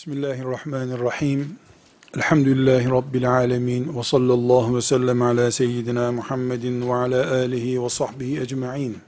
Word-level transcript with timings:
Bismillahirrahmanirrahim. 0.00 1.58
Elhamdülillahi 2.16 2.90
Rabbil 2.90 3.30
alemin. 3.30 3.96
Ve 3.98 4.02
sallallahu 4.02 4.76
ve 4.76 4.82
sellem 4.82 5.22
ala 5.22 5.50
seyyidina 5.50 6.12
Muhammedin 6.12 6.88
ve 6.88 6.94
ala 6.94 7.30
alihi 7.30 7.82
ve 7.82 7.88
sahbihi 7.88 8.40
ecma'in. 8.40 8.98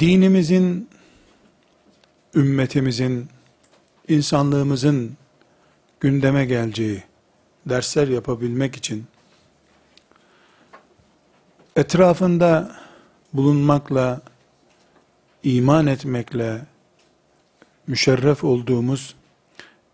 Dinimizin, 0.00 0.88
ümmetimizin, 2.34 3.28
insanlığımızın 4.08 5.16
gündeme 6.00 6.44
geleceği 6.44 7.02
dersler 7.66 8.08
yapabilmek 8.08 8.76
için 8.76 9.04
etrafında 11.76 12.76
bulunmakla 13.32 14.20
iman 15.44 15.86
etmekle 15.86 16.60
müşerref 17.86 18.44
olduğumuz 18.44 19.14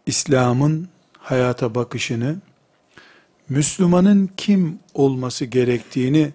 İslam'ın 0.07 0.89
hayata 1.19 1.75
bakışını, 1.75 2.37
Müslümanın 3.49 4.31
kim 4.37 4.79
olması 4.95 5.45
gerektiğini 5.45 6.33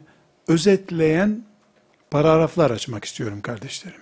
özetleyen 0.47 1.43
paragraflar 2.11 2.71
açmak 2.71 3.05
istiyorum 3.05 3.41
kardeşlerim. 3.41 4.01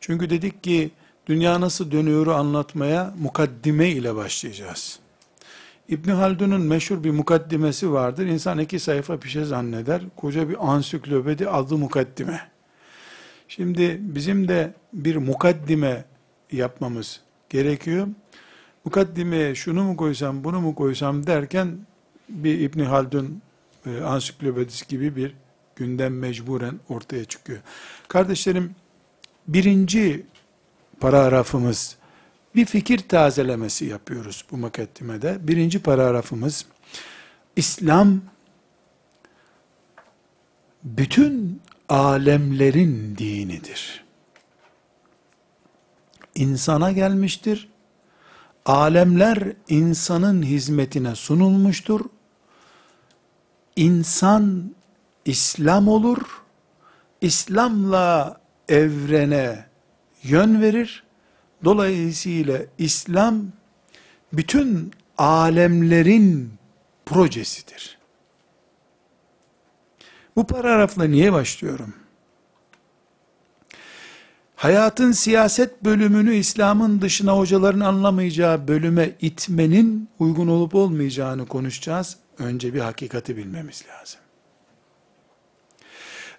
Çünkü 0.00 0.30
dedik 0.30 0.64
ki 0.64 0.90
dünya 1.26 1.60
nasıl 1.60 1.90
dönüyoru 1.90 2.34
anlatmaya 2.34 3.14
mukaddime 3.20 3.88
ile 3.88 4.14
başlayacağız. 4.14 4.98
İbn 5.88 6.10
Haldun'un 6.10 6.60
meşhur 6.60 7.04
bir 7.04 7.10
mukaddimesi 7.10 7.92
vardır. 7.92 8.26
İnsan 8.26 8.58
iki 8.58 8.78
sayfa 8.78 9.22
bir 9.22 9.28
şey 9.28 9.44
zanneder. 9.44 10.02
Koca 10.16 10.48
bir 10.48 10.70
ansiklopedi 10.72 11.48
adı 11.48 11.76
mukaddime. 11.76 12.57
Şimdi 13.48 13.98
bizim 14.00 14.48
de 14.48 14.74
bir 14.92 15.16
mukaddime 15.16 16.04
yapmamız 16.52 17.20
gerekiyor. 17.50 18.08
Mukaddimeye 18.84 19.54
şunu 19.54 19.84
mu 19.84 19.96
koysam, 19.96 20.44
bunu 20.44 20.60
mu 20.60 20.74
koysam 20.74 21.26
derken 21.26 21.78
bir 22.28 22.60
İbn 22.60 22.80
Haldun 22.80 23.42
e, 23.86 24.00
ansiklopedisi 24.00 24.88
gibi 24.88 25.16
bir 25.16 25.34
gündem 25.76 26.18
mecburen 26.18 26.80
ortaya 26.88 27.24
çıkıyor. 27.24 27.58
Kardeşlerim, 28.08 28.74
birinci 29.48 30.26
paragrafımız 31.00 31.96
bir 32.54 32.64
fikir 32.64 32.98
tazelemesi 32.98 33.84
yapıyoruz 33.84 34.44
bu 34.50 34.56
mukaddimede. 34.56 35.38
Birinci 35.40 35.82
paragrafımız 35.82 36.66
İslam 37.56 38.20
bütün 40.84 41.60
alemlerin 41.88 43.16
dinidir. 43.18 44.04
İnsana 46.34 46.92
gelmiştir. 46.92 47.68
Alemler 48.66 49.52
insanın 49.68 50.42
hizmetine 50.42 51.14
sunulmuştur. 51.14 52.00
İnsan 53.76 54.74
İslam 55.24 55.88
olur. 55.88 56.42
İslam'la 57.20 58.40
evrene 58.68 59.66
yön 60.22 60.60
verir. 60.60 61.04
Dolayısıyla 61.64 62.58
İslam 62.78 63.44
bütün 64.32 64.92
alemlerin 65.18 66.52
projesidir. 67.06 67.97
Bu 70.38 70.46
paragrafla 70.46 71.04
niye 71.04 71.32
başlıyorum? 71.32 71.94
Hayatın 74.56 75.12
siyaset 75.12 75.84
bölümünü 75.84 76.34
İslam'ın 76.34 77.00
dışına 77.00 77.36
hocaların 77.36 77.80
anlamayacağı 77.80 78.68
bölüme 78.68 79.10
itmenin 79.20 80.08
uygun 80.18 80.48
olup 80.48 80.74
olmayacağını 80.74 81.46
konuşacağız. 81.46 82.16
Önce 82.38 82.74
bir 82.74 82.80
hakikati 82.80 83.36
bilmemiz 83.36 83.84
lazım. 83.88 84.20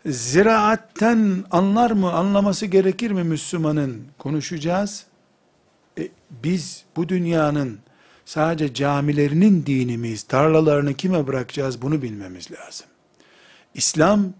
Ziraatten 0.05 1.43
anlar 1.51 1.91
mı, 1.91 2.13
anlaması 2.13 2.65
gerekir 2.65 3.11
mi 3.11 3.23
Müslümanın 3.23 4.03
konuşacağız. 4.17 5.05
E, 5.97 6.07
biz 6.43 6.83
bu 6.95 7.09
dünyanın 7.09 7.79
sadece 8.25 8.73
camilerinin 8.73 9.65
dini 9.65 9.97
miyiz, 9.97 10.23
tarlalarını 10.23 10.93
kime 10.93 11.27
bırakacağız 11.27 11.81
bunu 11.81 12.01
bilmemiz 12.01 12.51
lazım. 12.51 12.88
İslam, 13.73 14.33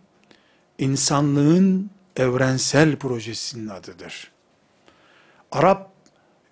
insanlığın 0.77 1.89
evrensel 2.15 2.95
projesinin 2.95 3.67
adıdır. 3.67 4.31
Arap 5.51 5.91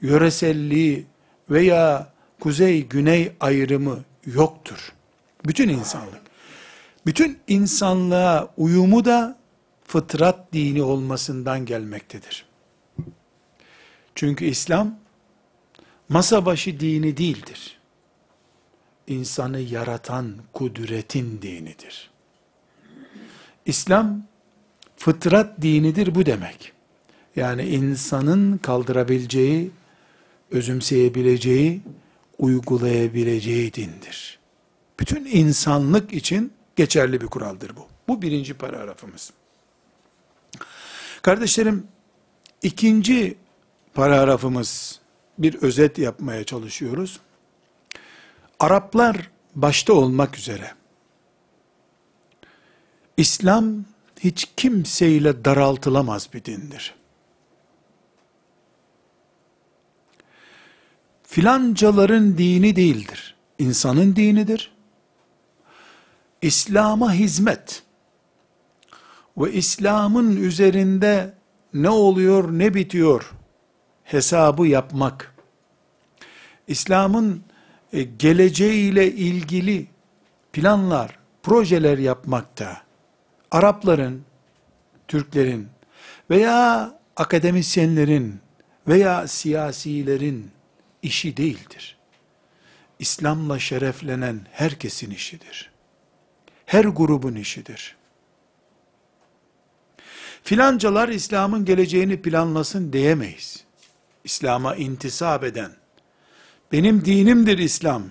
yöreselliği 0.01 1.05
veya 1.49 2.13
kuzey-güney 2.39 3.31
ayrımı 3.39 4.03
yoktur. 4.25 4.93
Bütün 5.45 5.69
insanlık. 5.69 6.21
Bütün 7.05 7.39
insanlığa 7.47 8.53
uyumu 8.57 9.05
da 9.05 9.37
fıtrat 9.83 10.53
dini 10.53 10.83
olmasından 10.83 11.65
gelmektedir. 11.65 12.45
Çünkü 14.15 14.45
İslam 14.45 14.99
masa 16.09 16.45
başı 16.45 16.79
dini 16.79 17.17
değildir. 17.17 17.79
İnsanı 19.07 19.59
yaratan 19.59 20.37
kudretin 20.53 21.41
dinidir. 21.41 22.09
İslam 23.67 24.23
fıtrat 24.97 25.61
dinidir 25.61 26.15
bu 26.15 26.25
demek. 26.25 26.71
Yani 27.35 27.63
insanın 27.65 28.57
kaldırabileceği, 28.57 29.71
özümseyebileceği, 30.51 31.81
uygulayabileceği 32.37 33.73
dindir. 33.73 34.39
Bütün 34.99 35.25
insanlık 35.25 36.13
için 36.13 36.53
geçerli 36.75 37.21
bir 37.21 37.27
kuraldır 37.27 37.75
bu. 37.75 37.87
Bu 38.07 38.21
birinci 38.21 38.53
paragrafımız. 38.53 39.31
Kardeşlerim, 41.21 41.87
ikinci 42.61 43.35
paragrafımız 43.93 44.99
bir 45.37 45.55
özet 45.55 45.97
yapmaya 45.97 46.43
çalışıyoruz. 46.43 47.19
Araplar 48.59 49.31
başta 49.55 49.93
olmak 49.93 50.37
üzere 50.37 50.71
İslam 53.17 53.85
hiç 54.19 54.47
kimseyle 54.57 55.45
daraltılamaz 55.45 56.29
bir 56.33 56.45
dindir. 56.45 56.95
Filancaların 61.23 62.37
dini 62.37 62.75
değildir. 62.75 63.35
İnsanın 63.59 64.15
dinidir. 64.15 64.71
İslam'a 66.41 67.13
hizmet 67.13 67.83
ve 69.37 69.53
İslam'ın 69.53 70.35
üzerinde 70.35 71.33
ne 71.73 71.89
oluyor 71.89 72.59
ne 72.59 72.73
bitiyor 72.73 73.33
hesabı 74.03 74.67
yapmak, 74.67 75.35
İslam'ın 76.67 77.43
e, 77.93 78.03
geleceğiyle 78.03 79.11
ilgili 79.11 79.87
planlar, 80.53 81.19
projeler 81.43 81.97
yapmakta, 81.97 82.81
Arapların, 83.51 84.23
Türklerin 85.07 85.67
veya 86.29 86.93
akademisyenlerin 87.15 88.39
veya 88.87 89.27
siyasilerin 89.27 90.51
işi 91.01 91.37
değildir. 91.37 91.97
İslam'la 92.99 93.59
şereflenen 93.59 94.47
herkesin 94.51 95.11
işidir. 95.11 95.71
Her 96.65 96.85
grubun 96.85 97.35
işidir. 97.35 97.95
Filancalar 100.43 101.09
İslam'ın 101.09 101.65
geleceğini 101.65 102.21
planlasın 102.21 102.93
diyemeyiz. 102.93 103.63
İslam'a 104.23 104.75
intisap 104.75 105.43
eden, 105.43 105.71
benim 106.71 107.05
dinimdir 107.05 107.57
İslam 107.57 108.03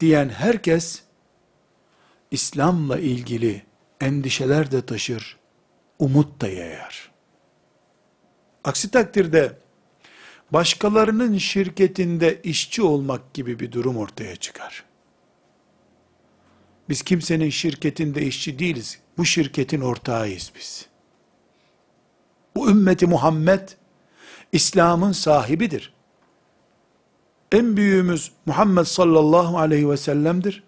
diyen 0.00 0.28
herkes, 0.28 1.02
İslam'la 2.30 2.98
ilgili 2.98 3.62
endişeler 4.00 4.70
de 4.70 4.86
taşır, 4.86 5.38
umut 5.98 6.40
da 6.40 6.48
yayar. 6.48 7.10
Aksi 8.64 8.90
takdirde 8.90 9.58
başkalarının 10.50 11.38
şirketinde 11.38 12.42
işçi 12.42 12.82
olmak 12.82 13.34
gibi 13.34 13.60
bir 13.60 13.72
durum 13.72 13.96
ortaya 13.96 14.36
çıkar. 14.36 14.84
Biz 16.88 17.02
kimsenin 17.02 17.50
şirketinde 17.50 18.22
işçi 18.22 18.58
değiliz. 18.58 18.98
Bu 19.18 19.24
şirketin 19.24 19.80
ortağıyız 19.80 20.52
biz. 20.56 20.86
Bu 22.56 22.70
ümmeti 22.70 23.06
Muhammed 23.06 23.68
İslam'ın 24.52 25.12
sahibidir. 25.12 25.94
En 27.52 27.76
büyüğümüz 27.76 28.32
Muhammed 28.46 28.84
sallallahu 28.84 29.58
aleyhi 29.58 29.90
ve 29.90 29.96
sellem'dir. 29.96 30.62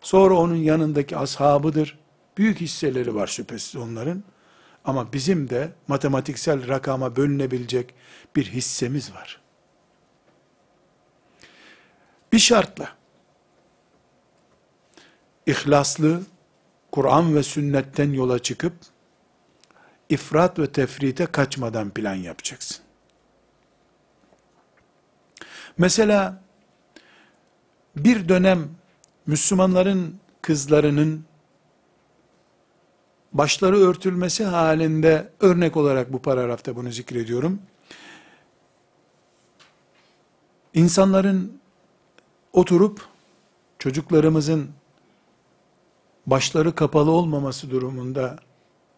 Sonra 0.00 0.34
onun 0.34 0.56
yanındaki 0.56 1.16
ashabıdır. 1.16 1.98
Büyük 2.40 2.60
hisseleri 2.60 3.14
var 3.14 3.26
şüphesiz 3.26 3.76
onların. 3.76 4.22
Ama 4.84 5.12
bizim 5.12 5.50
de 5.50 5.72
matematiksel 5.88 6.68
rakama 6.68 7.16
bölünebilecek 7.16 7.94
bir 8.36 8.46
hissemiz 8.46 9.14
var. 9.14 9.40
Bir 12.32 12.38
şartla, 12.38 12.96
ihlaslı, 15.46 16.22
Kur'an 16.92 17.34
ve 17.34 17.42
sünnetten 17.42 18.12
yola 18.12 18.38
çıkıp, 18.38 18.72
ifrat 20.08 20.58
ve 20.58 20.72
tefrite 20.72 21.26
kaçmadan 21.26 21.90
plan 21.90 22.14
yapacaksın. 22.14 22.76
Mesela, 25.78 26.42
bir 27.96 28.28
dönem 28.28 28.68
Müslümanların 29.26 30.20
kızlarının 30.42 31.29
başları 33.32 33.76
örtülmesi 33.76 34.44
halinde 34.44 35.28
örnek 35.40 35.76
olarak 35.76 36.12
bu 36.12 36.22
paragrafta 36.22 36.76
bunu 36.76 36.92
zikrediyorum. 36.92 37.58
İnsanların 40.74 41.60
oturup 42.52 43.00
çocuklarımızın 43.78 44.70
başları 46.26 46.74
kapalı 46.74 47.10
olmaması 47.10 47.70
durumunda 47.70 48.38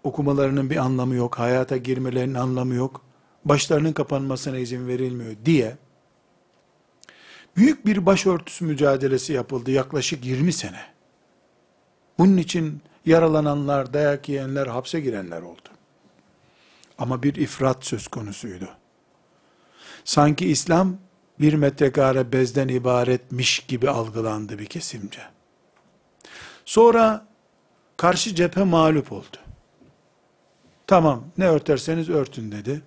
okumalarının 0.05 0.71
bir 0.71 0.77
anlamı 0.77 1.15
yok, 1.15 1.39
hayata 1.39 1.77
girmelerinin 1.77 2.35
anlamı 2.35 2.75
yok, 2.75 3.01
başlarının 3.45 3.93
kapanmasına 3.93 4.59
izin 4.59 4.89
verilmiyor 4.89 5.37
diye 5.45 5.77
büyük 7.57 7.87
bir 7.87 8.07
başörtüsü 8.07 8.65
mücadelesi 8.65 9.33
yapıldı 9.33 9.71
yaklaşık 9.71 10.25
20 10.25 10.53
sene. 10.53 10.81
Bunun 12.19 12.37
için 12.37 12.81
yaralananlar, 13.07 13.95
dayak 13.95 14.29
yiyenler, 14.29 14.67
hapse 14.67 15.01
girenler 15.01 15.43
oldu. 15.43 15.69
Ama 16.99 17.23
bir 17.23 17.35
ifrat 17.35 17.85
söz 17.85 18.09
konusuydu. 18.09 18.69
Sanki 20.05 20.49
İslam 20.49 20.97
bir 21.41 21.55
metrekare 21.55 22.33
bezden 22.33 22.69
ibaretmiş 22.69 23.59
gibi 23.59 23.91
algılandı 23.91 24.59
bir 24.59 24.67
kesimce. 24.67 25.23
Sonra 26.65 27.27
karşı 27.97 28.35
cephe 28.35 28.65
mağlup 28.65 29.13
oldu. 29.13 29.37
Tamam 30.87 31.25
ne 31.39 31.49
örterseniz 31.49 32.11
örtün 32.11 32.53
dedi. 32.53 32.83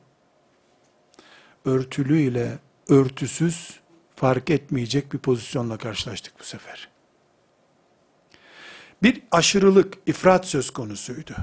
Örtülü 1.66 2.22
ile 2.22 2.60
örtüsüz 2.90 3.80
fark 4.16 4.50
etmeyecek 4.50 5.14
bir 5.14 5.18
pozisyonla 5.18 5.78
karşılaştık 5.78 6.40
bu 6.40 6.44
sefer. 6.44 6.95
Bir 9.06 9.22
aşırılık, 9.32 9.98
ifrat 10.06 10.46
söz 10.46 10.70
konusuydu. 10.70 11.34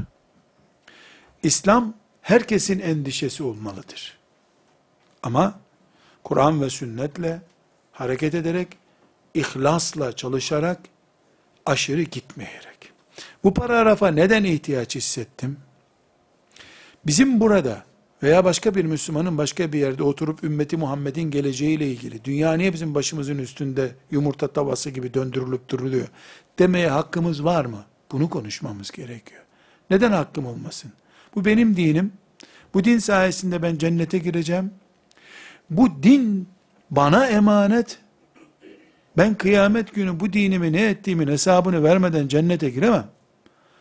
İslam 1.43 1.95
herkesin 2.21 2.81
endişesi 2.81 3.43
olmalıdır. 3.43 4.19
Ama 5.23 5.61
Kur'an 6.25 6.63
ve 6.63 6.71
sünnetle 6.71 7.43
hareket 7.93 8.35
ederek, 8.35 8.69
ihlasla 9.35 10.17
çalışarak, 10.17 10.79
aşırı 11.67 12.03
gitmeyerek. 12.03 12.93
Bu 13.45 13.55
paragrafa 13.55 14.09
neden 14.09 14.45
ihtiyaç 14.45 14.97
hissettim? 14.97 15.59
Bizim 17.07 17.41
burada 17.41 17.85
veya 18.23 18.45
başka 18.45 18.75
bir 18.75 18.85
Müslümanın 18.85 19.39
başka 19.39 19.73
bir 19.73 19.79
yerde 19.79 20.03
oturup 20.03 20.45
ümmeti 20.45 20.77
Muhammed'in 20.77 21.31
geleceğiyle 21.31 21.91
ilgili, 21.91 22.25
dünya 22.25 22.53
niye 22.53 22.73
bizim 22.73 22.95
başımızın 22.95 23.39
üstünde 23.39 23.93
yumurta 24.11 24.49
tavası 24.49 24.91
gibi 24.91 25.15
döndürülüp 25.15 25.69
duruluyor 25.69 26.09
demeye 26.59 26.89
hakkımız 26.89 27.45
var 27.45 27.65
mı? 27.65 27.85
Bunu 28.13 28.31
konuşmamız 28.31 28.91
gerekiyor. 28.91 29.43
Neden 29.91 30.13
hakkım 30.13 30.47
olmasın? 30.47 30.93
Bu 31.35 31.45
benim 31.45 31.77
dinim. 31.77 32.13
Bu 32.75 32.85
din 32.85 32.99
sayesinde 32.99 33.63
ben 33.63 33.79
cennete 33.79 34.19
gireceğim. 34.19 34.71
Bu 35.71 36.03
din 36.03 36.49
bana 36.91 37.27
emanet. 37.27 37.99
Ben 39.17 39.35
kıyamet 39.35 39.95
günü 39.95 40.21
bu 40.21 40.33
dinimi 40.33 40.73
ne 40.73 40.87
ettiğimin 40.87 41.29
hesabını 41.29 41.83
vermeden 41.83 42.29
cennete 42.29 42.71
giremem. 42.71 43.07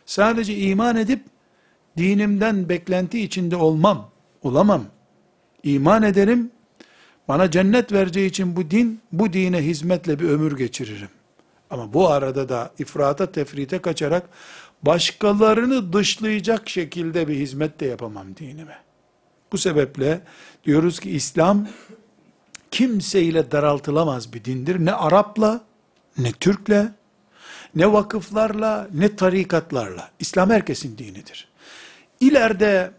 Sadece 0.06 0.56
iman 0.56 0.96
edip 0.96 1.24
dinimden 1.96 2.68
beklenti 2.68 3.20
içinde 3.20 3.56
olmam, 3.56 4.10
olamam. 4.42 4.84
İman 5.62 6.02
ederim, 6.02 6.50
bana 7.28 7.50
cennet 7.50 7.92
vereceği 7.92 8.28
için 8.28 8.56
bu 8.56 8.70
din, 8.70 9.00
bu 9.12 9.32
dine 9.32 9.58
hizmetle 9.58 10.18
bir 10.18 10.28
ömür 10.28 10.56
geçiririm. 10.56 11.08
Ama 11.70 11.92
bu 11.92 12.08
arada 12.08 12.48
da 12.48 12.70
ifrata 12.78 13.32
tefrite 13.32 13.78
kaçarak 13.78 14.28
başkalarını 14.82 15.92
dışlayacak 15.92 16.68
şekilde 16.68 17.28
bir 17.28 17.34
hizmet 17.34 17.80
de 17.80 17.86
yapamam 17.86 18.36
dinime. 18.36 18.78
Bu 19.52 19.58
sebeple 19.58 20.20
diyoruz 20.64 21.00
ki 21.00 21.10
İslam 21.10 21.68
kimseyle 22.70 23.50
daraltılamaz 23.50 24.32
bir 24.32 24.44
dindir. 24.44 24.84
Ne 24.84 24.92
Arapla, 24.92 25.60
ne 26.18 26.32
Türk'le, 26.32 26.92
ne 27.74 27.92
vakıflarla, 27.92 28.88
ne 28.94 29.16
tarikatlarla. 29.16 30.10
İslam 30.18 30.50
herkesin 30.50 30.98
dinidir. 30.98 31.48
İleride 32.20 32.90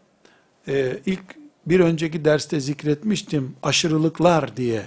e, 0.68 1.00
ilk 1.06 1.36
bir 1.65 1.80
önceki 1.80 2.25
derste 2.25 2.60
zikretmiştim 2.60 3.56
aşırılıklar 3.63 4.57
diye 4.57 4.83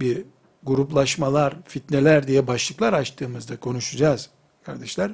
bir 0.00 0.24
gruplaşmalar, 0.62 1.56
fitneler 1.64 2.28
diye 2.28 2.46
başlıklar 2.46 2.92
açtığımızda 2.92 3.56
konuşacağız 3.56 4.30
kardeşler. 4.62 5.10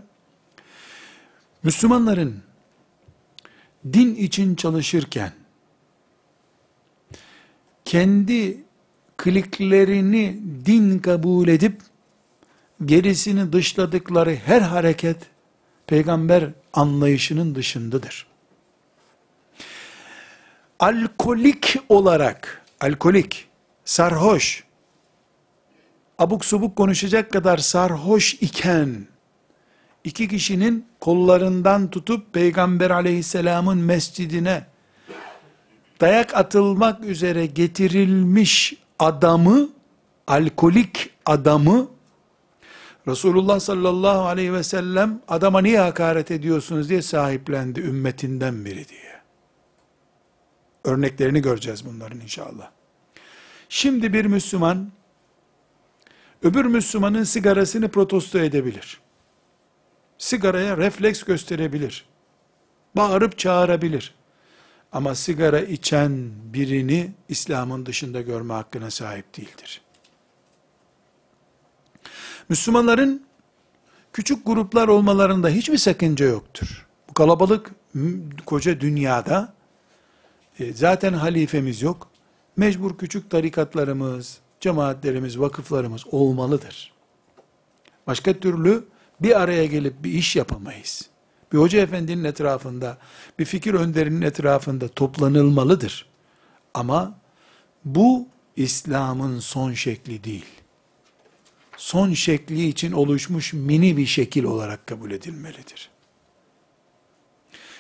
Müslümanların 1.63 2.43
din 3.93 4.15
için 4.15 4.55
çalışırken 4.55 5.33
kendi 7.85 8.65
kliklerini 9.17 10.41
din 10.67 10.99
kabul 10.99 11.49
edip 11.49 11.81
gerisini 12.85 13.53
dışladıkları 13.53 14.35
her 14.35 14.61
hareket 14.61 15.17
peygamber 15.87 16.51
anlayışının 16.73 17.55
dışındadır. 17.55 18.34
Alkolik 20.85 21.77
olarak, 21.89 22.63
alkolik, 22.81 23.49
sarhoş, 23.85 24.65
abuk 26.19 26.45
subuk 26.45 26.77
konuşacak 26.77 27.33
kadar 27.33 27.59
sarhoş 27.59 28.35
iken, 28.35 29.07
iki 30.05 30.29
kişinin 30.29 30.87
kollarından 31.01 31.91
tutup 31.91 32.33
Peygamber 32.33 32.91
aleyhisselamın 32.91 33.79
mescidine 33.79 34.65
dayak 36.01 36.37
atılmak 36.37 37.05
üzere 37.05 37.47
getirilmiş 37.47 38.75
adamı, 38.99 39.69
alkolik 40.27 41.11
adamı, 41.27 41.89
Resulullah 43.09 43.61
sallallahu 43.61 44.21
aleyhi 44.21 44.53
ve 44.53 44.63
sellem 44.63 45.21
adama 45.29 45.61
niye 45.61 45.79
hakaret 45.79 46.31
ediyorsunuz 46.31 46.89
diye 46.89 47.03
sahiplendi 47.03 47.81
ümmetinden 47.81 48.65
biri 48.65 48.89
diye. 48.89 49.14
Örneklerini 50.85 51.43
göreceğiz 51.43 51.87
bunların 51.87 52.21
inşallah. 52.21 52.71
Şimdi 53.69 54.13
bir 54.13 54.25
Müslüman 54.25 54.93
öbür 56.43 56.65
Müslümanın 56.65 57.25
sigarasını 57.25 57.89
protesto 57.89 58.39
edebilir. 58.39 59.01
Sigaraya 60.19 60.77
refleks 60.77 61.23
gösterebilir. 61.23 62.05
Bağırıp 62.97 63.39
çağırabilir. 63.39 64.15
Ama 64.93 65.15
sigara 65.15 65.61
içen 65.61 66.31
birini 66.53 67.13
İslam'ın 67.29 67.87
dışında 67.87 68.21
görme 68.21 68.55
hakkına 68.55 68.91
sahip 68.91 69.37
değildir. 69.37 69.81
Müslümanların 72.49 73.27
küçük 74.13 74.47
gruplar 74.47 74.89
olmalarında 74.89 75.49
hiçbir 75.49 75.79
sakınca 75.79 76.27
yoktur. 76.27 76.87
Bu 77.09 77.15
kalabalık 77.15 77.71
koca 78.47 78.81
dünyada 78.81 79.54
e, 80.59 80.73
zaten 80.73 81.13
halifemiz 81.13 81.83
yok. 81.83 82.11
Mecbur 82.57 82.99
küçük 82.99 83.31
tarikatlarımız, 83.31 84.39
cemaatlerimiz, 84.61 85.41
vakıflarımız 85.41 86.07
olmalıdır. 86.11 86.93
Başka 88.07 88.33
türlü 88.33 88.85
bir 89.21 89.41
araya 89.41 89.67
gelip 89.67 90.05
bir 90.05 90.13
iş 90.13 90.37
yapamayız. 90.37 91.09
Bir 91.53 91.59
hoca 91.59 91.81
efendinin 91.81 92.25
etrafında, 92.25 92.99
bir 93.39 93.45
fikir 93.45 93.75
önderinin 93.75 94.23
etrafında 94.23 94.89
toplanılmalıdır. 94.89 96.07
Ama 96.75 97.19
bu 97.85 98.29
İslam'ın 98.57 99.39
son 99.41 99.73
şekli 99.73 100.25
değil. 100.25 100.45
Son 101.77 102.13
şekli 102.13 102.69
için 102.69 102.93
oluşmuş 102.93 103.53
mini 103.53 103.97
bir 103.97 104.07
şekil 104.07 104.45
olarak 104.45 104.87
kabul 104.87 105.11
edilmelidir. 105.11 105.91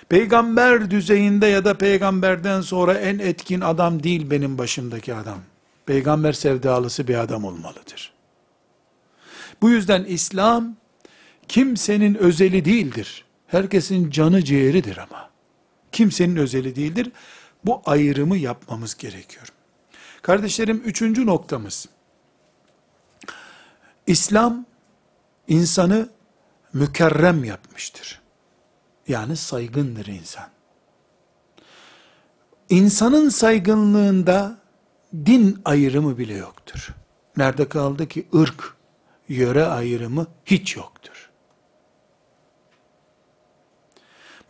Peygamber 0.08 0.90
düzeyinde 0.90 1.46
ya 1.46 1.64
da 1.64 1.78
peygamberden 1.78 2.60
sonra 2.60 2.94
en 2.94 3.18
etkin 3.18 3.60
adam 3.60 4.02
değil 4.02 4.30
benim 4.30 4.58
başımdaki 4.58 5.14
adam 5.14 5.38
peygamber 5.86 6.32
sevdalısı 6.32 7.08
bir 7.08 7.14
adam 7.14 7.44
olmalıdır. 7.44 8.12
Bu 9.62 9.70
yüzden 9.70 10.04
İslam 10.04 10.76
kimsenin 11.48 12.14
özeli 12.14 12.64
değildir. 12.64 13.24
Herkesin 13.46 14.10
canı 14.10 14.44
ciğeridir 14.44 14.96
ama. 14.96 15.30
kimsenin 15.92 16.36
özeli 16.36 16.76
değildir. 16.76 17.12
Bu 17.64 17.82
ayrımı 17.86 18.36
yapmamız 18.36 18.96
gerekiyor. 18.96 19.48
Kardeşlerim 20.22 20.82
üçüncü 20.84 21.26
noktamız. 21.26 21.88
İslam 24.06 24.66
insanı 25.48 26.08
mükerrem 26.72 27.44
yapmıştır. 27.44 28.23
Yani 29.08 29.36
saygındır 29.36 30.06
insan. 30.06 30.48
İnsanın 32.68 33.28
saygınlığında 33.28 34.58
din 35.14 35.60
ayrımı 35.64 36.18
bile 36.18 36.34
yoktur. 36.34 36.94
Nerede 37.36 37.68
kaldı 37.68 38.08
ki 38.08 38.26
ırk, 38.34 38.76
yöre 39.28 39.64
ayrımı 39.64 40.26
hiç 40.46 40.76
yoktur. 40.76 41.30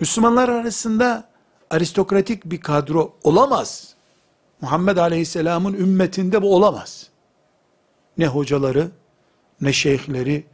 Müslümanlar 0.01 0.49
arasında 0.49 1.29
aristokratik 1.71 2.45
bir 2.45 2.61
kadro 2.61 3.17
olamaz. 3.23 3.95
Muhammed 4.61 4.97
Aleyhisselam'ın 4.97 5.75
ümmetinde 5.75 6.43
bu 6.43 6.57
olamaz. 6.57 7.09
Ne 8.19 8.27
hocaları, 8.27 8.91
ne 9.61 9.73
şeyhleri, 9.73 10.47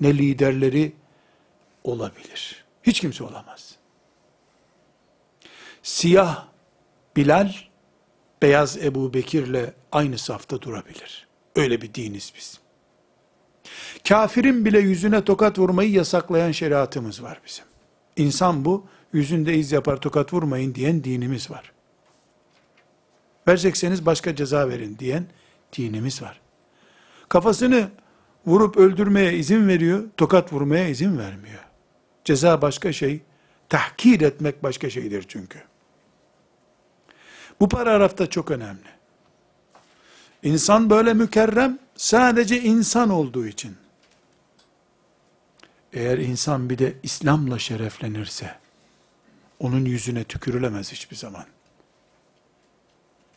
ne 0.00 0.18
liderleri 0.18 0.92
olabilir. 1.84 2.67
Hiç 2.88 3.00
kimse 3.00 3.24
olamaz. 3.24 3.74
Siyah 5.82 6.46
Bilal, 7.16 7.52
beyaz 8.42 8.76
Ebu 8.76 9.14
Bekir'le 9.14 9.72
aynı 9.92 10.18
safta 10.18 10.62
durabilir. 10.62 11.28
Öyle 11.56 11.80
bir 11.80 11.94
diniz 11.94 12.32
biz. 12.36 12.60
Kafirin 14.08 14.64
bile 14.64 14.78
yüzüne 14.78 15.24
tokat 15.24 15.58
vurmayı 15.58 15.90
yasaklayan 15.90 16.52
şeriatımız 16.52 17.22
var 17.22 17.40
bizim. 17.46 17.64
İnsan 18.16 18.64
bu, 18.64 18.86
yüzünde 19.12 19.54
iz 19.54 19.72
yapar 19.72 19.96
tokat 19.96 20.32
vurmayın 20.32 20.74
diyen 20.74 21.04
dinimiz 21.04 21.50
var. 21.50 21.72
Verecekseniz 23.48 24.06
başka 24.06 24.36
ceza 24.36 24.68
verin 24.68 24.98
diyen 24.98 25.26
dinimiz 25.76 26.22
var. 26.22 26.40
Kafasını 27.28 27.90
vurup 28.46 28.76
öldürmeye 28.76 29.34
izin 29.34 29.68
veriyor, 29.68 30.04
tokat 30.16 30.52
vurmaya 30.52 30.88
izin 30.88 31.18
vermiyor. 31.18 31.67
Ceza 32.28 32.62
başka 32.62 32.92
şey, 32.92 33.20
tahkir 33.68 34.20
etmek 34.20 34.62
başka 34.62 34.90
şeydir 34.90 35.24
çünkü. 35.28 35.62
Bu 37.60 37.68
paragrafta 37.68 38.26
çok 38.26 38.50
önemli. 38.50 38.88
İnsan 40.42 40.90
böyle 40.90 41.14
mükerrem 41.14 41.78
sadece 41.96 42.60
insan 42.60 43.10
olduğu 43.10 43.46
için. 43.46 43.76
Eğer 45.92 46.18
insan 46.18 46.70
bir 46.70 46.78
de 46.78 46.94
İslam'la 47.02 47.58
şereflenirse, 47.58 48.58
onun 49.58 49.84
yüzüne 49.84 50.24
tükürülemez 50.24 50.92
hiçbir 50.92 51.16
zaman. 51.16 51.44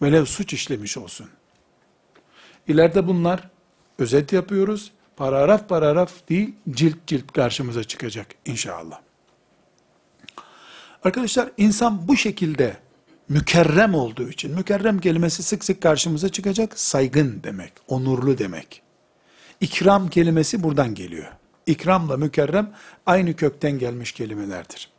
Velev 0.01 0.25
suç 0.25 0.53
işlemiş 0.53 0.97
olsun. 0.97 1.29
İleride 2.67 3.07
bunlar, 3.07 3.49
özet 3.99 4.33
yapıyoruz, 4.33 4.91
paragraf 5.17 5.69
paragraf 5.69 6.29
değil, 6.29 6.55
cilt 6.69 7.07
cilt 7.07 7.31
karşımıza 7.31 7.83
çıkacak 7.83 8.27
inşallah. 8.45 8.99
Arkadaşlar 11.03 11.49
insan 11.57 12.07
bu 12.07 12.17
şekilde 12.17 12.77
mükerrem 13.29 13.95
olduğu 13.95 14.29
için, 14.29 14.51
mükerrem 14.51 14.99
kelimesi 14.99 15.43
sık 15.43 15.63
sık 15.63 15.81
karşımıza 15.81 16.29
çıkacak, 16.29 16.79
saygın 16.79 17.43
demek, 17.43 17.73
onurlu 17.87 18.37
demek. 18.37 18.81
İkram 19.61 20.09
kelimesi 20.09 20.63
buradan 20.63 20.95
geliyor. 20.95 21.31
İkramla 21.65 22.17
mükerrem 22.17 22.71
aynı 23.05 23.35
kökten 23.35 23.79
gelmiş 23.79 24.11
kelimelerdir. 24.11 24.89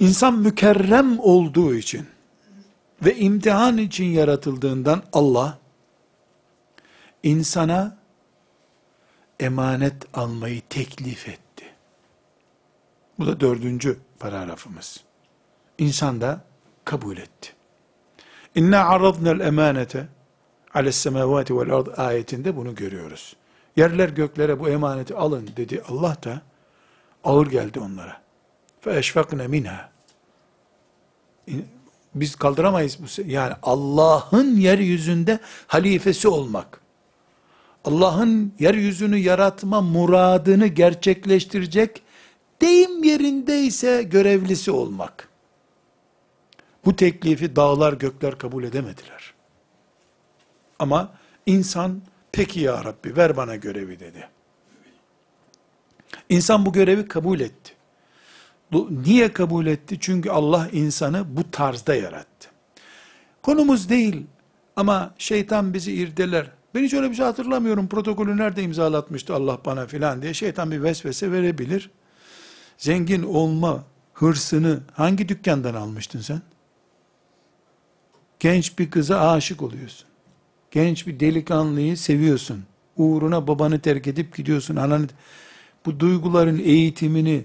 İnsan 0.00 0.38
mükerrem 0.38 1.18
olduğu 1.18 1.74
için 1.74 2.06
ve 3.02 3.16
imtihan 3.16 3.78
için 3.78 4.04
yaratıldığından 4.04 5.02
Allah 5.12 5.58
insana 7.22 7.97
emanet 9.40 9.94
almayı 10.14 10.62
teklif 10.68 11.28
etti. 11.28 11.64
Bu 13.18 13.26
da 13.26 13.40
dördüncü 13.40 13.98
paragrafımız. 14.18 15.00
İnsan 15.78 16.20
da 16.20 16.40
kabul 16.84 17.16
etti. 17.16 17.52
İnna 18.54 18.88
aradna'l 18.88 19.40
emanete 19.40 20.08
ales 20.74 20.96
semavati 20.96 21.58
vel 21.58 21.74
ard 21.74 21.86
ayetinde 21.96 22.56
bunu 22.56 22.74
görüyoruz. 22.74 23.36
Yerler 23.76 24.08
göklere 24.08 24.60
bu 24.60 24.68
emaneti 24.68 25.14
alın 25.14 25.50
dedi 25.56 25.82
Allah 25.88 26.16
da 26.24 26.42
ağır 27.24 27.46
geldi 27.46 27.80
onlara. 27.80 28.20
Fe 28.80 28.98
eşfakne 28.98 29.46
minha. 29.46 29.90
Biz 32.14 32.36
kaldıramayız 32.36 32.98
bu 33.02 33.22
yani 33.30 33.54
Allah'ın 33.62 34.56
yeryüzünde 34.56 35.38
halifesi 35.66 36.28
olmak. 36.28 36.77
Allah'ın 37.88 38.52
yeryüzünü 38.58 39.16
yaratma 39.16 39.80
muradını 39.80 40.66
gerçekleştirecek 40.66 42.02
deyim 42.60 43.04
yerindeyse 43.04 44.02
görevlisi 44.02 44.70
olmak. 44.70 45.28
Bu 46.84 46.96
teklifi 46.96 47.56
dağlar 47.56 47.92
gökler 47.92 48.38
kabul 48.38 48.64
edemediler. 48.64 49.34
Ama 50.78 51.12
insan 51.46 52.02
peki 52.32 52.60
ya 52.60 52.84
Rabbi 52.84 53.16
ver 53.16 53.36
bana 53.36 53.56
görevi 53.56 54.00
dedi. 54.00 54.28
İnsan 56.28 56.66
bu 56.66 56.72
görevi 56.72 57.08
kabul 57.08 57.40
etti. 57.40 57.72
Niye 58.90 59.32
kabul 59.32 59.66
etti? 59.66 59.96
Çünkü 60.00 60.30
Allah 60.30 60.68
insanı 60.72 61.36
bu 61.36 61.50
tarzda 61.50 61.94
yarattı. 61.94 62.48
Konumuz 63.42 63.88
değil 63.88 64.26
ama 64.76 65.14
şeytan 65.18 65.74
bizi 65.74 65.92
irdeler. 65.92 66.57
Ben 66.74 66.82
hiç 66.82 66.94
öyle 66.94 67.10
bir 67.10 67.14
şey 67.14 67.24
hatırlamıyorum. 67.24 67.88
Protokolü 67.88 68.36
nerede 68.36 68.62
imzalatmıştı 68.62 69.34
Allah 69.34 69.58
bana 69.64 69.86
filan 69.86 70.22
diye 70.22 70.34
şeytan 70.34 70.70
bir 70.70 70.82
vesvese 70.82 71.32
verebilir. 71.32 71.90
Zengin 72.78 73.22
olma 73.22 73.84
hırsını 74.14 74.80
hangi 74.92 75.28
dükkandan 75.28 75.74
almıştın 75.74 76.20
sen? 76.20 76.42
Genç 78.40 78.78
bir 78.78 78.90
kıza 78.90 79.30
aşık 79.30 79.62
oluyorsun. 79.62 80.08
Genç 80.70 81.06
bir 81.06 81.20
delikanlıyı 81.20 81.96
seviyorsun. 81.96 82.64
Uğruna 82.96 83.46
babanı 83.46 83.80
terk 83.80 84.06
edip 84.06 84.36
gidiyorsun. 84.36 84.76
Ananı, 84.76 85.06
bu 85.86 86.00
duyguların 86.00 86.58
eğitimini 86.58 87.44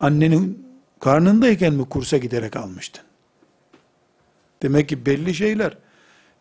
annenin 0.00 0.66
karnındayken 1.00 1.74
mi 1.74 1.88
kursa 1.88 2.16
giderek 2.16 2.56
almıştın? 2.56 3.04
Demek 4.62 4.88
ki 4.88 5.06
belli 5.06 5.34
şeyler 5.34 5.78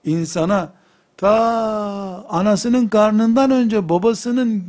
insana 0.06 0.74
ta 1.18 2.26
anasının 2.30 2.88
karnından 2.88 3.52
önce 3.52 3.90
babasının 3.90 4.64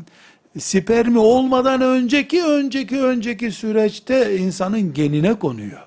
spermi 0.58 1.18
olmadan 1.18 1.80
önceki 1.80 2.44
önceki 2.44 3.02
önceki 3.02 3.52
süreçte 3.52 4.38
insanın 4.38 4.94
genine 4.94 5.38
konuyor. 5.38 5.80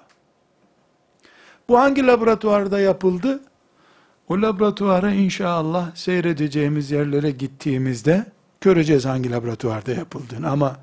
Bu 1.70 1.80
hangi 1.80 2.08
laboratuvarda 2.08 2.80
yapıldı? 2.80 3.40
O 4.30 4.42
laboratuvara 4.42 5.12
inşallah 5.12 5.96
seyredeceğimiz 5.96 6.92
yerlere 6.92 7.32
gittiğimizde 7.32 8.26
göreceğiz 8.62 9.06
hangi 9.06 9.32
laboratuvarda 9.32 9.92
yapıldığını. 9.92 10.50
Ama 10.50 10.78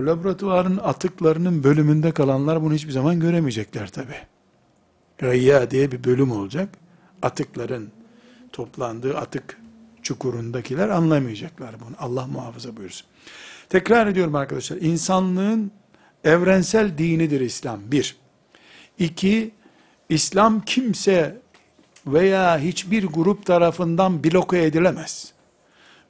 o 0.00 0.06
laboratuvarın 0.06 0.76
atıklarının 0.76 1.64
bölümünde 1.64 2.12
kalanlar 2.12 2.62
bunu 2.62 2.74
hiçbir 2.74 2.92
zaman 2.92 3.20
göremeyecekler 3.20 3.88
tabi. 3.88 4.14
Gayya 5.18 5.70
diye 5.70 5.92
bir 5.92 6.04
bölüm 6.04 6.32
olacak. 6.32 6.68
Atıkların 7.22 7.88
toplandığı 8.56 9.16
atık 9.16 9.58
çukurundakiler 10.02 10.88
anlamayacaklar 10.88 11.80
bunu. 11.80 11.96
Allah 11.98 12.26
muhafaza 12.26 12.76
buyursun. 12.76 13.06
Tekrar 13.68 14.06
ediyorum 14.06 14.34
arkadaşlar. 14.34 14.76
İnsanlığın 14.76 15.72
evrensel 16.24 16.98
dinidir 16.98 17.40
İslam. 17.40 17.80
Bir. 17.92 18.16
İki, 18.98 19.50
İslam 20.08 20.60
kimse 20.60 21.38
veya 22.06 22.58
hiçbir 22.58 23.04
grup 23.04 23.46
tarafından 23.46 24.24
bloke 24.24 24.62
edilemez. 24.62 25.32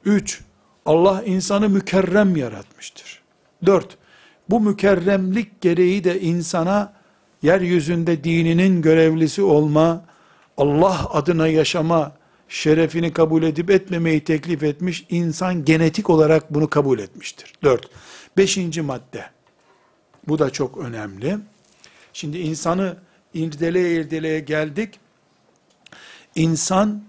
Üç, 0.04 0.40
Allah 0.86 1.22
insanı 1.22 1.68
mükerrem 1.68 2.36
yaratmıştır. 2.36 3.22
Dört, 3.66 3.98
bu 4.50 4.60
mükerremlik 4.60 5.60
gereği 5.60 6.04
de 6.04 6.20
insana 6.20 6.92
yeryüzünde 7.42 8.24
dininin 8.24 8.82
görevlisi 8.82 9.42
olma, 9.42 10.04
Allah 10.56 11.10
adına 11.10 11.48
yaşama 11.48 12.12
şerefini 12.48 13.12
kabul 13.12 13.42
edip 13.42 13.70
etmemeyi 13.70 14.24
teklif 14.24 14.62
etmiş, 14.62 15.06
insan 15.10 15.64
genetik 15.64 16.10
olarak 16.10 16.54
bunu 16.54 16.70
kabul 16.70 16.98
etmiştir. 16.98 17.52
Dört. 17.62 17.88
Beşinci 18.36 18.82
madde. 18.82 19.24
Bu 20.28 20.38
da 20.38 20.50
çok 20.50 20.78
önemli. 20.78 21.38
Şimdi 22.12 22.38
insanı 22.38 22.96
irdeleye 23.34 23.94
irdeleye 23.94 24.40
geldik. 24.40 25.00
İnsan 26.34 27.02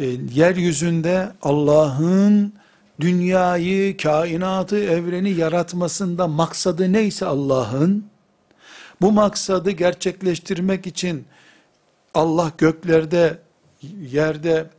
e, 0.00 0.04
yeryüzünde 0.32 1.32
Allah'ın 1.42 2.52
dünyayı, 3.00 3.96
kainatı, 3.96 4.78
evreni 4.78 5.30
yaratmasında 5.30 6.26
maksadı 6.26 6.92
neyse 6.92 7.26
Allah'ın, 7.26 8.06
Bu 9.00 9.12
maksadı 9.12 9.70
gerçekleştirmek 9.70 10.86
için 10.86 11.24
Allah 12.14 12.52
göklerde, 12.58 13.38
yerde 14.12 14.70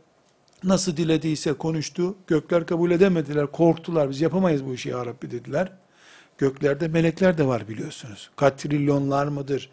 nasıl 0.64 0.96
dilediyse 0.96 1.52
konuştu. 1.52 2.14
Gökler 2.26 2.66
kabul 2.66 2.90
edemediler, 2.90 3.46
korktular. 3.46 4.10
Biz 4.10 4.20
yapamayız 4.20 4.66
bu 4.66 4.74
işi 4.74 4.88
ya 4.88 5.06
Rabbi 5.06 5.30
dediler. 5.30 5.72
Göklerde 6.38 6.88
melekler 6.88 7.38
de 7.38 7.46
var 7.46 7.68
biliyorsunuz. 7.68 8.30
Katrilyonlar 8.36 9.26
mıdır? 9.26 9.70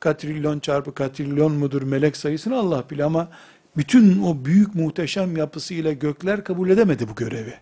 Katrilyon 0.00 0.58
çarpı 0.60 0.94
katrilyon 0.94 1.52
mudur 1.52 1.82
melek 1.82 2.16
sayısını 2.16 2.56
Allah 2.56 2.84
bilir 2.90 3.02
ama 3.02 3.28
bütün 3.76 4.22
o 4.22 4.44
büyük 4.44 4.74
muhteşem 4.74 5.36
yapısıyla 5.36 5.92
gökler 5.92 6.44
kabul 6.44 6.70
edemedi 6.70 7.08
bu 7.08 7.14
görevi. 7.14 7.54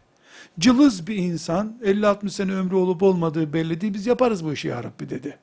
Cılız 0.59 1.07
bir 1.07 1.17
insan 1.17 1.79
50-60 1.85 2.31
sene 2.31 2.53
ömrü 2.53 2.75
olup 2.75 3.03
olmadığı 3.03 3.53
belli 3.53 3.81
değil 3.81 3.95
biz 3.95 4.07
yaparız 4.07 4.45
bu 4.45 4.53
işi 4.53 4.69
ya 4.69 4.85
Rabbi 4.85 5.11
dedi. 5.11 5.39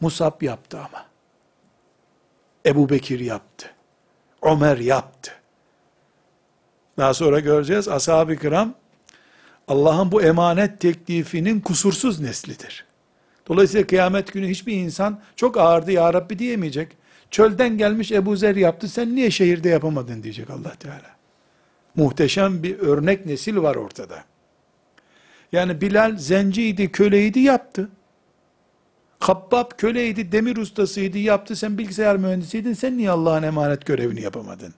Musab 0.00 0.42
yaptı 0.42 0.78
ama. 0.78 1.06
Ebu 2.66 2.88
Bekir 2.88 3.20
yaptı. 3.20 3.70
Ömer 4.42 4.76
yaptı. 4.76 5.32
Daha 6.98 7.14
sonra 7.14 7.40
göreceğiz 7.40 7.88
ashab-ı 7.88 8.36
kiram 8.36 8.74
Allah'ın 9.68 10.12
bu 10.12 10.22
emanet 10.22 10.80
teklifinin 10.80 11.60
kusursuz 11.60 12.20
neslidir. 12.20 12.86
Dolayısıyla 13.48 13.86
kıyamet 13.86 14.32
günü 14.32 14.48
hiçbir 14.48 14.72
insan 14.72 15.20
çok 15.36 15.56
ağırdı 15.56 15.92
ya 15.92 16.14
Rabbi 16.14 16.38
diyemeyecek. 16.38 16.96
Çölden 17.30 17.78
gelmiş 17.78 18.12
Ebu 18.12 18.36
Zer 18.36 18.56
yaptı 18.56 18.88
sen 18.88 19.14
niye 19.14 19.30
şehirde 19.30 19.68
yapamadın 19.68 20.22
diyecek 20.22 20.50
allah 20.50 20.74
Teala. 20.74 21.16
Muhteşem 21.96 22.62
bir 22.62 22.78
örnek 22.78 23.26
nesil 23.26 23.56
var 23.56 23.76
ortada. 23.76 24.24
Yani 25.52 25.80
Bilal 25.80 26.16
zenciydi, 26.16 26.92
köleydi 26.92 27.40
yaptı. 27.40 27.88
Habbab 29.22 29.70
köleydi, 29.78 30.32
demir 30.32 30.56
ustasıydı 30.56 31.18
yaptı. 31.18 31.56
Sen 31.56 31.78
bilgisayar 31.78 32.16
mühendisiydin 32.16 32.72
sen 32.72 32.98
niye 32.98 33.10
Allah'ın 33.10 33.42
emanet 33.42 33.86
görevini 33.86 34.20
yapamadın? 34.20 34.74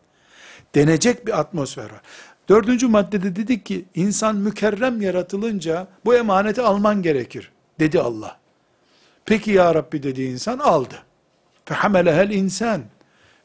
Denecek 0.74 1.26
bir 1.26 1.40
atmosfer 1.40 1.84
var. 1.84 2.00
Dördüncü 2.48 2.88
maddede 2.88 3.36
dedik 3.36 3.66
ki 3.66 3.84
insan 3.94 4.36
mükerrem 4.36 5.00
yaratılınca 5.00 5.86
bu 6.04 6.14
emaneti 6.14 6.62
alman 6.62 7.02
gerekir 7.02 7.52
dedi 7.80 8.00
Allah. 8.00 8.38
Peki 9.26 9.50
ya 9.50 9.74
Rabbi 9.74 10.02
dedi 10.02 10.22
insan 10.22 10.58
aldı. 10.58 10.94
Fehamelehel 11.64 12.30
insan. 12.30 12.82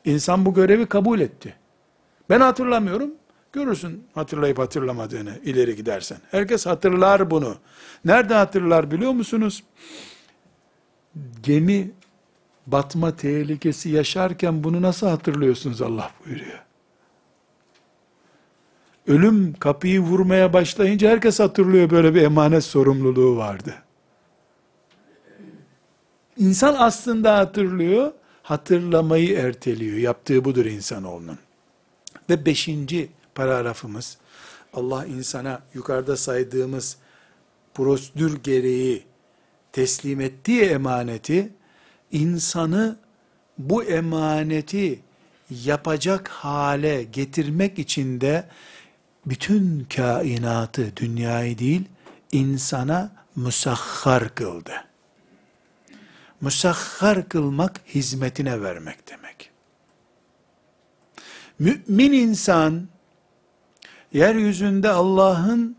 İnsan 0.05 0.45
bu 0.45 0.53
görevi 0.53 0.85
kabul 0.85 1.19
etti. 1.19 1.55
Ben 2.29 2.41
hatırlamıyorum. 2.41 3.11
Görürsün 3.53 4.03
hatırlayıp 4.13 4.59
hatırlamadığını 4.59 5.39
ileri 5.43 5.75
gidersen. 5.75 6.17
Herkes 6.31 6.65
hatırlar 6.65 7.31
bunu. 7.31 7.55
Nerede 8.05 8.33
hatırlar 8.33 8.91
biliyor 8.91 9.11
musunuz? 9.11 9.63
Gemi 11.43 11.91
batma 12.67 13.15
tehlikesi 13.15 13.89
yaşarken 13.89 14.63
bunu 14.63 14.81
nasıl 14.81 15.07
hatırlıyorsunuz 15.07 15.81
Allah 15.81 16.11
buyuruyor. 16.25 16.63
Ölüm 19.07 19.53
kapıyı 19.53 19.99
vurmaya 19.99 20.53
başlayınca 20.53 21.09
herkes 21.09 21.39
hatırlıyor 21.39 21.89
böyle 21.89 22.15
bir 22.15 22.21
emanet 22.21 22.63
sorumluluğu 22.63 23.37
vardı. 23.37 23.75
İnsan 26.37 26.75
aslında 26.79 27.37
hatırlıyor, 27.37 28.11
hatırlamayı 28.43 29.37
erteliyor. 29.37 29.97
Yaptığı 29.97 30.45
budur 30.45 30.65
insanoğlunun. 30.65 31.39
Ve 32.29 32.45
beşinci 32.45 33.09
paragrafımız, 33.35 34.17
Allah 34.73 35.05
insana 35.05 35.61
yukarıda 35.73 36.17
saydığımız 36.17 36.97
prosedür 37.73 38.43
gereği 38.43 39.08
teslim 39.71 40.21
ettiği 40.21 40.61
emaneti, 40.61 41.53
insanı 42.11 42.99
bu 43.57 43.83
emaneti 43.83 44.99
yapacak 45.49 46.27
hale 46.27 47.03
getirmek 47.03 47.79
için 47.79 48.21
de 48.21 48.45
bütün 49.25 49.87
kainatı, 49.95 50.97
dünyayı 50.97 51.57
değil, 51.57 51.85
insana 52.31 53.11
musahhar 53.35 54.35
kıldı. 54.35 54.71
Musahhar 56.41 57.29
kılmak, 57.29 57.81
hizmetine 57.87 58.61
vermek 58.61 59.09
demek. 59.09 59.51
Mümin 61.59 62.13
insan, 62.13 62.87
yeryüzünde 64.13 64.89
Allah'ın 64.89 65.77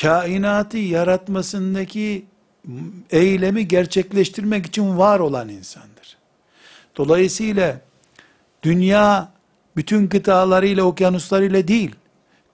kainatı 0.00 0.78
yaratmasındaki 0.78 2.26
eylemi 3.10 3.68
gerçekleştirmek 3.68 4.66
için 4.66 4.98
var 4.98 5.20
olan 5.20 5.48
insandır. 5.48 6.16
Dolayısıyla 6.96 7.80
dünya 8.62 9.32
bütün 9.76 10.06
kıtalarıyla, 10.06 10.84
okyanuslarıyla 10.84 11.68
değil, 11.68 11.94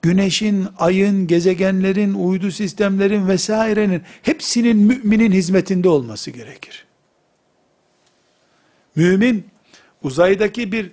güneşin, 0.01 0.67
ayın, 0.77 1.27
gezegenlerin, 1.27 2.13
uydu 2.13 2.51
sistemlerin 2.51 3.27
vesairenin 3.27 4.01
hepsinin 4.21 4.77
müminin 4.77 5.31
hizmetinde 5.31 5.89
olması 5.89 6.31
gerekir. 6.31 6.85
Mümin 8.95 9.45
uzaydaki 10.03 10.71
bir 10.71 10.91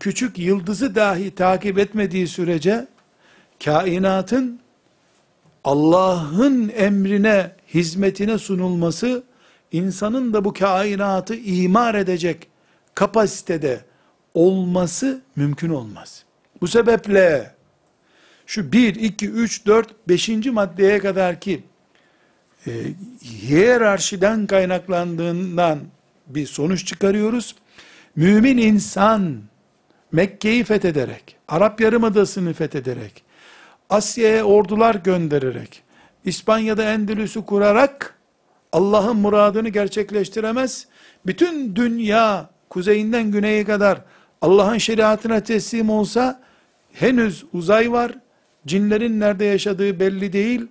küçük 0.00 0.38
yıldızı 0.38 0.94
dahi 0.94 1.34
takip 1.34 1.78
etmediği 1.78 2.28
sürece 2.28 2.86
kainatın 3.64 4.60
Allah'ın 5.64 6.72
emrine, 6.76 7.50
hizmetine 7.74 8.38
sunulması 8.38 9.22
insanın 9.72 10.32
da 10.32 10.44
bu 10.44 10.52
kainatı 10.52 11.34
imar 11.34 11.94
edecek 11.94 12.48
kapasitede 12.94 13.80
olması 14.34 15.22
mümkün 15.36 15.70
olmaz. 15.70 16.24
Bu 16.60 16.68
sebeple 16.68 17.54
şu 18.46 18.72
1, 18.72 18.94
2, 18.94 19.28
3, 19.28 19.66
4, 19.66 20.08
5. 20.08 20.28
maddeye 20.46 20.98
kadar 20.98 21.40
ki 21.40 21.62
e, 22.66 22.70
hiyerarşiden 23.24 24.46
kaynaklandığından 24.46 25.78
bir 26.26 26.46
sonuç 26.46 26.86
çıkarıyoruz. 26.86 27.54
Mümin 28.16 28.58
insan 28.58 29.40
Mekke'yi 30.12 30.64
fethederek, 30.64 31.36
Arap 31.48 31.80
Yarımadası'nı 31.80 32.52
fethederek, 32.52 33.22
Asya'ya 33.90 34.44
ordular 34.44 34.94
göndererek, 34.94 35.82
İspanya'da 36.24 36.82
Endülüs'ü 36.82 37.44
kurarak 37.46 38.14
Allah'ın 38.72 39.16
muradını 39.16 39.68
gerçekleştiremez. 39.68 40.86
Bütün 41.26 41.76
dünya 41.76 42.50
kuzeyinden 42.68 43.30
güneye 43.30 43.64
kadar 43.64 44.00
Allah'ın 44.42 44.78
şeriatına 44.78 45.40
teslim 45.40 45.90
olsa 45.90 46.40
henüz 46.92 47.44
uzay 47.52 47.92
var, 47.92 48.12
cinlerin 48.66 49.20
nerede 49.20 49.44
yaşadığı 49.44 50.00
belli 50.00 50.32
değil, 50.32 50.66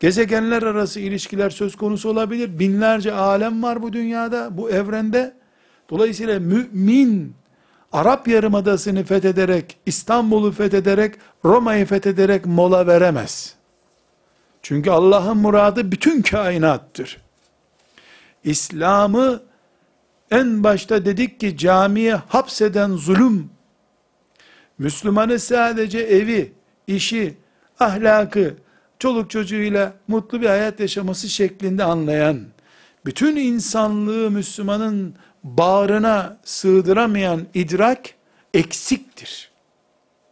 gezegenler 0.00 0.62
arası 0.62 1.00
ilişkiler 1.00 1.50
söz 1.50 1.76
konusu 1.76 2.08
olabilir, 2.08 2.58
binlerce 2.58 3.12
alem 3.12 3.62
var 3.62 3.82
bu 3.82 3.92
dünyada, 3.92 4.58
bu 4.58 4.70
evrende. 4.70 5.34
Dolayısıyla 5.90 6.40
mümin, 6.40 7.34
Arap 7.92 8.28
Yarımadası'nı 8.28 9.04
fethederek, 9.04 9.76
İstanbul'u 9.86 10.52
fethederek, 10.52 11.14
Roma'yı 11.44 11.86
fethederek 11.86 12.46
mola 12.46 12.86
veremez. 12.86 13.61
Çünkü 14.62 14.90
Allah'ın 14.90 15.36
muradı 15.36 15.92
bütün 15.92 16.22
kainattır. 16.22 17.18
İslam'ı 18.44 19.42
en 20.30 20.64
başta 20.64 21.04
dedik 21.04 21.40
ki 21.40 21.56
camiye 21.56 22.14
hapseden 22.14 22.90
zulüm, 22.90 23.50
Müslümanı 24.78 25.38
sadece 25.38 25.98
evi, 25.98 26.52
işi, 26.86 27.34
ahlakı, 27.80 28.54
çoluk 28.98 29.30
çocuğuyla 29.30 29.94
mutlu 30.08 30.40
bir 30.40 30.46
hayat 30.46 30.80
yaşaması 30.80 31.28
şeklinde 31.28 31.84
anlayan, 31.84 32.40
bütün 33.04 33.36
insanlığı 33.36 34.30
Müslümanın 34.30 35.14
bağrına 35.44 36.38
sığdıramayan 36.44 37.46
idrak 37.54 38.10
eksiktir. 38.54 39.50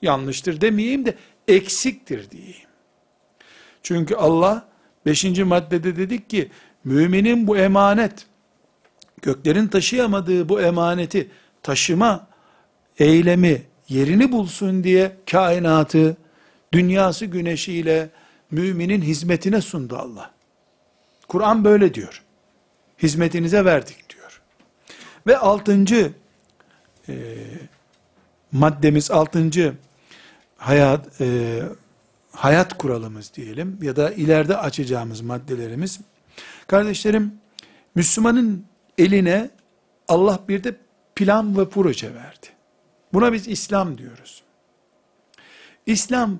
Yanlıştır 0.03 0.61
demeyeyim 0.61 1.07
de 1.07 1.15
eksiktir 1.49 2.31
diyeyim. 2.31 2.70
Çünkü 3.83 4.15
Allah 4.15 4.69
5. 5.07 5.25
maddede 5.25 5.97
dedik 5.97 6.31
ki 6.31 6.51
müminin 6.85 7.47
bu 7.47 7.57
emanet 7.57 8.27
göklerin 9.23 9.67
taşıyamadığı 9.69 10.49
bu 10.49 10.61
emaneti 10.61 11.31
taşıma 11.63 12.27
eylemi 12.99 13.63
yerini 13.89 14.33
bulsun 14.33 14.85
diye 14.85 15.13
kainatı 15.31 16.17
dünyası 16.73 17.27
güneşiyle 17.27 18.11
müminin 18.51 19.03
hizmetine 19.03 19.61
sundu 19.61 19.97
Allah. 19.97 20.31
Kur'an 21.29 21.65
böyle 21.65 21.95
diyor. 21.95 22.23
Hizmetinize 23.03 23.65
verdik 23.65 24.11
diyor. 24.11 24.41
Ve 25.27 25.39
altıncı 25.39 26.13
e, 27.09 27.15
maddemiz, 28.53 29.11
altıncı 29.11 29.75
hayat 30.57 31.21
e, 31.21 31.61
hayat 32.33 32.79
kuralımız 32.79 33.35
diyelim 33.35 33.79
ya 33.83 33.97
da 33.97 34.11
ileride 34.11 34.57
açacağımız 34.57 35.21
maddelerimiz. 35.21 36.01
Kardeşlerim, 36.67 37.35
Müslümanın 37.95 38.65
eline 38.99 39.51
Allah 40.09 40.41
bir 40.49 40.65
de 40.65 40.77
plan 41.15 41.59
ve 41.59 41.69
proje 41.69 42.15
verdi. 42.15 42.47
Buna 43.13 43.33
biz 43.33 43.49
İslam 43.49 43.99
diyoruz. 43.99 44.43
İslam 45.87 46.39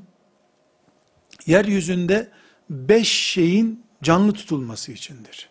yeryüzünde 1.47 2.29
beş 2.71 3.09
şeyin 3.09 3.85
canlı 4.03 4.33
tutulması 4.33 4.93
içindir. 4.93 5.49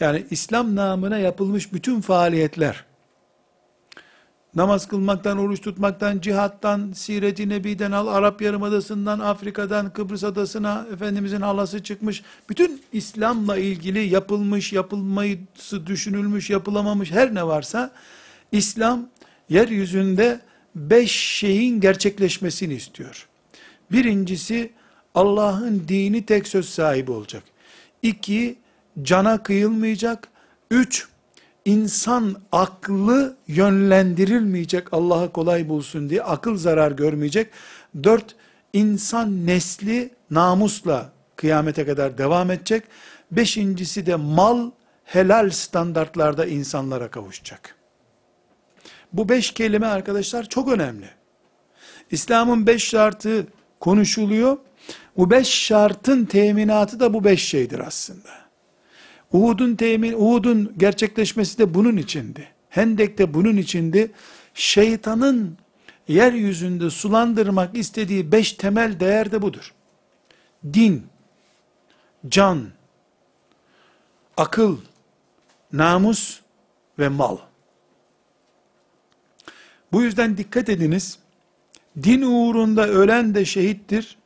Yani 0.00 0.26
İslam 0.30 0.76
namına 0.76 1.18
yapılmış 1.18 1.72
bütün 1.72 2.00
faaliyetler, 2.00 2.84
namaz 4.54 4.88
kılmaktan, 4.88 5.38
oruç 5.38 5.60
tutmaktan, 5.60 6.20
cihattan, 6.20 6.92
siret-i 6.92 7.48
nebiden 7.48 7.92
al, 7.92 8.06
Arap 8.06 8.42
Yarımadası'ndan, 8.42 9.18
Afrika'dan, 9.18 9.92
Kıbrıs 9.92 10.24
Adası'na, 10.24 10.86
Efendimizin 10.92 11.40
halası 11.40 11.82
çıkmış, 11.82 12.22
bütün 12.48 12.82
İslam'la 12.92 13.56
ilgili 13.56 14.08
yapılmış, 14.08 14.72
yapılması 14.72 15.86
düşünülmüş, 15.86 16.50
yapılamamış 16.50 17.10
her 17.10 17.34
ne 17.34 17.46
varsa, 17.46 17.90
İslam, 18.52 19.08
yeryüzünde 19.48 20.40
beş 20.74 21.12
şeyin 21.12 21.80
gerçekleşmesini 21.80 22.74
istiyor. 22.74 23.28
Birincisi, 23.92 24.70
Allah'ın 25.14 25.84
dini 25.88 26.26
tek 26.26 26.48
söz 26.48 26.68
sahibi 26.68 27.10
olacak. 27.10 27.42
İki, 28.02 28.58
cana 29.02 29.42
kıyılmayacak. 29.42 30.28
Üç, 30.70 31.08
insan 31.64 32.36
aklı 32.52 33.36
yönlendirilmeyecek 33.48 34.92
Allah'a 34.92 35.32
kolay 35.32 35.68
bulsun 35.68 36.10
diye 36.10 36.22
akıl 36.22 36.56
zarar 36.56 36.92
görmeyecek. 36.92 37.50
Dört, 38.02 38.34
insan 38.72 39.46
nesli 39.46 40.10
namusla 40.30 41.12
kıyamete 41.36 41.86
kadar 41.86 42.18
devam 42.18 42.50
edecek. 42.50 42.84
Beşincisi 43.30 44.06
de 44.06 44.16
mal 44.16 44.70
helal 45.04 45.50
standartlarda 45.50 46.46
insanlara 46.46 47.10
kavuşacak. 47.10 47.76
Bu 49.12 49.28
beş 49.28 49.50
kelime 49.50 49.86
arkadaşlar 49.86 50.48
çok 50.48 50.72
önemli. 50.72 51.10
İslam'ın 52.10 52.66
beş 52.66 52.84
şartı 52.84 53.46
konuşuluyor. 53.80 54.56
Bu 55.16 55.30
beş 55.30 55.48
şartın 55.48 56.24
teminatı 56.24 57.00
da 57.00 57.14
bu 57.14 57.24
beş 57.24 57.44
şeydir 57.44 57.78
aslında. 57.78 58.41
Uhud'un 59.32 59.76
temin, 59.76 60.12
Uhud'un 60.12 60.74
gerçekleşmesi 60.78 61.58
de 61.58 61.74
bunun 61.74 61.96
içindi. 61.96 62.48
Hendek 62.68 63.18
de 63.18 63.34
bunun 63.34 63.56
içindi. 63.56 64.12
Şeytanın 64.54 65.58
yeryüzünde 66.08 66.90
sulandırmak 66.90 67.76
istediği 67.76 68.32
beş 68.32 68.52
temel 68.52 69.00
değer 69.00 69.32
de 69.32 69.42
budur. 69.42 69.74
Din, 70.72 71.06
can, 72.28 72.68
akıl, 74.36 74.78
namus 75.72 76.40
ve 76.98 77.08
mal. 77.08 77.38
Bu 79.92 80.02
yüzden 80.02 80.36
dikkat 80.36 80.68
ediniz. 80.68 81.18
Din 82.02 82.22
uğrunda 82.22 82.88
ölen 82.88 83.34
de 83.34 83.44
şehittir. 83.44 84.18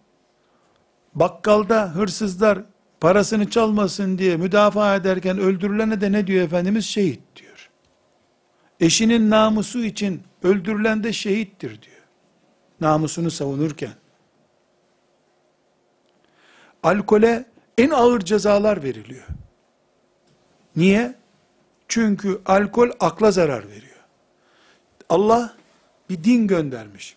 Bakkalda 1.15 1.95
hırsızlar 1.95 2.63
parasını 3.01 3.51
çalmasın 3.51 4.19
diye 4.19 4.37
müdafaa 4.37 4.97
ederken 4.97 5.39
öldürülene 5.39 6.01
de 6.01 6.13
ne 6.13 6.27
diyor 6.27 6.45
Efendimiz? 6.45 6.87
Şehit 6.87 7.21
diyor. 7.37 7.71
Eşinin 8.81 9.31
namusu 9.31 9.85
için 9.85 10.23
öldürülen 10.43 11.05
de 11.05 11.13
şehittir 11.13 11.83
diyor. 11.83 11.97
Namusunu 12.81 13.31
savunurken. 13.31 13.93
Alkole 16.83 17.45
en 17.79 17.91
ağır 17.91 18.21
cezalar 18.21 18.83
veriliyor. 18.83 19.27
Niye? 20.77 21.15
Çünkü 21.89 22.41
alkol 22.47 22.91
akla 23.01 23.31
zarar 23.31 23.69
veriyor. 23.69 24.05
Allah 25.09 25.57
bir 26.11 26.25
din 26.25 26.47
göndermiş. 26.47 27.17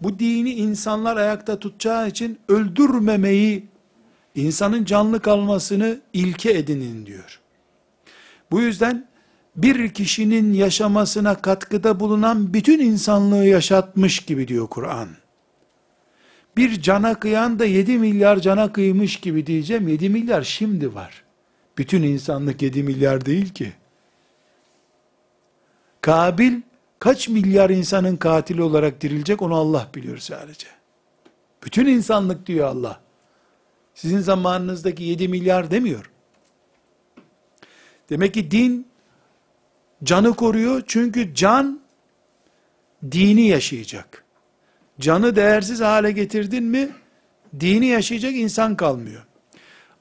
Bu 0.00 0.18
dini 0.18 0.50
insanlar 0.50 1.16
ayakta 1.16 1.58
tutacağı 1.58 2.08
için 2.08 2.38
öldürmemeyi 2.48 3.66
insanın 4.36 4.84
canlı 4.84 5.20
kalmasını 5.20 6.00
ilke 6.12 6.50
edinin 6.50 7.06
diyor. 7.06 7.40
Bu 8.50 8.60
yüzden 8.60 9.08
bir 9.56 9.88
kişinin 9.88 10.52
yaşamasına 10.52 11.34
katkıda 11.34 12.00
bulunan 12.00 12.54
bütün 12.54 12.78
insanlığı 12.78 13.46
yaşatmış 13.46 14.20
gibi 14.20 14.48
diyor 14.48 14.66
Kur'an. 14.66 15.08
Bir 16.56 16.82
cana 16.82 17.20
kıyan 17.20 17.58
da 17.58 17.64
7 17.64 17.98
milyar 17.98 18.40
cana 18.40 18.72
kıymış 18.72 19.16
gibi 19.16 19.46
diyeceğim. 19.46 19.88
7 19.88 20.08
milyar 20.08 20.42
şimdi 20.42 20.94
var. 20.94 21.22
Bütün 21.78 22.02
insanlık 22.02 22.62
7 22.62 22.82
milyar 22.82 23.26
değil 23.26 23.48
ki. 23.48 23.72
Kabil 26.00 26.60
kaç 26.98 27.28
milyar 27.28 27.70
insanın 27.70 28.16
katili 28.16 28.62
olarak 28.62 29.00
dirilecek 29.00 29.42
onu 29.42 29.54
Allah 29.54 29.88
biliyor 29.94 30.18
sadece. 30.18 30.66
Bütün 31.64 31.86
insanlık 31.86 32.46
diyor 32.46 32.68
Allah. 32.68 33.05
Sizin 33.96 34.18
zamanınızdaki 34.20 35.04
7 35.04 35.28
milyar 35.28 35.70
demiyor. 35.70 36.10
Demek 38.10 38.34
ki 38.34 38.50
din 38.50 38.86
canı 40.04 40.34
koruyor 40.34 40.82
çünkü 40.86 41.34
can 41.34 41.80
dini 43.10 43.48
yaşayacak. 43.48 44.24
Canı 45.00 45.36
değersiz 45.36 45.80
hale 45.80 46.12
getirdin 46.12 46.64
mi 46.64 46.88
dini 47.60 47.86
yaşayacak 47.86 48.34
insan 48.34 48.76
kalmıyor. 48.76 49.26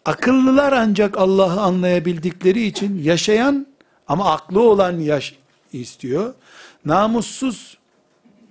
Akıllılar 0.05 0.73
ancak 0.73 1.17
Allah'ı 1.17 1.61
anlayabildikleri 1.61 2.63
için 2.65 3.03
yaşayan 3.03 3.67
ama 4.07 4.31
aklı 4.31 4.61
olan 4.61 4.99
yaş 4.99 5.35
istiyor. 5.73 6.33
Namussuz, 6.85 7.77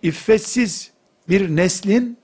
iffetsiz 0.03 0.91
bir 1.29 1.57
neslin 1.57 2.19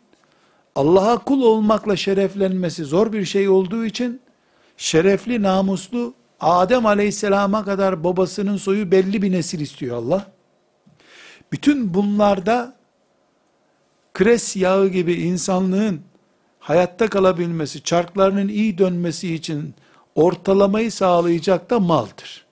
Allah'a 0.75 1.19
kul 1.19 1.43
olmakla 1.43 1.97
şereflenmesi 1.97 2.85
zor 2.85 3.13
bir 3.13 3.25
şey 3.25 3.49
olduğu 3.49 3.85
için 3.85 4.21
şerefli, 4.77 5.43
namuslu 5.43 6.15
Adem 6.41 6.87
aleyhisselama 6.87 7.65
kadar 7.65 8.05
babasının 8.05 8.57
soyu 8.57 8.91
belli 8.91 9.23
bir 9.23 9.33
nesil 9.33 9.61
istiyor 9.61 9.97
Allah. 9.97 10.27
Bütün 11.53 11.95
bunlarda 11.95 12.77
kres 14.13 14.57
yağı 14.57 14.89
gibi 14.89 15.15
insanlığın 15.15 16.01
hayatta 16.59 17.09
kalabilmesi, 17.09 17.83
çarklarının 17.83 18.49
iyi 18.49 18.79
dönmesi 18.79 19.35
için 19.35 19.75
ortalamayı 20.15 20.93
sağlayacak 20.93 21.71
da 21.71 21.81
maldır. 21.81 22.47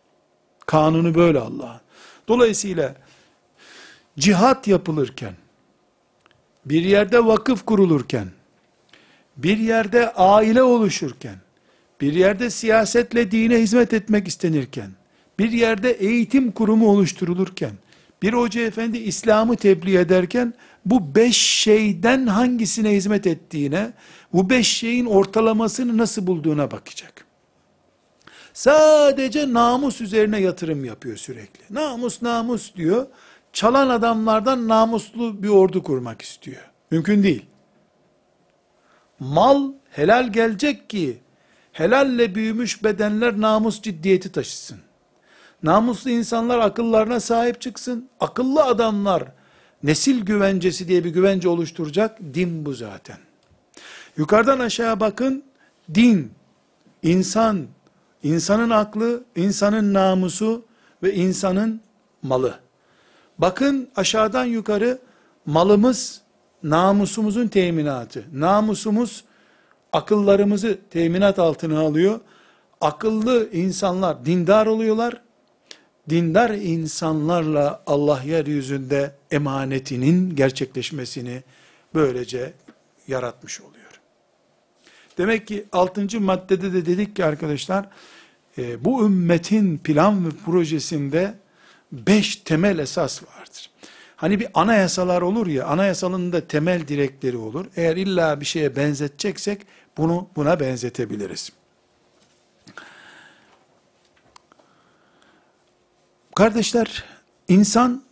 Kanunu 0.67 1.15
böyle 1.15 1.39
Allah'ın. 1.39 1.81
Dolayısıyla 2.29 2.95
cihat 4.19 4.69
yapılırken, 4.69 5.35
bir 6.67 6.83
yerde 6.83 7.27
vakıf 7.27 7.67
kurulurken, 7.67 8.29
bir 9.37 9.59
yerde 9.59 10.13
aile 10.13 10.63
oluşurken, 10.63 11.37
bir 12.01 12.13
yerde 12.13 12.51
siyasetle 12.51 13.31
dine 13.31 13.59
hizmet 13.59 13.93
etmek 13.93 14.29
istenirken, 14.29 14.91
bir 15.39 15.53
yerde 15.53 15.91
eğitim 15.91 16.53
kurumu 16.53 16.89
oluşturulurken, 16.89 17.73
bir 18.23 18.33
hoca 18.33 18.61
efendi 18.61 18.99
İslam'ı 18.99 19.57
tebliğ 19.57 19.97
ederken, 19.99 20.55
bu 20.85 21.15
beş 21.15 21.37
şeyden 21.37 22.27
hangisine 22.27 22.91
hizmet 22.91 23.27
ettiğine, 23.27 23.93
bu 24.33 24.51
beş 24.51 24.69
şeyin 24.69 25.07
ortalamasını 25.07 25.99
nasıl 25.99 26.27
bulduğuna 26.27 26.71
bakacak. 26.71 27.25
Sadece 28.53 29.53
namus 29.53 30.01
üzerine 30.01 30.41
yatırım 30.41 30.85
yapıyor 30.85 31.17
sürekli. 31.17 31.75
Namus 31.75 32.23
namus 32.23 32.75
diyor 32.75 33.07
çalan 33.59 33.89
adamlardan 33.89 34.69
namuslu 34.69 35.43
bir 35.43 35.49
ordu 35.49 35.83
kurmak 35.83 36.23
istiyor. 36.23 36.71
Mümkün 36.91 37.23
değil. 37.23 37.47
Mal 39.21 39.73
helal 39.91 40.33
gelecek 40.33 40.91
ki 40.91 41.21
helalle 41.73 42.35
büyümüş 42.35 42.85
bedenler 42.85 43.41
namus 43.41 43.83
ciddiyeti 43.83 44.33
taşısın. 44.33 44.79
Namuslu 45.63 46.11
insanlar 46.11 46.59
akıllarına 46.59 47.21
sahip 47.21 47.61
çıksın. 47.61 48.09
Akıllı 48.21 48.65
adamlar 48.65 49.23
nesil 49.83 50.21
güvencesi 50.21 50.89
diye 50.89 51.05
bir 51.05 51.11
güvence 51.11 51.49
oluşturacak. 51.49 52.19
Din 52.35 52.67
bu 52.67 52.75
zaten. 52.75 53.19
Yukarıdan 54.17 54.59
aşağı 54.59 55.01
bakın. 55.01 55.45
Din, 55.95 56.33
insan, 57.03 57.67
insanın 58.23 58.71
aklı, 58.71 59.25
insanın 59.37 59.95
namusu 59.95 60.65
ve 61.03 61.15
insanın 61.15 61.81
malı. 62.23 62.68
Bakın 63.39 63.89
aşağıdan 63.97 64.45
yukarı 64.45 64.99
malımız 65.47 66.21
namusumuzun 66.63 67.49
teminatı. 67.49 68.25
Namusumuz 68.33 69.25
akıllarımızı 69.93 70.79
teminat 70.91 71.39
altına 71.39 71.81
alıyor. 71.81 72.21
Akıllı 72.81 73.51
insanlar 73.53 74.25
dindar 74.25 74.67
oluyorlar. 74.67 75.23
Dindar 76.11 76.51
insanlarla 76.51 77.83
Allah 77.87 78.23
yeryüzünde 78.23 79.13
emanetinin 79.31 80.37
gerçekleşmesini 80.37 81.43
böylece 81.95 82.53
yaratmış 83.09 83.61
oluyor. 83.61 84.01
Demek 85.19 85.47
ki 85.47 85.65
altıncı 85.73 86.21
maddede 86.21 86.73
de 86.73 86.87
dedik 86.87 87.17
ki 87.17 87.25
arkadaşlar, 87.25 87.89
e, 88.59 88.85
bu 88.85 89.07
ümmetin 89.07 89.79
plan 89.79 90.27
ve 90.27 90.31
projesinde 90.45 91.35
beş 91.93 92.37
temel 92.37 92.79
esas 92.79 93.23
vardır. 93.23 93.71
Hani 94.17 94.41
bir 94.41 94.49
anayasalar 94.55 95.23
olur 95.23 95.47
ya, 95.47 95.67
anayasalın 95.67 96.33
da 96.33 96.47
temel 96.47 96.89
direkleri 96.89 97.37
olur. 97.37 97.67
Eğer 97.77 97.97
illa 97.97 98.41
bir 98.41 98.47
şeye 98.47 98.77
benzeteceksek, 98.77 99.67
bunu 99.97 100.29
buna 100.37 100.61
benzetebiliriz. 100.61 101.53
Kardeşler, 106.35 107.05
insan 107.49 108.03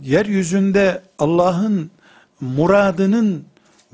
yeryüzünde 0.00 1.02
Allah'ın 1.18 1.90
muradının 2.40 3.44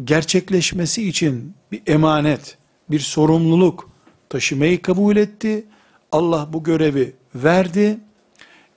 gerçekleşmesi 0.05 1.09
için 1.09 1.55
bir 1.73 1.83
emanet, 1.87 2.59
bir 2.91 3.01
sorumluluk 3.01 3.91
taşımayı 4.29 4.83
kabul 4.83 5.17
etti. 5.17 5.65
Allah 6.13 6.49
bu 6.53 6.65
görevi 6.65 7.15
verdi. 7.35 7.99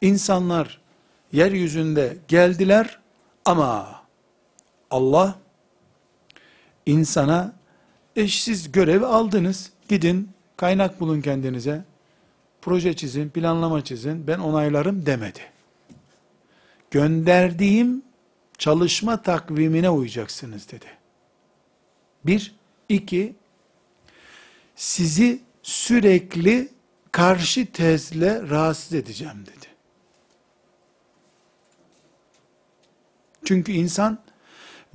İnsanlar 0.02 0.82
yeryüzünde 1.32 2.18
geldiler 2.28 3.00
ama 3.46 4.02
Allah 4.92 5.36
insana 6.86 7.54
eşsiz 8.16 8.72
görev 8.72 9.02
aldınız. 9.02 9.72
Gidin 9.90 10.30
kaynak 10.58 11.00
bulun 11.00 11.22
kendinize. 11.22 11.84
Proje 12.62 12.96
çizin, 12.96 13.30
planlama 13.30 13.84
çizin. 13.84 14.28
Ben 14.28 14.40
onaylarım 14.40 15.06
demedi. 15.06 15.42
Gönderdiğim 16.92 18.04
çalışma 18.58 19.22
takvimine 19.22 19.90
uyacaksınız 19.90 20.72
dedi. 20.72 20.86
Bir, 22.26 22.56
iki, 22.90 23.36
sizi 24.76 25.42
sürekli 25.64 26.70
karşı 27.12 27.72
tezle 27.72 28.50
rahatsız 28.50 28.94
edeceğim 28.94 29.46
dedi. 29.46 29.55
Çünkü 33.46 33.72
insan 33.72 34.20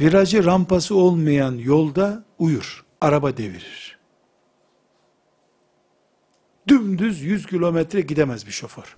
virajı 0.01 0.45
rampası 0.45 0.97
olmayan 0.97 1.55
yolda 1.55 2.25
uyur, 2.39 2.85
araba 3.01 3.37
devirir. 3.37 3.99
Dümdüz 6.69 7.23
100 7.23 7.47
kilometre 7.47 8.01
gidemez 8.01 8.47
bir 8.47 8.53
şoför. 8.53 8.97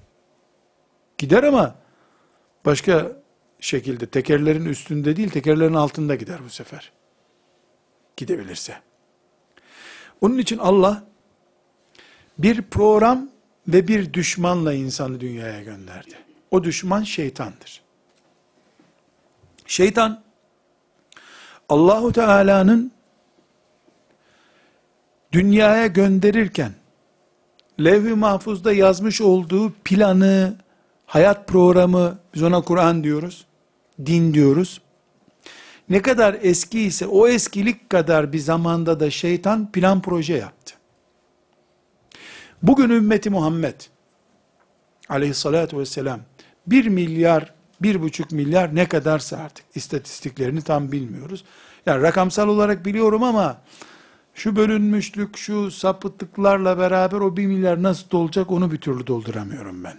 Gider 1.18 1.42
ama 1.42 1.74
başka 2.64 3.22
şekilde 3.60 4.06
tekerlerin 4.06 4.64
üstünde 4.64 5.16
değil 5.16 5.30
tekerlerin 5.30 5.74
altında 5.74 6.14
gider 6.14 6.38
bu 6.44 6.50
sefer. 6.50 6.92
Gidebilirse. 8.16 8.76
Onun 10.20 10.38
için 10.38 10.58
Allah 10.58 11.04
bir 12.38 12.62
program 12.62 13.30
ve 13.68 13.88
bir 13.88 14.12
düşmanla 14.12 14.72
insanı 14.72 15.20
dünyaya 15.20 15.62
gönderdi. 15.62 16.14
O 16.50 16.64
düşman 16.64 17.02
şeytandır. 17.02 17.82
Şeytan 19.72 20.22
Allahu 21.68 22.12
Teala'nın 22.12 22.92
dünyaya 25.32 25.87
gönderirken 25.87 26.72
levh-i 27.80 28.14
mahfuzda 28.14 28.72
yazmış 28.72 29.20
olduğu 29.20 29.72
planı, 29.85 30.56
hayat 31.06 31.48
programı, 31.48 32.18
biz 32.35 32.42
ona 32.42 32.61
Kur'an 32.61 33.04
diyoruz, 33.04 33.46
din 34.06 34.35
diyoruz. 34.35 34.80
Ne 35.88 36.02
kadar 36.02 36.37
eski 36.42 36.80
ise 36.80 37.06
o 37.06 37.28
eskilik 37.28 37.90
kadar 37.90 38.32
bir 38.32 38.38
zamanda 38.38 39.00
da 39.00 39.11
şeytan 39.11 39.72
plan 39.72 40.02
proje 40.02 40.35
yaptı. 40.35 40.74
Bugün 42.62 42.90
ümmeti 42.90 43.30
Muhammed 43.30 43.80
aleyhissalatü 45.08 45.78
vesselam 45.78 46.20
1 46.66 46.87
milyar, 46.87 47.62
1,5 47.82 48.34
milyar 48.34 48.74
ne 48.74 48.88
kadarsa 48.88 49.36
artık 49.36 49.64
istatistiklerini 49.74 50.62
tam 50.62 50.92
bilmiyoruz. 50.92 51.44
Yani 51.86 52.02
rakamsal 52.02 52.48
olarak 52.48 52.84
biliyorum 52.84 53.22
ama 53.22 53.60
şu 54.34 54.56
bölünmüşlük, 54.56 55.36
şu 55.36 55.70
sapıtlıklarla 55.70 56.78
beraber 56.78 57.16
o 57.16 57.36
1 57.36 57.46
milyar 57.46 57.82
nasıl 57.82 58.10
dolacak 58.10 58.50
onu 58.50 58.72
bir 58.72 58.76
türlü 58.76 59.06
dolduramıyorum 59.06 59.84
ben. 59.84 59.96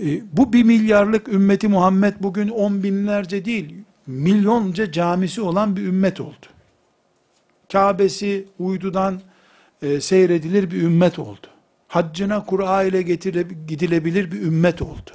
E, 0.00 0.22
bu 0.32 0.52
1 0.52 0.62
milyarlık 0.62 1.28
ümmeti 1.28 1.68
Muhammed 1.68 2.14
bugün 2.20 2.48
on 2.48 2.82
binlerce 2.82 3.44
değil, 3.44 3.74
milyonca 4.06 4.92
camisi 4.92 5.40
olan 5.40 5.76
bir 5.76 5.82
ümmet 5.82 6.20
oldu. 6.20 6.46
Kabe'si 7.72 8.46
uydudan 8.58 9.20
e, 9.82 10.00
seyredilir 10.00 10.70
bir 10.70 10.82
ümmet 10.82 11.18
oldu. 11.18 11.46
Haccına 11.88 12.44
Kur'a 12.44 12.82
ile 12.82 13.02
getire, 13.02 13.42
gidilebilir 13.68 14.32
bir 14.32 14.40
ümmet 14.40 14.82
oldu. 14.82 15.10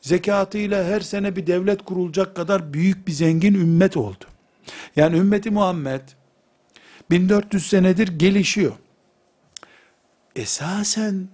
Zekatıyla 0.00 0.84
her 0.84 1.00
sene 1.00 1.36
bir 1.36 1.46
devlet 1.46 1.84
kurulacak 1.84 2.36
kadar 2.36 2.72
büyük 2.72 3.06
bir 3.06 3.12
zengin 3.12 3.54
ümmet 3.54 3.96
oldu. 3.96 4.24
Yani 4.96 5.18
ümmeti 5.18 5.50
Muhammed 5.50 6.00
1400 7.10 7.66
senedir 7.66 8.08
gelişiyor. 8.08 8.72
Esasen 10.36 11.28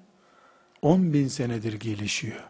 10 0.83 1.12
bin 1.12 1.29
senedir 1.29 1.72
gelişiyor. 1.72 2.40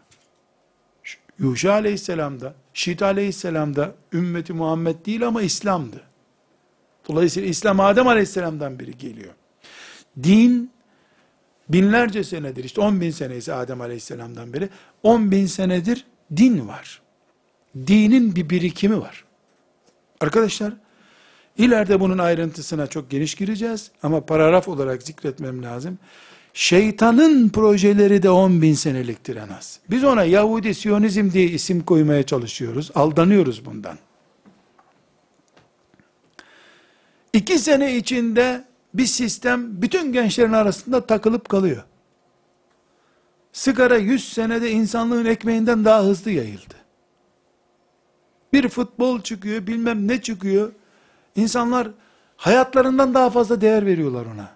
Yuşa 1.39 1.73
aleyhisselamda, 1.73 2.55
Şit 2.73 3.01
aleyhisselamda 3.01 3.95
ümmeti 4.13 4.53
Muhammed 4.53 5.05
değil 5.05 5.27
ama 5.27 5.41
İslam'dı. 5.41 6.01
Dolayısıyla 7.09 7.49
İslam 7.49 7.79
Adem 7.79 8.07
aleyhisselamdan 8.07 8.79
biri 8.79 8.97
geliyor. 8.97 9.33
Din 10.23 10.71
binlerce 11.69 12.23
senedir, 12.23 12.63
işte 12.63 12.81
10 12.81 13.01
bin 13.01 13.11
sene 13.11 13.37
ise 13.37 13.53
Adem 13.53 13.81
aleyhisselamdan 13.81 14.53
beri, 14.53 14.69
10 15.03 15.31
bin 15.31 15.45
senedir 15.45 16.05
din 16.37 16.67
var. 16.67 17.01
Dinin 17.87 18.35
bir 18.35 18.49
birikimi 18.49 19.01
var. 19.01 19.23
Arkadaşlar, 20.21 20.73
ileride 21.57 21.99
bunun 21.99 22.17
ayrıntısına 22.17 22.87
çok 22.87 23.09
geniş 23.09 23.35
gireceğiz 23.35 23.91
ama 24.03 24.25
paragraf 24.25 24.67
olarak 24.67 25.03
zikretmem 25.03 25.63
lazım. 25.63 25.99
Şeytanın 26.53 27.49
projeleri 27.49 28.23
de 28.23 28.29
10 28.29 28.61
bin 28.61 28.73
seneliktir 28.73 29.35
en 29.35 29.47
az. 29.47 29.79
Biz 29.89 30.03
ona 30.03 30.23
Yahudi 30.23 30.75
Siyonizm 30.75 31.31
diye 31.31 31.45
isim 31.45 31.81
koymaya 31.81 32.23
çalışıyoruz. 32.23 32.91
Aldanıyoruz 32.95 33.65
bundan. 33.65 33.97
İki 37.33 37.59
sene 37.59 37.95
içinde 37.95 38.63
bir 38.97 39.05
sistem 39.05 39.81
bütün 39.81 40.13
gençlerin 40.13 40.53
arasında 40.53 41.05
takılıp 41.05 41.49
kalıyor. 41.49 41.83
Sigara 43.51 43.97
100 43.97 44.33
senede 44.33 44.71
insanlığın 44.71 45.25
ekmeğinden 45.25 45.85
daha 45.85 46.03
hızlı 46.03 46.31
yayıldı. 46.31 46.75
Bir 48.53 48.69
futbol 48.69 49.21
çıkıyor, 49.21 49.67
bilmem 49.67 50.07
ne 50.07 50.21
çıkıyor. 50.21 50.71
İnsanlar 51.35 51.87
hayatlarından 52.37 53.13
daha 53.13 53.29
fazla 53.29 53.61
değer 53.61 53.85
veriyorlar 53.85 54.25
ona. 54.25 54.51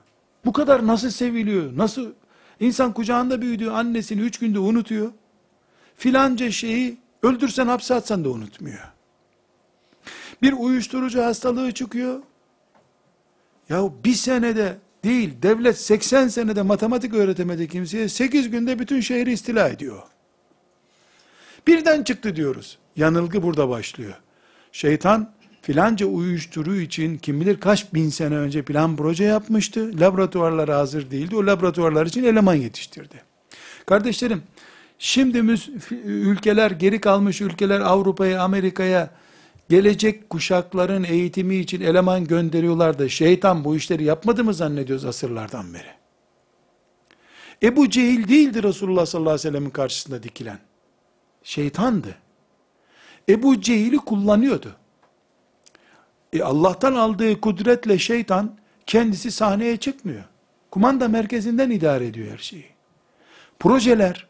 Bu 0.46 0.54
kadar 0.54 0.88
nasıl 0.88 1.10
seviliyor? 1.10 1.78
Nasıl? 1.78 2.12
insan 2.62 2.94
kucağında 2.94 3.42
büyüdüğü 3.42 3.70
annesini 3.70 4.22
üç 4.22 4.40
günde 4.40 4.60
unutuyor. 4.60 5.12
Filanca 5.96 6.52
şeyi 6.52 6.98
öldürsen 7.24 7.68
hapse 7.68 7.96
atsan 7.96 8.26
da 8.26 8.30
unutmuyor. 8.30 8.92
Bir 10.42 10.54
uyuşturucu 10.54 11.24
hastalığı 11.24 11.72
çıkıyor. 11.72 12.20
Ya 13.70 13.90
bir 14.06 14.14
senede 14.14 14.78
değil, 15.04 15.34
devlet 15.42 15.78
80 15.78 16.28
senede 16.28 16.62
matematik 16.62 17.14
öğretemedi 17.14 17.68
kimseye, 17.68 18.10
8 18.10 18.50
günde 18.50 18.80
bütün 18.80 19.02
şehri 19.02 19.32
istila 19.32 19.70
ediyor. 19.70 20.02
Birden 21.68 22.04
çıktı 22.04 22.36
diyoruz. 22.36 22.78
Yanılgı 22.96 23.44
burada 23.44 23.70
başlıyor. 23.70 24.14
Şeytan 24.72 25.34
filanca 25.62 26.06
uyuşturucu 26.06 26.82
için 26.82 27.18
kim 27.18 27.42
bilir 27.42 27.60
kaç 27.60 27.94
bin 27.94 28.10
sene 28.10 28.36
önce 28.36 28.62
plan 28.62 28.96
proje 28.96 29.24
yapmıştı. 29.24 30.00
Laboratuvarları 30.00 30.72
hazır 30.72 31.12
değildi. 31.12 31.36
O 31.36 31.46
laboratuvarlar 31.46 32.06
için 32.06 32.24
eleman 32.24 32.56
yetiştirdi. 32.56 33.24
Kardeşlerim, 33.86 34.44
şimdi 35.00 35.60
ülkeler, 36.06 36.72
geri 36.72 37.02
kalmış 37.02 37.42
ülkeler 37.42 37.80
Avrupa'ya, 37.80 38.42
Amerika'ya 38.42 39.10
gelecek 39.72 40.30
kuşakların 40.30 41.04
eğitimi 41.04 41.56
için 41.56 41.82
eleman 41.82 42.26
gönderiyorlar 42.26 43.00
da 43.00 43.10
şeytan 43.10 43.64
bu 43.64 43.76
işleri 43.76 44.04
yapmadı 44.04 44.44
mı 44.44 44.54
zannediyoruz 44.54 45.06
asırlardan 45.06 45.74
beri? 45.74 45.92
Ebu 47.64 47.90
Cehil 47.90 48.28
değildi 48.28 48.64
Resulullah 48.64 49.06
sallallahu 49.06 49.30
aleyhi 49.30 49.48
ve 49.48 49.52
sellemin 49.52 49.70
karşısında 49.70 50.24
dikilen. 50.24 50.60
Şeytandı. 51.44 52.16
Ebu 53.30 53.62
Cehil'i 53.62 53.98
kullanıyordu. 53.98 54.76
E 56.34 56.44
Allah'tan 56.44 56.96
aldığı 56.96 57.42
kudretle 57.42 58.00
şeytan 58.00 58.58
kendisi 58.86 59.32
sahneye 59.32 59.78
çıkmıyor. 59.78 60.24
Kumanda 60.72 61.08
merkezinden 61.08 61.70
idare 61.70 62.06
ediyor 62.06 62.32
her 62.32 62.38
şeyi. 62.38 62.66
Projeler, 63.60 64.28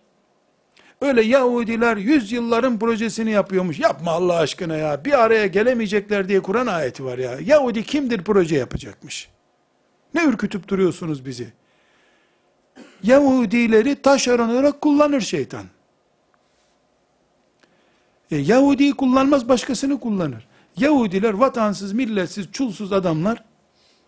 öyle 1.02 1.22
Yahudiler 1.22 1.98
yüzyılların 1.98 2.80
projesini 2.80 3.32
yapıyormuş. 3.32 3.80
Yapma 3.80 4.12
Allah 4.12 4.36
aşkına 4.36 4.76
ya. 4.76 5.06
Bir 5.06 5.24
araya 5.24 5.48
gelemeyecekler 5.48 6.30
diye 6.30 6.42
Kur'an 6.42 6.68
ayeti 6.68 7.06
var 7.06 7.18
ya. 7.18 7.38
Yahudi 7.46 7.84
kimdir 7.84 8.24
proje 8.24 8.56
yapacakmış? 8.56 9.30
Ne 10.14 10.24
ürkütüp 10.24 10.68
duruyorsunuz 10.68 11.26
bizi? 11.26 11.48
Yahudileri 13.04 13.96
taşeron 13.96 14.50
olarak 14.50 14.82
kullanır 14.82 15.22
şeytan. 15.22 15.66
E, 18.32 18.38
Yahudi 18.38 18.92
kullanmaz 18.92 19.50
başkasını 19.50 20.00
kullanır. 20.00 20.48
Yahudiler 20.78 21.34
vatansız, 21.34 21.94
milletsiz, 21.94 22.52
çulsuz 22.52 22.94
adamlar 22.94 23.44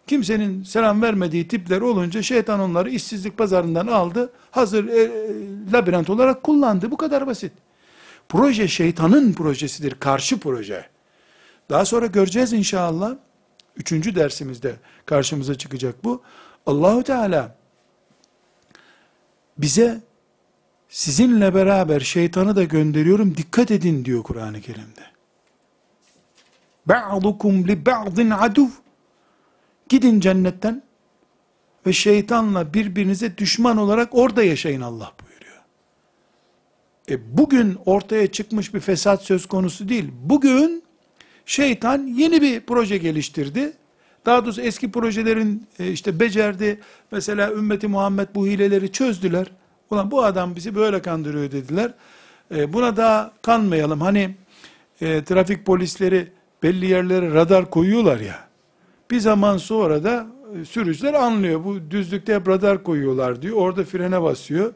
kimsenin 0.07 0.63
selam 0.63 1.01
vermediği 1.01 1.47
tipler 1.47 1.81
olunca 1.81 2.21
şeytan 2.21 2.59
onları 2.59 2.89
işsizlik 2.89 3.37
pazarından 3.37 3.87
aldı. 3.87 4.33
Hazır 4.51 4.87
e, 4.87 5.11
labirent 5.73 6.09
olarak 6.09 6.43
kullandı. 6.43 6.91
Bu 6.91 6.97
kadar 6.97 7.27
basit. 7.27 7.51
Proje 8.29 8.67
şeytanın 8.67 9.33
projesidir. 9.33 9.95
Karşı 9.99 10.39
proje. 10.39 10.85
Daha 11.69 11.85
sonra 11.85 12.05
göreceğiz 12.05 12.53
inşallah. 12.53 13.15
Üçüncü 13.77 14.15
dersimizde 14.15 14.75
karşımıza 15.05 15.55
çıkacak 15.55 16.03
bu. 16.03 16.21
Allahu 16.65 17.03
Teala 17.03 17.55
bize 19.57 20.01
sizinle 20.89 21.55
beraber 21.55 21.99
şeytanı 21.99 22.55
da 22.55 22.63
gönderiyorum 22.63 23.37
dikkat 23.37 23.71
edin 23.71 24.05
diyor 24.05 24.23
Kur'an-ı 24.23 24.61
Kerim'de. 24.61 25.01
Ba'dukum 26.85 27.67
li 27.67 27.85
ba'din 27.85 28.29
aduv. 28.29 28.69
Gidin 29.93 30.19
cennetten 30.19 30.83
ve 31.85 31.93
şeytanla 31.93 32.73
birbirinize 32.73 33.37
düşman 33.37 33.77
olarak 33.77 34.09
orada 34.11 34.43
yaşayın 34.43 34.81
Allah 34.81 35.11
buyuruyor. 35.21 35.61
E 37.09 37.37
bugün 37.37 37.77
ortaya 37.85 38.27
çıkmış 38.27 38.73
bir 38.73 38.79
fesat 38.79 39.23
söz 39.23 39.45
konusu 39.45 39.89
değil. 39.89 40.11
Bugün 40.23 40.83
şeytan 41.45 42.07
yeni 42.07 42.41
bir 42.41 42.61
proje 42.61 42.97
geliştirdi. 42.97 43.73
Daha 44.25 44.45
doğrusu 44.45 44.61
eski 44.61 44.91
projelerin 44.91 45.67
e, 45.79 45.91
işte 45.91 46.19
becerdi. 46.19 46.79
Mesela 47.11 47.51
ümmeti 47.51 47.87
Muhammed 47.87 48.27
bu 48.35 48.47
hileleri 48.47 48.91
çözdüler. 48.91 49.47
Ulan 49.89 50.11
bu 50.11 50.23
adam 50.23 50.55
bizi 50.55 50.75
böyle 50.75 51.01
kandırıyor 51.01 51.51
dediler. 51.51 51.93
E, 52.55 52.73
buna 52.73 52.97
daha 52.97 53.31
kanmayalım. 53.41 54.01
Hani 54.01 54.35
e, 55.01 55.23
trafik 55.23 55.65
polisleri 55.65 56.27
belli 56.63 56.85
yerlere 56.85 57.33
radar 57.33 57.69
koyuyorlar 57.69 58.19
ya. 58.19 58.52
Bir 59.13 59.19
zaman 59.19 59.57
sonra 59.57 60.03
da 60.03 60.27
e, 60.61 60.65
sürücüler 60.65 61.13
anlıyor. 61.13 61.63
Bu 61.63 61.91
düzlükte 61.91 62.35
hep 62.35 62.47
radar 62.47 62.83
koyuyorlar 62.83 63.41
diyor. 63.41 63.57
Orada 63.57 63.83
frene 63.83 64.21
basıyor. 64.21 64.73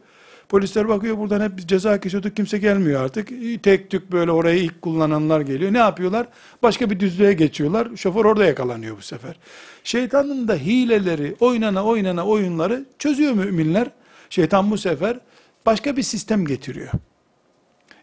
Polisler 0.49 0.87
bakıyor 0.87 1.17
buradan 1.17 1.41
hep 1.41 1.67
ceza 1.67 1.99
kesiyorduk 1.99 2.35
kimse 2.35 2.57
gelmiyor 2.57 3.03
artık. 3.03 3.29
Tek 3.63 3.89
tük 3.89 4.11
böyle 4.11 4.31
orayı 4.31 4.63
ilk 4.63 4.81
kullananlar 4.81 5.41
geliyor. 5.41 5.73
Ne 5.73 5.77
yapıyorlar? 5.77 6.27
Başka 6.63 6.89
bir 6.89 6.99
düzlüğe 6.99 7.33
geçiyorlar. 7.33 7.87
Şoför 7.95 8.25
orada 8.25 8.45
yakalanıyor 8.45 8.97
bu 8.97 9.01
sefer. 9.01 9.35
Şeytanın 9.83 10.47
da 10.47 10.55
hileleri, 10.55 11.35
oynana 11.39 11.83
oynana 11.83 12.25
oyunları 12.25 12.85
çözüyor 12.99 13.33
müminler. 13.33 13.87
Şeytan 14.29 14.71
bu 14.71 14.77
sefer 14.77 15.19
başka 15.65 15.97
bir 15.97 16.03
sistem 16.03 16.45
getiriyor. 16.45 16.91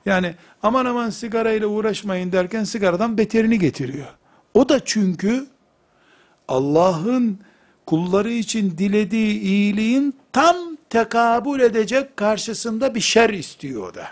Yani 0.07 0.35
aman 0.63 0.85
aman 0.85 1.11
sigarayla 1.11 1.67
uğraşmayın 1.67 2.33
derken 2.33 2.65
sigaradan 2.65 3.19
beterini 3.19 3.59
getiriyor. 3.59 4.07
O 4.55 4.69
da 4.69 4.85
çünkü 4.85 5.54
Allah'ın 6.49 7.39
kulları 7.87 8.33
için 8.33 8.79
dilediği 8.79 9.41
iyiliğin 9.41 10.15
tam 10.33 10.57
tekabül 10.91 11.61
edecek 11.61 12.17
karşısında 12.17 12.95
bir 12.95 13.01
şer 13.01 13.31
istiyor 13.31 13.95
da. 13.95 14.09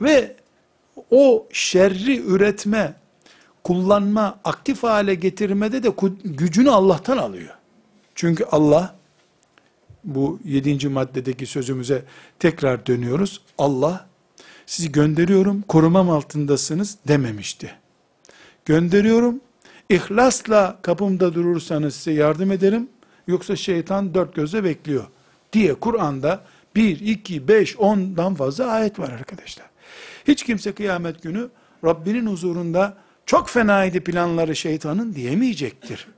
Ve 0.00 0.36
o 1.10 1.46
şerri 1.52 2.20
üretme, 2.20 2.94
kullanma, 3.64 4.38
aktif 4.44 4.82
hale 4.82 5.14
getirmede 5.14 5.82
de 5.82 5.92
gücünü 6.24 6.70
Allah'tan 6.70 7.18
alıyor. 7.18 7.54
Çünkü 8.14 8.44
Allah, 8.44 8.96
bu 10.04 10.38
yedinci 10.44 10.88
maddedeki 10.88 11.46
sözümüze 11.46 12.04
tekrar 12.38 12.86
dönüyoruz. 12.86 13.40
Allah, 13.58 14.06
sizi 14.66 14.92
gönderiyorum, 14.92 15.62
korumam 15.62 16.10
altındasınız 16.10 16.98
dememişti. 17.08 17.74
Gönderiyorum, 18.64 19.40
ihlasla 19.90 20.78
kapımda 20.82 21.34
durursanız 21.34 21.94
size 21.94 22.12
yardım 22.12 22.52
ederim, 22.52 22.88
yoksa 23.26 23.56
şeytan 23.56 24.14
dört 24.14 24.34
gözle 24.34 24.64
bekliyor 24.64 25.04
diye 25.52 25.74
Kur'an'da 25.74 26.40
1, 26.76 27.00
2, 27.00 27.48
5, 27.48 27.74
10'dan 27.74 28.34
fazla 28.34 28.66
ayet 28.66 28.98
var 28.98 29.10
arkadaşlar. 29.10 29.66
Hiç 30.28 30.44
kimse 30.44 30.72
kıyamet 30.72 31.22
günü 31.22 31.48
Rabbinin 31.84 32.26
huzurunda 32.26 32.96
çok 33.26 33.48
fenaydı 33.48 34.00
planları 34.00 34.56
şeytanın 34.56 35.14
diyemeyecektir. 35.14 36.08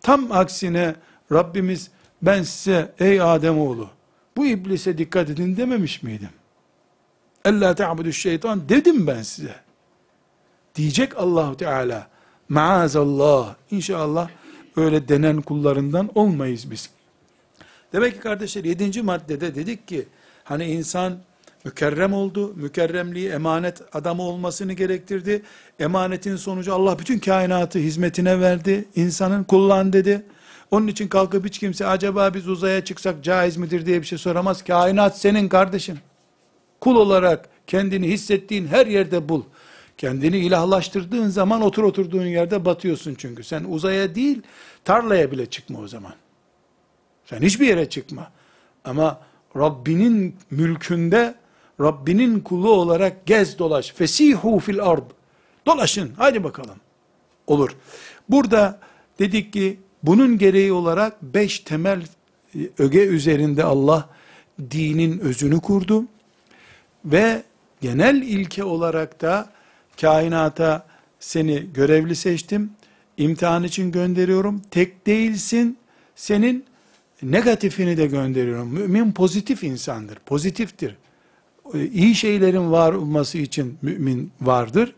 Tam 0.00 0.32
aksine 0.32 0.94
Rabbimiz 1.32 1.90
ben 2.22 2.42
size 2.42 2.92
ey 2.98 3.20
Ademoğlu 3.20 3.90
bu 4.36 4.46
iblise 4.46 4.98
dikkat 4.98 5.30
edin 5.30 5.56
dememiş 5.56 6.02
miydim? 6.02 6.30
Ella 7.44 7.74
ta'budu 7.74 8.12
şeytan 8.12 8.68
dedim 8.68 9.06
ben 9.06 9.22
size. 9.22 9.54
Diyecek 10.74 11.16
Allahu 11.16 11.56
Teala. 11.56 12.08
Maazallah. 12.48 13.54
İnşallah 13.70 14.28
öyle 14.76 15.08
denen 15.08 15.40
kullarından 15.40 16.10
olmayız 16.14 16.70
biz. 16.70 16.90
Demek 17.92 18.14
ki 18.14 18.20
kardeşler 18.20 18.64
yedinci 18.64 19.02
maddede 19.02 19.54
dedik 19.54 19.88
ki 19.88 20.06
hani 20.44 20.64
insan 20.64 21.18
mükerrem 21.64 22.12
oldu. 22.12 22.52
Mükerremliği 22.56 23.28
emanet 23.28 23.82
adamı 23.92 24.22
olmasını 24.22 24.72
gerektirdi. 24.72 25.42
Emanetin 25.78 26.36
sonucu 26.36 26.74
Allah 26.74 26.98
bütün 26.98 27.18
kainatı 27.18 27.78
hizmetine 27.78 28.40
verdi. 28.40 28.84
İnsanın 28.96 29.44
kullan 29.44 29.92
dedi. 29.92 30.22
Onun 30.70 30.86
için 30.86 31.08
kalkıp 31.08 31.46
hiç 31.46 31.58
kimse 31.58 31.86
acaba 31.86 32.34
biz 32.34 32.48
uzaya 32.48 32.84
çıksak 32.84 33.24
caiz 33.24 33.56
midir 33.56 33.86
diye 33.86 34.00
bir 34.00 34.06
şey 34.06 34.18
soramaz. 34.18 34.64
Kainat 34.64 35.18
senin 35.18 35.48
kardeşim. 35.48 35.98
Kul 36.80 36.96
olarak 36.96 37.48
kendini 37.66 38.08
hissettiğin 38.08 38.66
her 38.66 38.86
yerde 38.86 39.28
bul. 39.28 39.42
Kendini 39.98 40.38
ilahlaştırdığın 40.38 41.28
zaman 41.28 41.62
otur 41.62 41.82
oturduğun 41.82 42.26
yerde 42.26 42.64
batıyorsun 42.64 43.14
çünkü. 43.18 43.44
Sen 43.44 43.64
uzaya 43.64 44.14
değil 44.14 44.42
tarlaya 44.84 45.30
bile 45.30 45.46
çıkma 45.46 45.78
o 45.80 45.88
zaman. 45.88 46.12
Sen 47.24 47.42
hiçbir 47.42 47.66
yere 47.66 47.88
çıkma. 47.88 48.30
Ama 48.84 49.20
Rabbinin 49.56 50.36
mülkünde 50.50 51.34
Rabbinin 51.80 52.40
kulu 52.40 52.70
olarak 52.70 53.26
gez 53.26 53.58
dolaş. 53.58 53.92
Fesihu 53.92 54.58
fil 54.58 54.82
ard. 54.82 55.10
Dolaşın. 55.66 56.12
Hadi 56.16 56.44
bakalım. 56.44 56.76
Olur. 57.46 57.76
Burada 58.28 58.80
dedik 59.18 59.52
ki 59.52 59.80
bunun 60.02 60.38
gereği 60.38 60.72
olarak 60.72 61.22
beş 61.22 61.60
temel 61.60 62.02
e, 62.54 62.58
öge 62.78 63.06
üzerinde 63.06 63.64
Allah 63.64 64.08
dinin 64.70 65.18
özünü 65.18 65.60
kurdu. 65.60 66.04
Ve 67.04 67.42
genel 67.80 68.22
ilke 68.22 68.64
olarak 68.64 69.20
da 69.20 69.55
kainata 70.00 70.86
seni 71.20 71.72
görevli 71.74 72.16
seçtim. 72.16 72.70
İmtihan 73.16 73.64
için 73.64 73.92
gönderiyorum. 73.92 74.62
Tek 74.70 75.06
değilsin. 75.06 75.78
Senin 76.16 76.64
negatifini 77.22 77.96
de 77.96 78.06
gönderiyorum. 78.06 78.68
Mümin 78.68 79.12
pozitif 79.12 79.64
insandır. 79.64 80.18
Pozitiftir. 80.26 80.96
İyi 81.92 82.14
şeylerin 82.14 82.72
var 82.72 82.92
olması 82.92 83.38
için 83.38 83.78
mümin 83.82 84.32
vardır. 84.40 84.94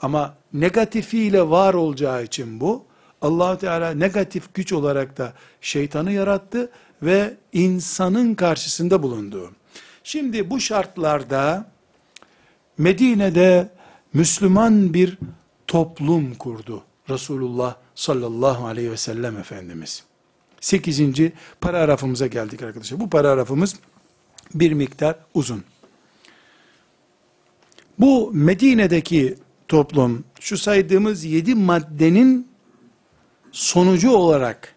Ama 0.00 0.34
negatifiyle 0.52 1.48
var 1.48 1.74
olacağı 1.74 2.24
için 2.24 2.60
bu 2.60 2.84
allah 3.22 3.58
Teala 3.58 3.90
negatif 3.90 4.54
güç 4.54 4.72
olarak 4.72 5.18
da 5.18 5.32
şeytanı 5.60 6.12
yarattı 6.12 6.70
ve 7.02 7.34
insanın 7.52 8.34
karşısında 8.34 9.02
bulundu. 9.02 9.52
Şimdi 10.04 10.50
bu 10.50 10.60
şartlarda 10.60 11.66
Medine'de 12.78 13.68
Müslüman 14.14 14.94
bir 14.94 15.18
toplum 15.66 16.34
kurdu. 16.34 16.82
Resulullah 17.10 17.76
sallallahu 17.94 18.66
aleyhi 18.66 18.90
ve 18.90 18.96
sellem 18.96 19.36
Efendimiz. 19.38 20.02
8. 20.60 21.00
paragrafımıza 21.60 22.26
geldik 22.26 22.62
arkadaşlar. 22.62 23.00
Bu 23.00 23.10
paragrafımız 23.10 23.76
bir 24.54 24.72
miktar 24.72 25.16
uzun. 25.34 25.64
Bu 27.98 28.30
Medine'deki 28.34 29.34
toplum 29.68 30.24
şu 30.40 30.58
saydığımız 30.58 31.24
yedi 31.24 31.54
maddenin 31.54 32.48
sonucu 33.52 34.10
olarak 34.10 34.74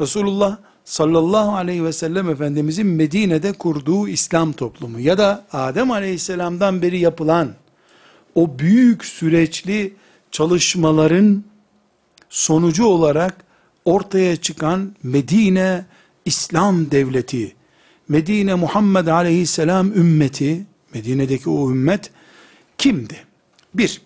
Resulullah 0.00 0.58
sallallahu 0.84 1.56
aleyhi 1.56 1.84
ve 1.84 1.92
sellem 1.92 2.30
Efendimizin 2.30 2.86
Medine'de 2.86 3.52
kurduğu 3.52 4.08
İslam 4.08 4.52
toplumu 4.52 5.00
ya 5.00 5.18
da 5.18 5.46
Adem 5.52 5.90
aleyhisselamdan 5.90 6.82
beri 6.82 6.98
yapılan 6.98 7.54
o 8.36 8.58
büyük 8.58 9.04
süreçli 9.04 9.94
çalışmaların 10.30 11.44
sonucu 12.30 12.86
olarak 12.86 13.44
ortaya 13.84 14.36
çıkan 14.36 14.96
Medine 15.02 15.84
İslam 16.24 16.90
devleti, 16.90 17.56
Medine 18.08 18.54
Muhammed 18.54 19.06
aleyhisselam 19.06 19.92
ümmeti, 19.92 20.66
Medine'deki 20.94 21.50
o 21.50 21.70
ümmet 21.70 22.10
kimdi? 22.78 23.16
Bir, 23.74 24.02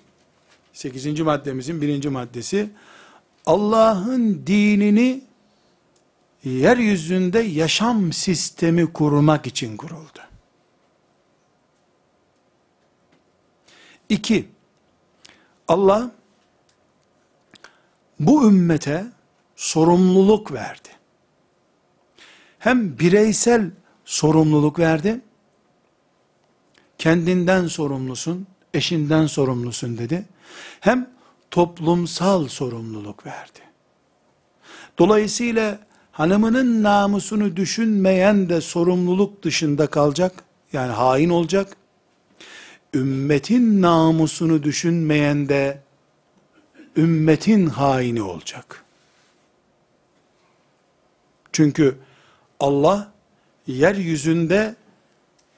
sekizinci 0.72 1.22
maddemizin 1.22 1.80
birinci 1.80 2.08
maddesi, 2.08 2.70
Allah'ın 3.46 4.42
dinini 4.46 5.20
yeryüzünde 6.44 7.38
yaşam 7.38 8.12
sistemi 8.12 8.92
kurmak 8.92 9.46
için 9.46 9.76
kuruldu. 9.76 10.29
İki, 14.10 14.48
Allah 15.68 16.10
bu 18.20 18.48
ümmete 18.48 19.06
sorumluluk 19.56 20.52
verdi. 20.52 20.88
Hem 22.58 22.98
bireysel 22.98 23.70
sorumluluk 24.04 24.78
verdi, 24.78 25.20
kendinden 26.98 27.66
sorumlusun, 27.66 28.46
eşinden 28.74 29.26
sorumlusun 29.26 29.98
dedi. 29.98 30.24
Hem 30.80 31.10
toplumsal 31.50 32.48
sorumluluk 32.48 33.26
verdi. 33.26 33.60
Dolayısıyla 34.98 35.78
hanımının 36.12 36.82
namusunu 36.82 37.56
düşünmeyen 37.56 38.48
de 38.48 38.60
sorumluluk 38.60 39.42
dışında 39.42 39.86
kalacak. 39.86 40.44
Yani 40.72 40.92
hain 40.92 41.30
olacak. 41.30 41.76
Ümmetin 42.94 43.82
namusunu 43.82 44.62
düşünmeyen 44.62 45.48
de 45.48 45.80
ümmetin 46.96 47.66
haini 47.66 48.22
olacak. 48.22 48.84
Çünkü 51.52 51.96
Allah 52.60 53.12
yeryüzünde 53.66 54.74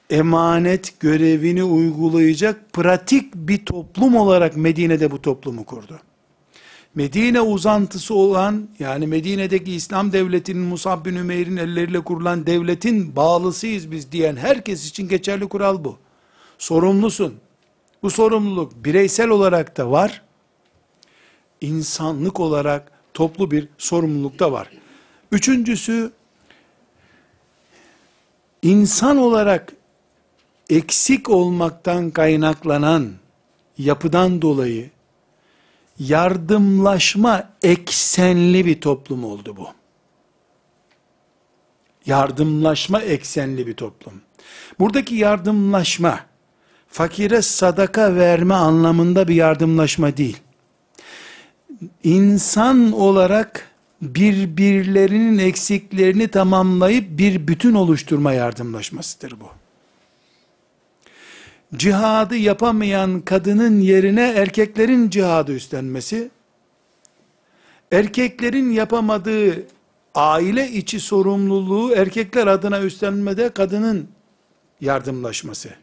emanet 0.09 0.99
görevini 0.99 1.63
uygulayacak 1.63 2.73
pratik 2.73 3.35
bir 3.35 3.65
toplum 3.65 4.15
olarak 4.15 4.57
Medine'de 4.57 5.11
bu 5.11 5.21
toplumu 5.21 5.65
kurdu. 5.65 5.99
Medine 6.95 7.41
uzantısı 7.41 8.13
olan 8.13 8.67
yani 8.79 9.07
Medine'deki 9.07 9.73
İslam 9.73 10.13
devletinin 10.13 10.61
Musab 10.61 11.05
bin 11.05 11.15
Ümeyr'in 11.15 11.57
elleriyle 11.57 11.99
kurulan 11.99 12.45
devletin 12.45 13.15
bağlısıyız 13.15 13.91
biz 13.91 14.11
diyen 14.11 14.35
herkes 14.35 14.89
için 14.89 15.07
geçerli 15.07 15.47
kural 15.47 15.83
bu. 15.83 15.97
Sorumlusun. 16.57 17.39
Bu 18.03 18.09
sorumluluk 18.09 18.85
bireysel 18.85 19.29
olarak 19.29 19.77
da 19.77 19.91
var. 19.91 20.21
insanlık 21.61 22.39
olarak 22.39 22.91
toplu 23.13 23.51
bir 23.51 23.67
sorumluluk 23.77 24.39
da 24.39 24.51
var. 24.51 24.69
Üçüncüsü 25.31 26.11
insan 28.61 29.17
olarak 29.17 29.73
eksik 30.69 31.29
olmaktan 31.29 32.11
kaynaklanan 32.11 33.11
yapıdan 33.77 34.41
dolayı 34.41 34.89
yardımlaşma 35.99 37.49
eksenli 37.61 38.65
bir 38.65 38.81
toplum 38.81 39.23
oldu 39.23 39.57
bu. 39.57 39.67
Yardımlaşma 42.05 43.01
eksenli 43.01 43.67
bir 43.67 43.73
toplum. 43.73 44.21
Buradaki 44.79 45.15
yardımlaşma, 45.15 46.19
fakire 46.93 47.41
sadaka 47.41 48.15
verme 48.15 48.53
anlamında 48.53 49.27
bir 49.27 49.35
yardımlaşma 49.35 50.17
değil. 50.17 50.37
İnsan 52.03 52.91
olarak 52.91 53.71
birbirlerinin 54.01 55.37
eksiklerini 55.37 56.27
tamamlayıp 56.27 57.17
bir 57.17 57.47
bütün 57.47 57.73
oluşturma 57.73 58.33
yardımlaşmasıdır 58.33 59.39
bu 59.39 59.45
cihadı 61.75 62.35
yapamayan 62.35 63.21
kadının 63.21 63.79
yerine 63.79 64.33
erkeklerin 64.35 65.09
cihadı 65.09 65.53
üstlenmesi, 65.53 66.29
erkeklerin 67.91 68.71
yapamadığı 68.71 69.67
aile 70.15 70.71
içi 70.71 70.99
sorumluluğu 70.99 71.93
erkekler 71.95 72.47
adına 72.47 72.81
üstlenmede 72.81 73.49
kadının 73.49 74.07
yardımlaşması. 74.81 75.82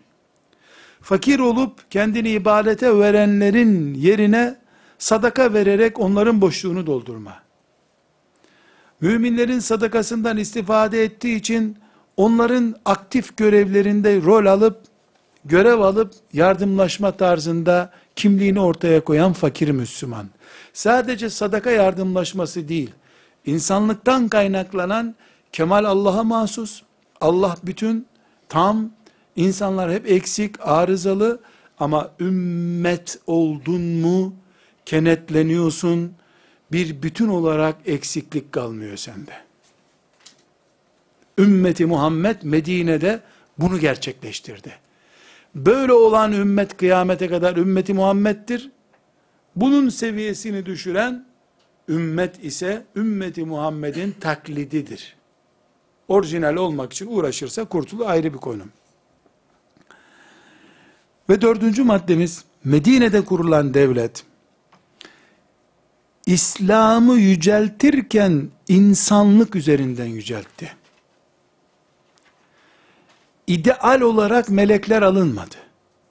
Fakir 1.03 1.38
olup 1.38 1.90
kendini 1.90 2.30
ibadete 2.30 2.98
verenlerin 2.98 3.94
yerine 3.94 4.57
sadaka 4.98 5.53
vererek 5.55 6.01
onların 6.01 6.40
boşluğunu 6.40 6.86
doldurma. 6.86 7.34
Müminlerin 9.01 9.59
sadakasından 9.59 10.36
istifade 10.36 11.05
ettiği 11.05 11.36
için 11.36 11.76
onların 12.16 12.74
aktif 12.84 13.36
görevlerinde 13.36 14.22
rol 14.22 14.46
alıp 14.46 14.80
görev 15.44 15.80
alıp 15.80 16.12
yardımlaşma 16.32 17.12
tarzında 17.12 17.90
kimliğini 18.16 18.61
ortaya 18.61 19.05
koyan 19.05 19.32
fakir 19.32 19.70
Müslüman. 19.70 20.26
Sadece 20.72 21.30
sadaka 21.30 21.70
yardımlaşması 21.70 22.68
değil, 22.68 22.90
insanlıktan 23.46 24.28
kaynaklanan 24.28 25.14
kemal 25.53 25.84
Allah'a 25.84 26.24
mahsus, 26.24 26.82
Allah 27.20 27.57
bütün, 27.64 28.07
tam, 28.48 28.90
insanlar 29.41 29.93
hep 29.93 30.11
eksik, 30.11 30.55
arızalı 30.61 31.41
ama 31.78 32.11
ümmet 32.20 33.18
oldun 33.26 33.80
mu, 33.80 34.34
kenetleniyorsun, 34.86 36.12
bir 36.72 37.03
bütün 37.03 37.28
olarak 37.28 37.76
eksiklik 37.86 38.53
kalmıyor 38.53 38.97
sende. 38.97 39.32
Ümmeti 41.38 41.86
Muhammed 41.86 42.43
Medine'de 42.43 43.20
bunu 43.59 43.78
gerçekleştirdi. 43.78 44.72
Böyle 45.55 45.93
olan 45.93 46.32
ümmet 46.32 46.76
kıyamete 46.76 47.28
kadar 47.28 47.57
ümmeti 47.57 47.95
Muhammed'dir. 47.95 48.70
Bunun 49.57 49.88
seviyesini 49.88 50.66
düşüren 50.66 51.26
ümmet 51.88 52.45
ise 52.45 52.82
ümmeti 52.97 53.45
Muhammed'in 53.45 54.12
taklididir. 54.20 55.16
Orijinal 56.09 56.57
olmak 56.57 56.93
için 56.93 57.07
uğraşırsa 57.07 57.64
kurtulu 57.64 58.07
ayrı 58.07 58.34
bir 58.34 58.38
konu. 58.38 58.62
Ve 61.31 61.41
dördüncü 61.41 61.83
maddemiz 61.83 62.45
Medine'de 62.64 63.24
kurulan 63.24 63.74
devlet 63.74 64.24
İslam'ı 66.26 67.16
yüceltirken 67.16 68.49
insanlık 68.68 69.57
üzerinden 69.57 70.07
yüceltti 70.07 70.72
ideal 73.47 74.01
olarak 74.01 74.51
melekler 74.51 75.03
alınmadı. 75.03 75.55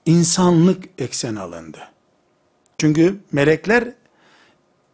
İnsanlık 0.05 0.83
eksen 0.97 1.35
alındı. 1.35 1.79
Çünkü 2.77 3.19
melekler 3.31 3.93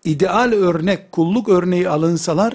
ideal 0.03 0.51
örnek, 0.51 1.11
kulluk 1.11 1.49
örneği 1.49 1.89
alınsalar 1.89 2.53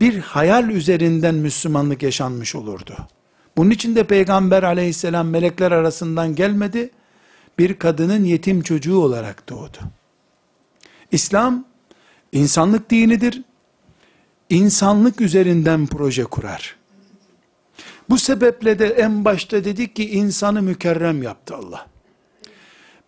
bir 0.00 0.18
hayal 0.18 0.68
üzerinden 0.68 1.34
Müslümanlık 1.34 2.02
yaşanmış 2.02 2.54
olurdu. 2.54 2.96
Bunun 3.56 3.70
için 3.70 3.96
de 3.96 4.04
Peygamber 4.04 4.62
aleyhisselam 4.62 5.28
melekler 5.28 5.72
arasından 5.72 6.34
gelmedi, 6.34 6.90
bir 7.58 7.74
kadının 7.74 8.24
yetim 8.24 8.62
çocuğu 8.62 8.98
olarak 8.98 9.48
doğdu. 9.48 9.78
İslam, 11.12 11.64
insanlık 12.32 12.90
dinidir, 12.90 13.42
insanlık 14.50 15.20
üzerinden 15.20 15.86
proje 15.86 16.24
kurar. 16.24 16.76
Bu 18.08 18.18
sebeple 18.18 18.78
de 18.78 18.86
en 18.86 19.24
başta 19.24 19.64
dedik 19.64 19.96
ki 19.96 20.10
insanı 20.10 20.62
mükerrem 20.62 21.22
yaptı 21.22 21.56
Allah. 21.56 21.86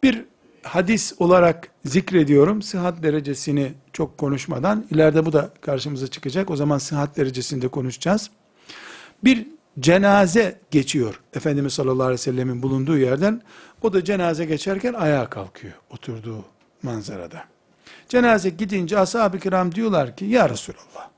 Bir 0.02 0.24
hadis 0.62 1.12
olarak 1.18 1.68
zikrediyorum. 1.84 2.62
Sıhhat 2.62 3.02
derecesini 3.02 3.72
çok 3.92 4.18
konuşmadan 4.18 4.84
ileride 4.90 5.26
bu 5.26 5.32
da 5.32 5.50
karşımıza 5.60 6.06
çıkacak. 6.06 6.50
O 6.50 6.56
zaman 6.56 6.78
sıhhat 6.78 7.16
derecesinde 7.16 7.68
konuşacağız. 7.68 8.30
Bir 9.24 9.46
cenaze 9.80 10.60
geçiyor 10.70 11.20
Efendimiz 11.34 11.72
sallallahu 11.72 12.02
aleyhi 12.02 12.20
ve 12.20 12.22
sellemin 12.22 12.62
bulunduğu 12.62 12.98
yerden. 12.98 13.42
O 13.82 13.92
da 13.92 14.04
cenaze 14.04 14.44
geçerken 14.44 14.94
ayağa 14.94 15.30
kalkıyor 15.30 15.74
oturduğu 15.90 16.44
manzarada. 16.82 17.44
Cenaze 18.08 18.50
gidince 18.50 18.98
ashab-ı 18.98 19.38
kiram 19.38 19.74
diyorlar 19.74 20.16
ki 20.16 20.24
ya 20.24 20.48
Resulallah 20.48 21.16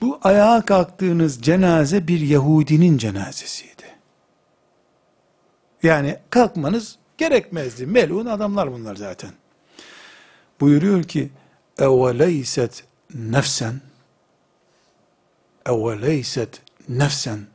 bu 0.00 0.18
ayağa 0.22 0.64
kalktığınız 0.64 1.42
cenaze 1.42 2.08
bir 2.08 2.20
Yahudinin 2.20 2.98
cenazesiydi. 2.98 3.70
Yani 5.82 6.16
kalkmanız 6.30 6.98
gerekmezdi. 7.18 7.86
Melun 7.86 8.26
adamlar 8.26 8.72
bunlar 8.72 8.96
zaten. 8.96 9.30
Buyuruyor 10.60 11.02
ki 11.02 11.30
eveleyset 11.78 12.84
nefsen 13.14 13.80
eveleyset 15.66 16.62
nefsen 16.88 17.46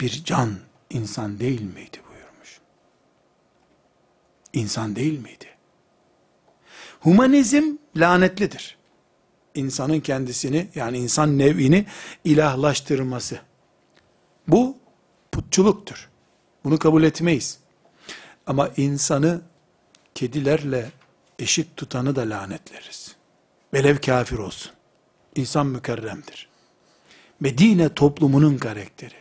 bir 0.00 0.24
can 0.24 0.58
insan 0.90 1.40
değil 1.40 1.62
miydi 1.62 2.00
buyurmuş. 2.10 2.60
İnsan 4.52 4.96
değil 4.96 5.18
miydi? 5.18 5.46
Humanizm 7.00 7.76
lanetlidir 7.96 8.80
insanın 9.54 10.00
kendisini 10.00 10.68
yani 10.74 10.98
insan 10.98 11.38
nevini 11.38 11.86
ilahlaştırması. 12.24 13.40
Bu 14.48 14.76
putçuluktur. 15.32 16.08
Bunu 16.64 16.78
kabul 16.78 17.02
etmeyiz. 17.02 17.58
Ama 18.46 18.70
insanı 18.76 19.40
kedilerle 20.14 20.90
eşit 21.38 21.76
tutanı 21.76 22.16
da 22.16 22.20
lanetleriz. 22.20 23.16
Velev 23.74 23.96
kafir 23.96 24.38
olsun. 24.38 24.72
İnsan 25.34 25.66
mükerremdir. 25.66 26.48
Medine 27.40 27.94
toplumunun 27.94 28.58
karakteri. 28.58 29.14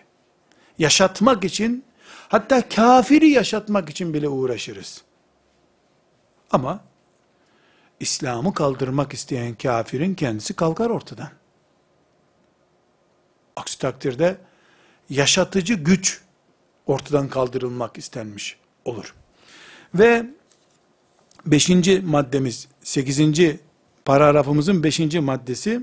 Yaşatmak 0.78 1.44
için, 1.44 1.86
hatta 2.30 2.70
kafiri 2.70 3.30
yaşatmak 3.30 3.90
için 3.90 4.14
bile 4.14 4.28
uğraşırız. 4.28 5.02
Ama 6.52 6.84
İslam'ı 8.00 8.54
kaldırmak 8.54 9.14
isteyen 9.14 9.56
kafirin 9.56 10.16
kendisi 10.16 10.54
kalkar 10.54 10.90
ortadan. 10.90 11.30
Aksi 13.56 13.80
takdirde 13.80 14.38
yaşatıcı 15.10 15.74
güç 15.74 16.22
ortadan 16.86 17.30
kaldırılmak 17.30 17.98
istenmiş 17.98 18.58
olur. 18.86 19.16
Ve 19.96 20.26
beşinci 21.46 22.00
maddemiz, 22.00 22.68
sekizinci 22.82 23.60
paragrafımızın 24.06 24.84
beşinci 24.84 25.20
maddesi, 25.20 25.82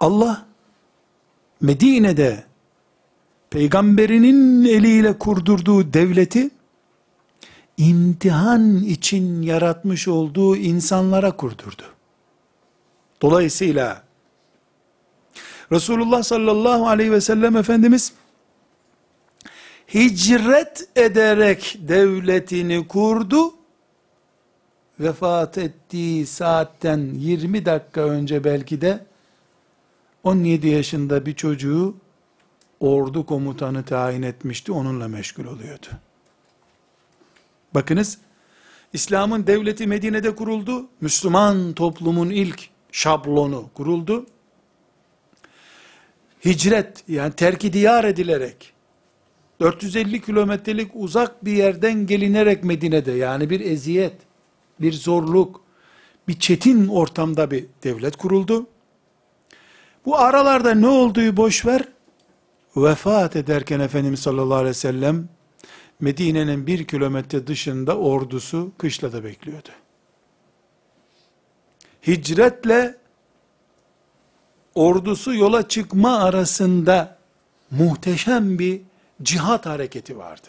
Allah 0.00 0.46
Medine'de 1.60 2.44
peygamberinin 3.50 4.64
eliyle 4.64 5.18
kurdurduğu 5.18 5.92
devleti 5.92 6.50
imtihan 7.76 8.76
için 8.76 9.42
yaratmış 9.42 10.08
olduğu 10.08 10.56
insanlara 10.56 11.36
kurdurdu. 11.36 11.82
Dolayısıyla 13.22 14.02
Resulullah 15.72 16.22
sallallahu 16.22 16.88
aleyhi 16.88 17.12
ve 17.12 17.20
sellem 17.20 17.56
Efendimiz 17.56 18.12
hicret 19.94 20.88
ederek 20.96 21.78
devletini 21.80 22.88
kurdu. 22.88 23.54
Vefat 25.00 25.58
ettiği 25.58 26.26
saatten 26.26 27.10
20 27.14 27.66
dakika 27.66 28.00
önce 28.00 28.44
belki 28.44 28.80
de 28.80 29.07
17 30.28 30.68
yaşında 30.68 31.26
bir 31.26 31.34
çocuğu 31.34 31.94
ordu 32.80 33.26
komutanı 33.26 33.84
tayin 33.84 34.22
etmişti. 34.22 34.72
Onunla 34.72 35.08
meşgul 35.08 35.44
oluyordu. 35.44 35.86
Bakınız, 37.74 38.18
İslam'ın 38.92 39.46
devleti 39.46 39.86
Medine'de 39.86 40.34
kuruldu. 40.34 40.86
Müslüman 41.00 41.72
toplumun 41.72 42.30
ilk 42.30 42.68
şablonu 42.92 43.70
kuruldu. 43.74 44.26
Hicret, 46.44 47.04
yani 47.08 47.32
terki 47.32 47.72
diyar 47.72 48.04
edilerek, 48.04 48.72
450 49.60 50.20
kilometrelik 50.20 50.90
uzak 50.94 51.44
bir 51.44 51.52
yerden 51.52 52.06
gelinerek 52.06 52.64
Medine'de, 52.64 53.12
yani 53.12 53.50
bir 53.50 53.60
eziyet, 53.60 54.16
bir 54.80 54.92
zorluk, 54.92 55.60
bir 56.28 56.38
çetin 56.38 56.88
ortamda 56.88 57.50
bir 57.50 57.66
devlet 57.84 58.16
kuruldu. 58.16 58.66
Bu 60.04 60.18
aralarda 60.18 60.74
ne 60.74 60.88
olduğu 60.88 61.36
boş 61.36 61.66
ver, 61.66 61.82
vefat 62.76 63.36
ederken 63.36 63.80
Efendimiz 63.80 64.20
sallallahu 64.20 64.54
aleyhi 64.54 64.70
ve 64.70 64.74
sellem, 64.74 65.28
Medine'nin 66.00 66.66
bir 66.66 66.84
kilometre 66.84 67.46
dışında 67.46 67.98
ordusu 67.98 68.72
kışlada 68.78 69.24
bekliyordu. 69.24 69.68
Hicretle 72.06 72.96
ordusu 74.74 75.34
yola 75.34 75.68
çıkma 75.68 76.18
arasında 76.18 77.18
muhteşem 77.70 78.58
bir 78.58 78.80
cihat 79.22 79.66
hareketi 79.66 80.18
vardı. 80.18 80.48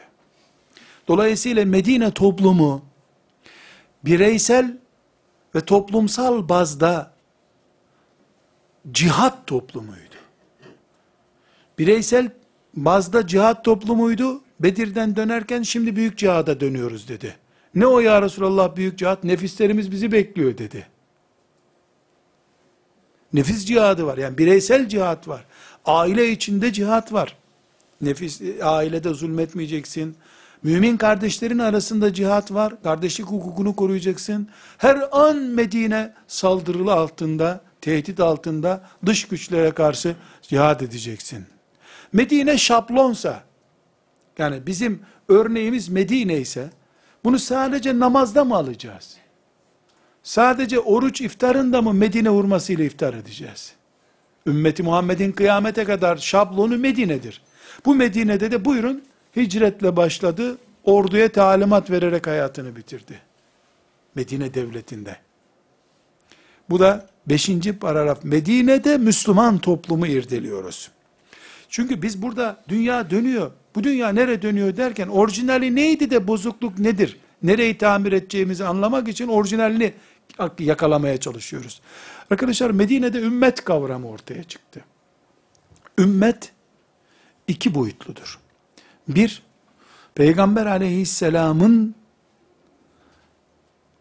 Dolayısıyla 1.08 1.66
Medine 1.66 2.12
toplumu 2.12 2.82
bireysel 4.06 4.78
ve 5.56 5.62
toplumsal 5.62 6.50
bazda 6.50 7.12
cihat 8.92 9.48
toplumuydu. 9.48 10.16
Bireysel 11.80 12.32
bazda 12.74 13.28
cihat 13.28 13.66
toplumuydu. 13.66 14.42
Bedir'den 14.60 15.16
dönerken 15.16 15.62
şimdi 15.62 15.96
büyük 15.96 16.18
cihada 16.18 16.60
dönüyoruz 16.60 17.08
dedi. 17.08 17.36
Ne 17.76 17.88
o 17.88 18.00
ya 18.00 18.22
Resulallah 18.22 18.76
büyük 18.76 18.98
cihat? 18.98 19.24
Nefislerimiz 19.24 19.92
bizi 19.92 20.12
bekliyor 20.12 20.58
dedi. 20.58 20.88
Nefis 23.34 23.66
cihadı 23.66 24.06
var. 24.06 24.18
Yani 24.18 24.38
bireysel 24.38 24.90
cihat 24.90 25.28
var. 25.28 25.46
Aile 25.86 26.32
içinde 26.32 26.74
cihat 26.74 27.14
var. 27.14 27.36
Nefis, 28.02 28.42
ailede 28.64 29.14
zulmetmeyeceksin. 29.14 30.16
Mümin 30.64 30.98
kardeşlerin 30.98 31.60
arasında 31.60 32.14
cihat 32.14 32.54
var. 32.54 32.84
Kardeşlik 32.84 33.28
hukukunu 33.28 33.76
koruyacaksın. 33.76 34.50
Her 34.78 35.08
an 35.12 35.38
Medine 35.38 36.14
saldırılı 36.28 36.94
altında, 36.94 37.62
tehdit 37.82 38.19
altında 38.19 38.84
dış 39.05 39.27
güçlere 39.27 39.71
karşı 39.71 40.15
cihat 40.41 40.82
edeceksin. 40.82 41.45
Medine 42.13 42.57
şablonsa, 42.57 43.43
yani 44.38 44.67
bizim 44.67 45.01
örneğimiz 45.30 45.89
Medine 45.89 46.38
ise, 46.38 46.69
bunu 47.23 47.39
sadece 47.39 47.99
namazda 47.99 48.43
mı 48.43 48.55
alacağız? 48.55 49.17
Sadece 50.23 50.80
oruç 50.80 51.21
iftarında 51.21 51.82
mı 51.82 51.93
Medine 51.93 52.30
hurmasıyla 52.30 52.86
iftar 52.86 53.13
edeceğiz? 53.13 53.73
Ümmeti 54.47 54.84
Muhammed'in 54.84 55.32
kıyamete 55.32 55.84
kadar 55.84 56.17
şablonu 56.17 56.77
Medine'dir. 56.77 57.41
Bu 57.86 57.95
Medine'de 57.95 58.51
de 58.51 58.65
buyurun 58.65 59.03
hicretle 59.36 59.95
başladı, 59.95 60.57
orduya 60.84 61.32
talimat 61.32 61.91
vererek 61.91 62.27
hayatını 62.27 62.75
bitirdi. 62.75 63.19
Medine 64.15 64.53
devletinde. 64.53 65.17
Bu 66.69 66.80
da 66.80 67.09
beşinci 67.30 67.80
paragraf. 67.80 68.23
Medine'de 68.23 68.97
Müslüman 68.97 69.57
toplumu 69.57 70.07
irdeliyoruz. 70.07 70.91
Çünkü 71.69 72.01
biz 72.01 72.21
burada 72.21 72.63
dünya 72.67 73.09
dönüyor. 73.09 73.51
Bu 73.75 73.84
dünya 73.84 74.09
nere 74.09 74.41
dönüyor 74.41 74.77
derken 74.77 75.07
orijinali 75.07 75.75
neydi 75.75 76.09
de 76.09 76.27
bozukluk 76.27 76.80
nedir? 76.80 77.17
Nereyi 77.43 77.77
tamir 77.77 78.11
edeceğimizi 78.11 78.65
anlamak 78.65 79.07
için 79.07 79.27
orijinalini 79.27 79.93
yakalamaya 80.59 81.17
çalışıyoruz. 81.17 81.82
Arkadaşlar 82.32 82.71
Medine'de 82.71 83.19
ümmet 83.19 83.63
kavramı 83.63 84.09
ortaya 84.09 84.43
çıktı. 84.43 84.82
Ümmet 85.97 86.51
iki 87.47 87.75
boyutludur. 87.75 88.39
Bir, 89.07 89.43
Peygamber 90.15 90.65
aleyhisselamın 90.65 91.95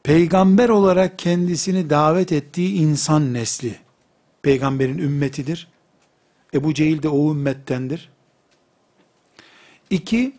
peygamber 0.02 0.68
olarak 0.68 1.18
kendisini 1.18 1.90
davet 1.90 2.32
ettiği 2.32 2.74
insan 2.74 3.34
nesli, 3.34 3.74
peygamberin 4.42 4.98
ümmetidir. 4.98 5.68
Ebu 6.54 6.74
Cehil 6.74 7.02
de 7.02 7.08
o 7.08 7.32
ümmettendir. 7.32 8.10
İki, 9.90 10.38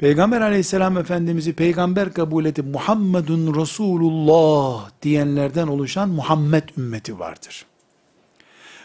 Peygamber 0.00 0.40
aleyhisselam 0.40 0.98
efendimizi 0.98 1.52
peygamber 1.52 2.12
kabul 2.12 2.44
edip 2.44 2.64
Muhammedun 2.64 3.60
Resulullah 3.60 4.90
diyenlerden 5.02 5.66
oluşan 5.66 6.08
Muhammed 6.08 6.68
ümmeti 6.78 7.18
vardır. 7.18 7.66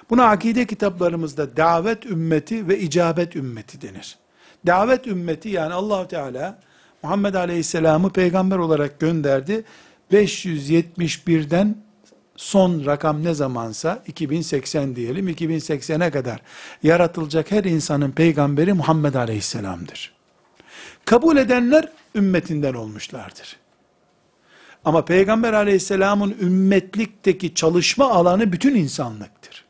Buna 0.09 0.25
akide 0.25 0.67
kitaplarımızda 0.67 1.57
davet 1.57 2.05
ümmeti 2.05 2.67
ve 2.67 2.79
icabet 2.79 3.35
ümmeti 3.35 3.81
denir. 3.81 4.17
Davet 4.65 5.07
ümmeti 5.07 5.49
yani 5.49 5.73
allah 5.73 6.07
Teala 6.07 6.59
Muhammed 7.05 7.33
Aleyhisselam'ı 7.33 8.09
peygamber 8.09 8.57
olarak 8.57 8.99
gönderdi. 8.99 9.63
571'den 10.11 11.77
son 12.35 12.85
rakam 12.85 13.23
ne 13.23 13.33
zamansa 13.33 14.03
2080 14.07 14.95
diyelim 14.95 15.29
2080'e 15.29 16.11
kadar 16.11 16.41
yaratılacak 16.83 17.51
her 17.51 17.63
insanın 17.63 18.11
peygamberi 18.11 18.73
Muhammed 18.73 19.13
Aleyhisselam'dır. 19.13 20.13
Kabul 21.05 21.37
edenler 21.37 21.91
ümmetinden 22.15 22.73
olmuşlardır. 22.73 23.57
Ama 24.85 25.05
Peygamber 25.05 25.53
aleyhisselamın 25.53 26.35
ümmetlikteki 26.41 27.53
çalışma 27.53 28.11
alanı 28.11 28.51
bütün 28.51 28.75
insanlıktır. 28.75 29.65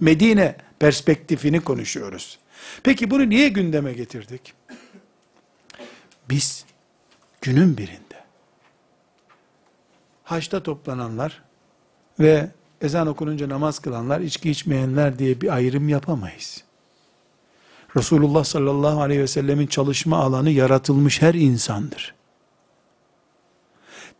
Medine 0.00 0.56
perspektifini 0.78 1.60
konuşuyoruz. 1.60 2.38
Peki 2.82 3.10
bunu 3.10 3.28
niye 3.28 3.48
gündeme 3.48 3.92
getirdik? 3.92 4.54
Biz 6.28 6.64
günün 7.40 7.76
birinde 7.76 8.24
haçta 10.24 10.62
toplananlar 10.62 11.42
ve 12.20 12.50
ezan 12.80 13.06
okununca 13.06 13.48
namaz 13.48 13.78
kılanlar, 13.78 14.20
içki 14.20 14.50
içmeyenler 14.50 15.18
diye 15.18 15.40
bir 15.40 15.54
ayrım 15.54 15.88
yapamayız. 15.88 16.64
Resulullah 17.96 18.44
sallallahu 18.44 19.00
aleyhi 19.02 19.20
ve 19.20 19.26
sellemin 19.26 19.66
çalışma 19.66 20.18
alanı 20.18 20.50
yaratılmış 20.50 21.22
her 21.22 21.34
insandır. 21.34 22.14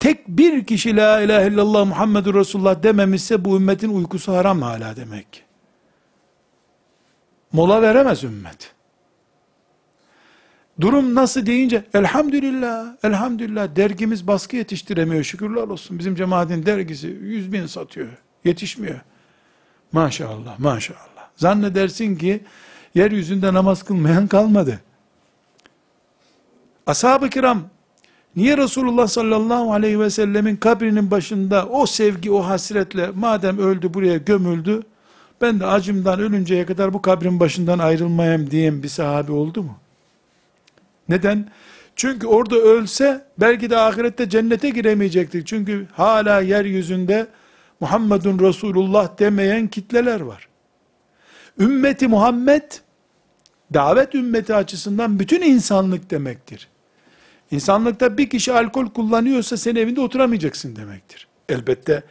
Tek 0.00 0.28
bir 0.28 0.64
kişi 0.64 0.96
la 0.96 1.20
ilahe 1.20 1.48
illallah 1.48 1.86
Muhammedur 1.86 2.34
Resulullah 2.34 2.82
dememişse 2.82 3.44
bu 3.44 3.56
ümmetin 3.56 3.94
uykusu 3.94 4.32
haram 4.32 4.62
hala 4.62 4.96
demek. 4.96 5.44
Mola 7.52 7.82
veremez 7.82 8.24
ümmet. 8.24 8.75
Durum 10.80 11.14
nasıl 11.14 11.46
deyince 11.46 11.84
elhamdülillah, 11.94 12.86
elhamdülillah 13.02 13.76
dergimiz 13.76 14.26
baskı 14.26 14.56
yetiştiremiyor 14.56 15.24
şükürler 15.24 15.62
olsun. 15.62 15.98
Bizim 15.98 16.14
cemaatin 16.14 16.66
dergisi 16.66 17.06
100 17.06 17.52
bin 17.52 17.66
satıyor. 17.66 18.08
Yetişmiyor. 18.44 19.00
Maşallah, 19.92 20.58
maşallah. 20.58 21.28
Zannedersin 21.36 22.16
ki 22.16 22.40
yeryüzünde 22.94 23.54
namaz 23.54 23.82
kılmayan 23.82 24.26
kalmadı. 24.26 24.80
Ashab-ı 26.86 27.30
kiram 27.30 27.62
niye 28.36 28.56
Resulullah 28.56 29.06
sallallahu 29.06 29.72
aleyhi 29.72 30.00
ve 30.00 30.10
sellemin 30.10 30.56
kabrinin 30.56 31.10
başında 31.10 31.66
o 31.66 31.86
sevgi, 31.86 32.30
o 32.30 32.40
hasretle 32.40 33.10
madem 33.14 33.58
öldü 33.58 33.94
buraya 33.94 34.16
gömüldü, 34.16 34.82
ben 35.40 35.60
de 35.60 35.66
acımdan 35.66 36.20
ölünceye 36.20 36.66
kadar 36.66 36.94
bu 36.94 37.02
kabrin 37.02 37.40
başından 37.40 37.78
ayrılmayayım 37.78 38.50
diyen 38.50 38.82
bir 38.82 38.88
sahabi 38.88 39.32
oldu 39.32 39.62
mu? 39.62 39.76
Neden? 41.08 41.50
Çünkü 41.96 42.26
orada 42.26 42.56
ölse 42.56 43.24
belki 43.40 43.70
de 43.70 43.78
ahirette 43.78 44.28
cennete 44.28 44.70
giremeyecektir. 44.70 45.44
Çünkü 45.44 45.86
hala 45.92 46.40
yeryüzünde 46.40 47.26
Muhammedun 47.80 48.38
Resulullah 48.38 49.18
demeyen 49.18 49.68
kitleler 49.68 50.20
var. 50.20 50.48
Ümmeti 51.58 52.08
Muhammed 52.08 52.72
davet 53.74 54.14
ümmeti 54.14 54.54
açısından 54.54 55.18
bütün 55.18 55.42
insanlık 55.42 56.10
demektir. 56.10 56.68
İnsanlıkta 57.50 58.18
bir 58.18 58.30
kişi 58.30 58.52
alkol 58.52 58.86
kullanıyorsa 58.86 59.56
sen 59.56 59.76
evinde 59.76 60.00
oturamayacaksın 60.00 60.76
demektir. 60.76 61.28
Elbette 61.48 62.02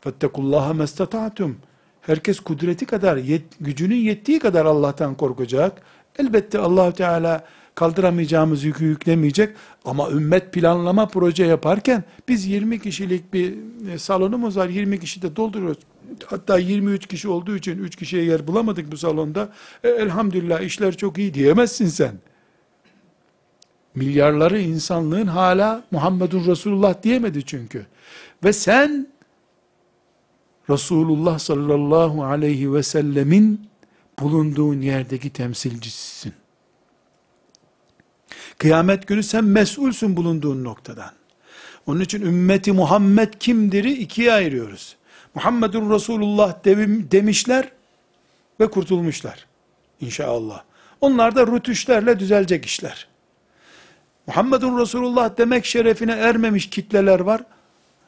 fettekullaha 0.00 0.74
mestata'tum. 0.74 1.56
Herkes 2.00 2.40
kudreti 2.40 2.86
kadar, 2.86 3.16
yet, 3.16 3.42
gücünün 3.60 3.96
yettiği 3.96 4.38
kadar 4.38 4.66
Allah'tan 4.66 5.14
korkacak. 5.14 5.82
Elbette 6.18 6.58
allah 6.58 6.92
Teala 6.92 7.44
kaldıramayacağımız 7.74 8.64
yükü 8.64 8.84
yüklemeyecek. 8.84 9.56
Ama 9.84 10.10
ümmet 10.10 10.52
planlama 10.52 11.08
proje 11.08 11.44
yaparken 11.44 12.04
biz 12.28 12.46
20 12.46 12.80
kişilik 12.80 13.34
bir 13.34 13.54
e, 13.92 13.98
salonumuz 13.98 14.56
var. 14.56 14.68
20 14.68 15.00
kişi 15.00 15.22
de 15.22 15.36
dolduruyoruz. 15.36 15.78
Hatta 16.26 16.58
23 16.58 17.06
kişi 17.06 17.28
olduğu 17.28 17.56
için 17.56 17.78
3 17.78 17.96
kişiye 17.96 18.24
yer 18.24 18.46
bulamadık 18.46 18.92
bu 18.92 18.96
salonda. 18.96 19.52
E, 19.84 19.88
elhamdülillah 19.88 20.60
işler 20.60 20.96
çok 20.96 21.18
iyi 21.18 21.34
diyemezsin 21.34 21.86
sen. 21.86 22.14
Milyarları 23.94 24.60
insanlığın 24.60 25.26
hala 25.26 25.84
Muhammedun 25.90 26.46
Resulullah 26.46 27.02
diyemedi 27.02 27.42
çünkü. 27.46 27.86
Ve 28.44 28.52
sen 28.52 29.12
Resulullah 30.70 31.38
sallallahu 31.38 32.24
aleyhi 32.24 32.72
ve 32.74 32.82
sellemin 32.82 33.68
bulunduğun 34.18 34.80
yerdeki 34.80 35.30
temsilcisisin. 35.30 36.32
Kıyamet 38.62 39.06
günü 39.06 39.22
sen 39.22 39.44
mesulsün 39.44 40.16
bulunduğun 40.16 40.64
noktadan. 40.64 41.10
Onun 41.86 42.00
için 42.00 42.22
ümmeti 42.22 42.72
Muhammed 42.72 43.34
kimdir'i 43.40 43.92
ikiye 43.92 44.32
ayırıyoruz. 44.32 44.96
Muhammedun 45.34 45.94
Resulullah 45.94 46.64
demişler 47.12 47.68
ve 48.60 48.70
kurtulmuşlar. 48.70 49.46
İnşallah. 50.00 50.62
Onlar 51.00 51.36
da 51.36 51.46
rütüşlerle 51.46 52.18
düzelecek 52.18 52.64
işler. 52.64 53.08
Muhammedun 54.26 54.78
Resulullah 54.78 55.38
demek 55.38 55.66
şerefine 55.66 56.12
ermemiş 56.12 56.70
kitleler 56.70 57.20
var. 57.20 57.42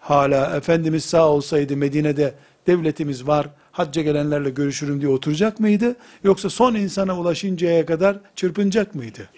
Hala 0.00 0.56
Efendimiz 0.56 1.04
sağ 1.04 1.28
olsaydı 1.28 1.76
Medine'de 1.76 2.34
devletimiz 2.66 3.26
var, 3.26 3.46
hacca 3.72 4.02
gelenlerle 4.02 4.50
görüşürüm 4.50 5.00
diye 5.00 5.10
oturacak 5.10 5.60
mıydı? 5.60 5.96
Yoksa 6.24 6.50
son 6.50 6.74
insana 6.74 7.18
ulaşıncaya 7.18 7.86
kadar 7.86 8.16
çırpınacak 8.36 8.94
mıydı? 8.94 9.28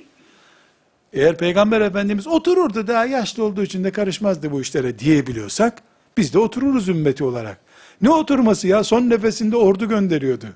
Eğer 1.16 1.36
Peygamber 1.36 1.80
Efendimiz 1.80 2.26
otururdu 2.26 2.86
daha 2.86 3.06
yaşlı 3.06 3.44
olduğu 3.44 3.62
için 3.62 3.84
de 3.84 3.90
karışmazdı 3.90 4.52
bu 4.52 4.60
işlere 4.60 4.98
diyebiliyorsak, 4.98 5.82
biz 6.16 6.34
de 6.34 6.38
otururuz 6.38 6.88
ümmeti 6.88 7.24
olarak. 7.24 7.58
Ne 8.02 8.10
oturması 8.10 8.68
ya? 8.68 8.84
Son 8.84 9.10
nefesinde 9.10 9.56
ordu 9.56 9.88
gönderiyordu. 9.88 10.46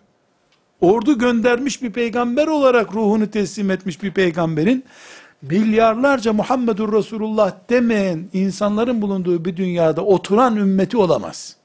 Ordu 0.81 1.19
göndermiş 1.19 1.83
bir 1.83 1.93
peygamber 1.93 2.47
olarak 2.47 2.95
ruhunu 2.95 3.31
teslim 3.31 3.71
etmiş 3.71 4.03
bir 4.03 4.11
peygamberin, 4.11 4.85
milyarlarca 5.43 6.33
Muhammedur 6.33 6.93
Resulullah 6.93 7.53
demeyen 7.71 8.29
insanların 8.33 9.03
bulunduğu 9.03 9.45
bir 9.45 9.57
dünyada 9.57 10.05
oturan 10.05 10.57
ümmeti 10.57 10.97
olamaz. 10.97 11.57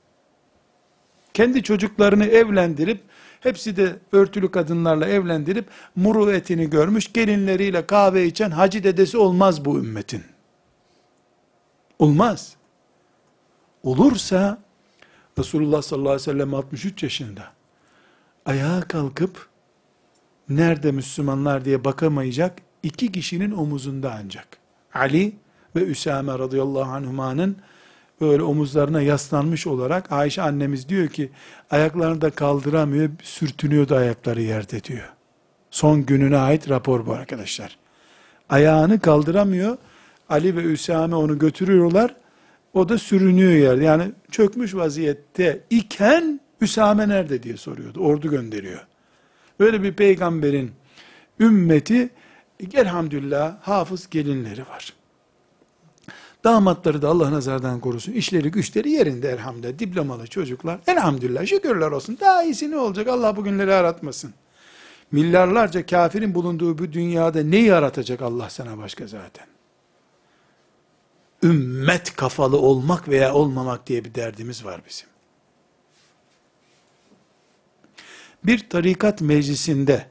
Kendi 1.33 1.63
çocuklarını 1.63 2.25
evlendirip, 2.25 3.01
hepsi 3.39 3.77
de 3.77 3.95
örtülü 4.11 4.51
kadınlarla 4.51 5.07
evlendirip, 5.07 5.67
muruvetini 5.95 6.69
görmüş, 6.69 7.13
gelinleriyle 7.13 7.85
kahve 7.85 8.25
içen 8.25 8.51
hacı 8.51 8.83
dedesi 8.83 9.17
olmaz 9.17 9.65
bu 9.65 9.77
ümmetin. 9.77 10.23
Olmaz. 11.99 12.55
Olursa, 13.83 14.57
Resulullah 15.39 15.81
sallallahu 15.81 16.09
aleyhi 16.09 16.29
ve 16.29 16.31
sellem 16.31 16.53
63 16.53 17.03
yaşında, 17.03 17.43
ayağa 18.45 18.81
kalkıp, 18.81 19.47
nerede 20.49 20.91
Müslümanlar 20.91 21.65
diye 21.65 21.83
bakamayacak, 21.83 22.57
iki 22.83 23.11
kişinin 23.11 23.51
omuzunda 23.51 24.17
ancak. 24.23 24.47
Ali 24.93 25.35
ve 25.75 25.83
Üsame 25.83 26.39
radıyallahu 26.39 26.91
anhumanın 26.91 27.57
böyle 28.21 28.43
omuzlarına 28.43 29.01
yaslanmış 29.01 29.67
olarak 29.67 30.11
Ayşe 30.11 30.41
annemiz 30.41 30.89
diyor 30.89 31.07
ki 31.07 31.29
ayaklarını 31.71 32.21
da 32.21 32.29
kaldıramıyor, 32.29 33.09
sürtünüyordu 33.23 33.95
ayakları 33.95 34.41
yerde 34.41 34.83
diyor. 34.83 35.09
Son 35.71 36.05
gününe 36.05 36.37
ait 36.37 36.69
rapor 36.69 37.05
bu 37.05 37.13
arkadaşlar. 37.13 37.77
Ayağını 38.49 38.99
kaldıramıyor. 38.99 39.77
Ali 40.29 40.57
ve 40.57 40.63
Üsame 40.63 41.15
onu 41.15 41.39
götürüyorlar. 41.39 42.15
O 42.73 42.89
da 42.89 42.97
sürünüyor 42.97 43.51
yerde. 43.51 43.83
Yani 43.83 44.11
çökmüş 44.31 44.75
vaziyette 44.75 45.61
iken 45.69 46.39
Üsame 46.61 47.09
nerede 47.09 47.43
diye 47.43 47.57
soruyordu. 47.57 47.99
Ordu 47.99 48.29
gönderiyor. 48.29 48.87
Böyle 49.59 49.83
bir 49.83 49.93
peygamberin 49.93 50.71
ümmeti 51.39 52.09
elhamdülillah 52.73 53.55
hafız 53.61 54.09
gelinleri 54.09 54.61
var. 54.61 54.93
Damatları 56.45 57.01
da 57.01 57.09
Allah 57.09 57.31
nazardan 57.31 57.79
korusun. 57.79 58.13
İşleri 58.13 58.51
güçleri 58.51 58.89
yerinde 58.89 59.29
elhamdülillah. 59.29 59.79
Diplomalı 59.79 60.27
çocuklar. 60.27 60.79
Elhamdülillah 60.87 61.45
şükürler 61.45 61.91
olsun. 61.91 62.17
Daha 62.21 62.43
iyisi 62.43 62.71
ne 62.71 62.77
olacak? 62.77 63.07
Allah 63.07 63.35
bugünleri 63.35 63.73
aratmasın. 63.73 64.33
Milyarlarca 65.11 65.85
kafirin 65.85 66.35
bulunduğu 66.35 66.77
bu 66.77 66.93
dünyada 66.93 67.43
ne 67.43 67.57
yaratacak 67.57 68.21
Allah 68.21 68.49
sana 68.49 68.77
başka 68.77 69.07
zaten? 69.07 69.47
Ümmet 71.43 72.15
kafalı 72.15 72.57
olmak 72.57 73.09
veya 73.09 73.33
olmamak 73.33 73.87
diye 73.87 74.05
bir 74.05 74.15
derdimiz 74.15 74.65
var 74.65 74.81
bizim. 74.89 75.07
Bir 78.43 78.69
tarikat 78.69 79.21
meclisinde 79.21 80.07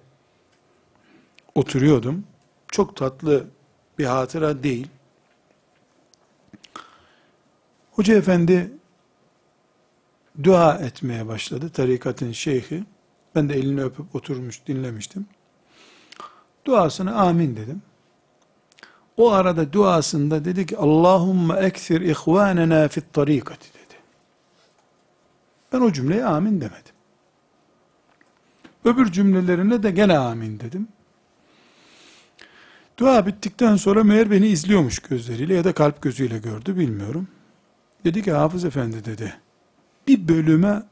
oturuyordum. 1.54 2.24
Çok 2.68 2.96
tatlı 2.96 3.46
bir 3.98 4.04
hatıra 4.04 4.62
değil. 4.62 4.86
Hoca 7.94 8.14
efendi 8.14 8.72
dua 10.42 10.74
etmeye 10.74 11.26
başladı. 11.26 11.70
Tarikatın 11.70 12.32
şeyhi. 12.32 12.84
Ben 13.34 13.48
de 13.48 13.54
elini 13.54 13.82
öpüp 13.82 14.14
oturmuş 14.14 14.66
dinlemiştim. 14.66 15.26
Duasına 16.64 17.14
amin 17.14 17.56
dedim. 17.56 17.82
O 19.16 19.32
arada 19.32 19.72
duasında 19.72 20.44
dedi 20.44 20.66
ki 20.66 20.76
Allahümme 20.76 21.54
ekthir 21.54 22.00
ihvanena 22.00 22.88
fit 22.88 23.12
tarikati 23.12 23.68
dedi. 23.74 23.94
Ben 25.72 25.80
o 25.80 25.92
cümleye 25.92 26.24
amin 26.24 26.60
demedim. 26.60 26.94
Öbür 28.84 29.12
cümlelerine 29.12 29.82
de 29.82 29.90
gene 29.90 30.18
amin 30.18 30.60
dedim. 30.60 30.88
Dua 32.98 33.26
bittikten 33.26 33.76
sonra 33.76 34.04
meğer 34.04 34.30
beni 34.30 34.46
izliyormuş 34.46 34.98
gözleriyle 34.98 35.54
ya 35.54 35.64
da 35.64 35.72
kalp 35.72 36.02
gözüyle 36.02 36.38
gördü 36.38 36.78
bilmiyorum. 36.78 37.28
Dedi 38.04 38.22
ki 38.22 38.32
Hafız 38.32 38.64
Efendi 38.64 39.04
dedi, 39.04 39.34
bir 40.06 40.28
bölüme 40.28 40.82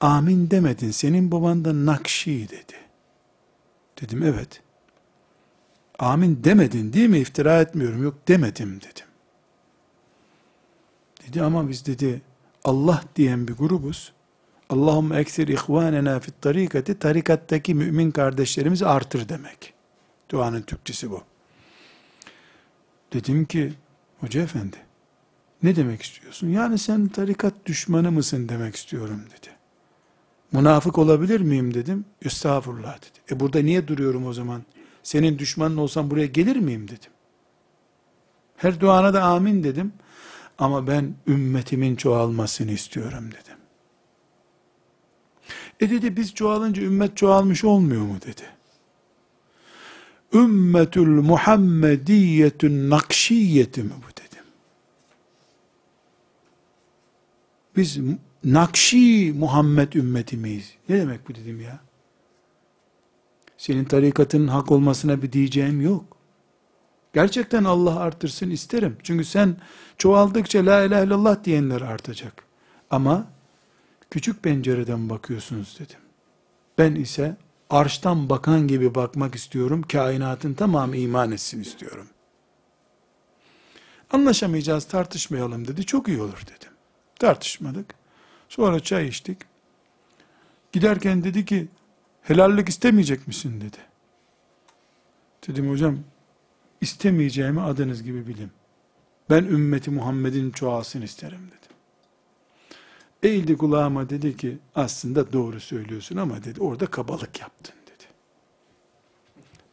amin 0.00 0.50
demedin, 0.50 0.90
senin 0.90 1.30
baban 1.32 1.64
da 1.64 1.86
Nakşi 1.86 2.48
dedi. 2.48 2.76
Dedim 4.00 4.22
evet. 4.22 4.62
Amin 5.98 6.44
demedin 6.44 6.92
değil 6.92 7.08
mi? 7.08 7.18
İftira 7.18 7.60
etmiyorum. 7.60 8.02
Yok 8.02 8.28
demedim 8.28 8.80
dedim. 8.80 9.06
Dedi 11.26 11.42
ama 11.42 11.68
biz 11.68 11.86
dedi 11.86 12.22
Allah 12.64 13.02
diyen 13.16 13.48
bir 13.48 13.52
grubuz. 13.52 14.12
Allahümme 14.70 15.16
eksir 15.16 15.48
ihvanena 15.48 16.20
fit 16.20 16.42
tarikati 16.42 16.98
tarikattaki 16.98 17.74
mümin 17.74 18.10
kardeşlerimizi 18.10 18.86
artır 18.86 19.28
demek. 19.28 19.74
Duanın 20.28 20.62
Türkçesi 20.62 21.10
bu. 21.10 21.22
Dedim 23.12 23.44
ki 23.44 23.72
hoca 24.20 24.42
efendi 24.42 24.89
ne 25.62 25.76
demek 25.76 26.02
istiyorsun? 26.02 26.48
Yani 26.48 26.78
sen 26.78 27.08
tarikat 27.08 27.54
düşmanı 27.66 28.12
mısın 28.12 28.48
demek 28.48 28.76
istiyorum 28.76 29.22
dedi. 29.26 29.50
Münafık 30.52 30.98
olabilir 30.98 31.40
miyim 31.40 31.74
dedim. 31.74 32.04
Estağfurullah 32.22 32.96
dedi. 32.96 33.34
E 33.34 33.40
burada 33.40 33.60
niye 33.62 33.88
duruyorum 33.88 34.26
o 34.26 34.32
zaman? 34.32 34.62
senin 35.02 35.38
düşmanın 35.38 35.76
olsam 35.76 36.10
buraya 36.10 36.26
gelir 36.26 36.56
miyim 36.56 36.88
dedim. 36.88 37.10
Her 38.56 38.80
duana 38.80 39.14
da 39.14 39.22
amin 39.22 39.64
dedim. 39.64 39.92
Ama 40.58 40.86
ben 40.86 41.14
ümmetimin 41.28 41.96
çoğalmasını 41.96 42.70
istiyorum 42.70 43.24
dedim. 43.26 43.56
E 45.80 45.90
dedi 45.90 46.16
biz 46.16 46.34
çoğalınca 46.34 46.82
ümmet 46.82 47.16
çoğalmış 47.16 47.64
olmuyor 47.64 48.02
mu 48.02 48.16
dedi. 48.26 48.42
Ümmetül 50.34 51.08
Muhammediyetün 51.08 52.90
nakşiyeti 52.90 53.82
mi 53.82 53.92
bu 53.96 54.10
dedim. 54.10 54.44
Biz 57.80 57.98
Nakşi 58.44 59.34
Muhammed 59.38 59.92
ümmeti 59.92 60.36
miyiz? 60.36 60.74
Ne 60.88 60.98
demek 60.98 61.28
bu 61.28 61.34
dedim 61.34 61.60
ya? 61.60 61.80
Senin 63.58 63.84
tarikatının 63.84 64.48
hak 64.48 64.70
olmasına 64.70 65.22
bir 65.22 65.32
diyeceğim 65.32 65.80
yok. 65.80 66.16
Gerçekten 67.14 67.64
Allah 67.64 68.00
artırsın 68.00 68.50
isterim. 68.50 68.96
Çünkü 69.02 69.24
sen 69.24 69.56
çoğaldıkça 69.98 70.66
la 70.66 70.84
ilahe 70.84 71.06
illallah 71.06 71.44
diyenler 71.44 71.80
artacak. 71.80 72.44
Ama 72.90 73.26
küçük 74.10 74.42
pencereden 74.42 75.10
bakıyorsunuz 75.10 75.78
dedim. 75.80 76.00
Ben 76.78 76.94
ise 76.94 77.36
arştan 77.70 78.28
bakan 78.28 78.68
gibi 78.68 78.94
bakmak 78.94 79.34
istiyorum. 79.34 79.82
Kainatın 79.92 80.54
tamamı 80.54 80.96
iman 80.96 81.32
etsin 81.32 81.60
istiyorum. 81.60 82.06
Anlaşamayacağız 84.10 84.84
tartışmayalım 84.84 85.68
dedi. 85.68 85.86
Çok 85.86 86.08
iyi 86.08 86.20
olur 86.22 86.42
dedim. 86.46 86.69
Tartışmadık. 87.20 87.94
Sonra 88.48 88.80
çay 88.80 89.08
içtik. 89.08 89.38
Giderken 90.72 91.24
dedi 91.24 91.44
ki 91.44 91.68
helallik 92.22 92.68
istemeyecek 92.68 93.26
misin 93.26 93.60
dedi. 93.60 93.76
Dedim 95.48 95.70
hocam 95.70 95.98
istemeyeceğimi 96.80 97.60
adınız 97.60 98.02
gibi 98.02 98.26
bilin. 98.26 98.50
Ben 99.30 99.44
ümmeti 99.44 99.90
Muhammed'in 99.90 100.50
çoğalsın 100.50 101.02
isterim 101.02 101.40
dedi. 101.46 101.74
Eğildi 103.22 103.56
kulağıma 103.56 104.10
dedi 104.10 104.36
ki 104.36 104.58
aslında 104.74 105.32
doğru 105.32 105.60
söylüyorsun 105.60 106.16
ama 106.16 106.44
dedi 106.44 106.60
orada 106.60 106.86
kabalık 106.86 107.40
yaptın 107.40 107.74
dedi. 107.86 108.04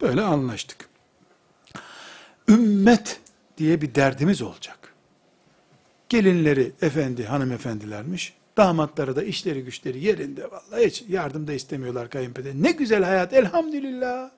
Böyle 0.01 0.21
anlaştık. 0.21 0.89
Ümmet 2.47 3.21
diye 3.57 3.81
bir 3.81 3.95
derdimiz 3.95 4.41
olacak. 4.41 4.76
Gelinleri 6.09 6.71
efendi 6.81 7.25
hanımefendilermiş. 7.25 8.33
Damatları 8.57 9.15
da 9.15 9.23
işleri 9.23 9.63
güçleri 9.63 10.05
yerinde 10.05 10.51
vallahi 10.51 10.85
hiç 10.85 11.03
yardım 11.07 11.47
da 11.47 11.53
istemiyorlar 11.53 12.09
kayınpeder. 12.09 12.53
Ne 12.55 12.71
güzel 12.71 13.03
hayat 13.03 13.33
elhamdülillah. 13.33 14.29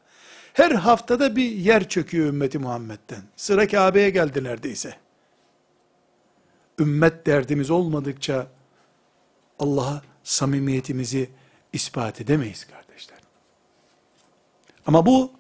Her 0.53 0.71
haftada 0.71 1.35
bir 1.35 1.51
yer 1.51 1.89
çöküyor 1.89 2.27
ümmeti 2.27 2.59
Muhammed'den. 2.59 3.21
Sıra 3.35 3.67
Kabe'ye 3.67 4.09
geldi 4.09 4.43
neredeyse. 4.43 4.95
Ümmet 6.79 7.25
derdimiz 7.25 7.69
olmadıkça 7.69 8.47
Allah'a 9.59 10.01
samimiyetimizi 10.23 11.29
ispat 11.73 12.21
edemeyiz 12.21 12.67
kardeşler. 12.67 13.19
Ama 14.87 15.05
bu 15.05 15.31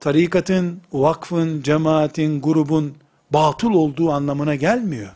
tarikatın, 0.00 0.80
vakfın, 0.92 1.62
cemaatin, 1.62 2.40
grubun 2.40 2.96
batıl 3.30 3.70
olduğu 3.70 4.10
anlamına 4.10 4.54
gelmiyor. 4.54 5.10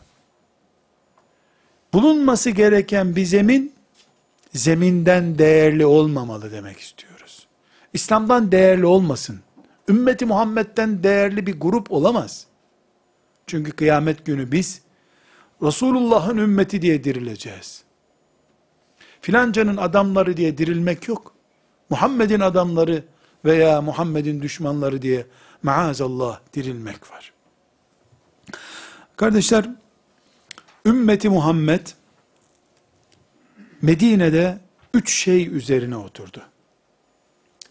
Bulunması 1.93 2.49
gereken 2.49 3.15
bir 3.15 3.25
zemin, 3.25 3.73
zeminden 4.53 5.37
değerli 5.37 5.85
olmamalı 5.85 6.51
demek 6.51 6.79
istiyoruz. 6.79 7.47
İslam'dan 7.93 8.51
değerli 8.51 8.85
olmasın. 8.85 9.39
Ümmeti 9.89 10.25
Muhammed'den 10.25 11.03
değerli 11.03 11.47
bir 11.47 11.59
grup 11.59 11.91
olamaz. 11.91 12.45
Çünkü 13.47 13.71
kıyamet 13.71 14.25
günü 14.25 14.51
biz, 14.51 14.81
Resulullah'ın 15.61 16.37
ümmeti 16.37 16.81
diye 16.81 17.03
dirileceğiz. 17.03 17.83
Filancanın 19.21 19.77
adamları 19.77 20.37
diye 20.37 20.57
dirilmek 20.57 21.07
yok. 21.07 21.33
Muhammed'in 21.89 22.39
adamları 22.39 23.03
veya 23.45 23.81
Muhammed'in 23.81 24.41
düşmanları 24.41 25.01
diye 25.01 25.25
maazallah 25.63 26.39
dirilmek 26.53 27.11
var. 27.11 27.33
Kardeşler, 29.15 29.69
ümmeti 30.85 31.29
Muhammed 31.29 31.87
Medine'de 33.81 34.57
üç 34.93 35.13
şey 35.13 35.47
üzerine 35.47 35.97
oturdu. 35.97 36.41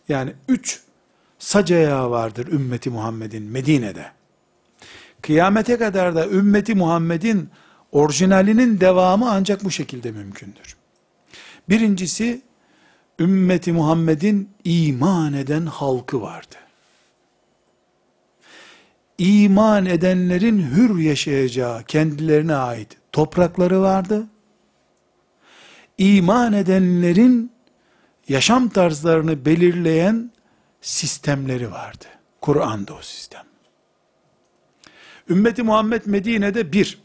Yani 0.08 0.32
üç 0.48 0.80
sac 1.38 1.70
vardır 1.90 2.46
ümmeti 2.46 2.90
Muhammed'in 2.90 3.42
Medine'de. 3.42 4.06
Kıyamete 5.22 5.78
kadar 5.78 6.14
da 6.14 6.28
ümmeti 6.28 6.74
Muhammed'in 6.74 7.50
orijinalinin 7.92 8.80
devamı 8.80 9.30
ancak 9.30 9.64
bu 9.64 9.70
şekilde 9.70 10.10
mümkündür. 10.10 10.76
Birincisi, 11.68 12.42
ümmeti 13.18 13.72
Muhammed'in 13.72 14.50
iman 14.64 15.32
eden 15.32 15.66
halkı 15.66 16.22
vardı. 16.22 16.56
İman 19.18 19.86
edenlerin 19.86 20.62
hür 20.62 20.98
yaşayacağı 20.98 21.84
kendilerine 21.84 22.54
ait 22.54 23.01
toprakları 23.12 23.80
vardı. 23.80 24.26
İman 25.98 26.52
edenlerin 26.52 27.52
yaşam 28.28 28.68
tarzlarını 28.68 29.44
belirleyen 29.44 30.30
sistemleri 30.80 31.70
vardı. 31.72 32.04
Kur'an'da 32.40 32.94
o 32.94 33.02
sistem. 33.02 33.42
Ümmeti 35.28 35.62
Muhammed 35.62 36.02
Medine'de 36.06 36.72
bir, 36.72 37.02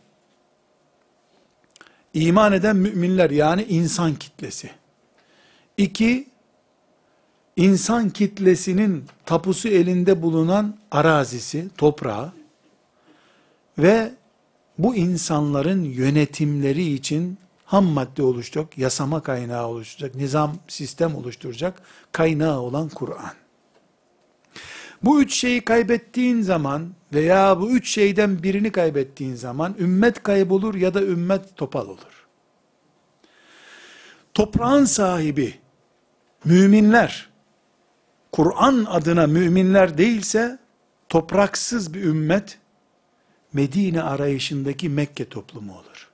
iman 2.14 2.54
eden 2.54 2.76
müminler 2.76 3.30
yani 3.30 3.64
insan 3.64 4.16
kitlesi. 4.16 4.70
İki, 5.78 6.28
insan 7.56 8.10
kitlesinin 8.10 9.06
tapusu 9.26 9.68
elinde 9.68 10.22
bulunan 10.22 10.78
arazisi, 10.92 11.68
toprağı 11.78 12.32
ve 13.78 14.12
bu 14.78 14.96
insanların 14.96 15.84
yönetimleri 15.84 16.94
için 16.94 17.38
ham 17.66 17.86
madde 17.86 18.24
oluşacak, 18.24 18.78
yasama 18.78 19.24
kaynağı 19.24 19.68
oluşacak, 19.68 20.16
nizam, 20.16 20.56
sistem 20.68 21.16
oluşturacak 21.16 21.82
kaynağı 22.12 22.60
olan 22.60 22.90
Kur'an. 22.90 23.34
Bu 25.04 25.22
üç 25.22 25.36
şeyi 25.36 25.66
kaybettiğin 25.66 26.42
zaman 26.42 26.90
veya 27.14 27.60
bu 27.60 27.70
üç 27.70 27.90
şeyden 27.90 28.44
birini 28.44 28.72
kaybettiğin 28.72 29.36
zaman 29.36 29.76
ümmet 29.80 30.24
kaybolur 30.24 30.76
ya 30.76 30.94
da 30.94 31.02
ümmet 31.02 31.56
topal 31.56 31.88
olur. 31.88 32.28
Toprağın 34.34 34.86
sahibi 34.86 35.60
müminler 36.46 37.30
Kur'an 38.32 38.86
adına 38.90 39.28
müminler 39.28 39.98
değilse 39.98 40.60
topraksız 41.10 41.94
bir 41.94 42.04
ümmet 42.04 42.60
Medine 43.54 44.02
arayışındaki 44.02 44.90
Mekke 44.90 45.30
toplumu 45.30 45.74
olur. 45.74 46.10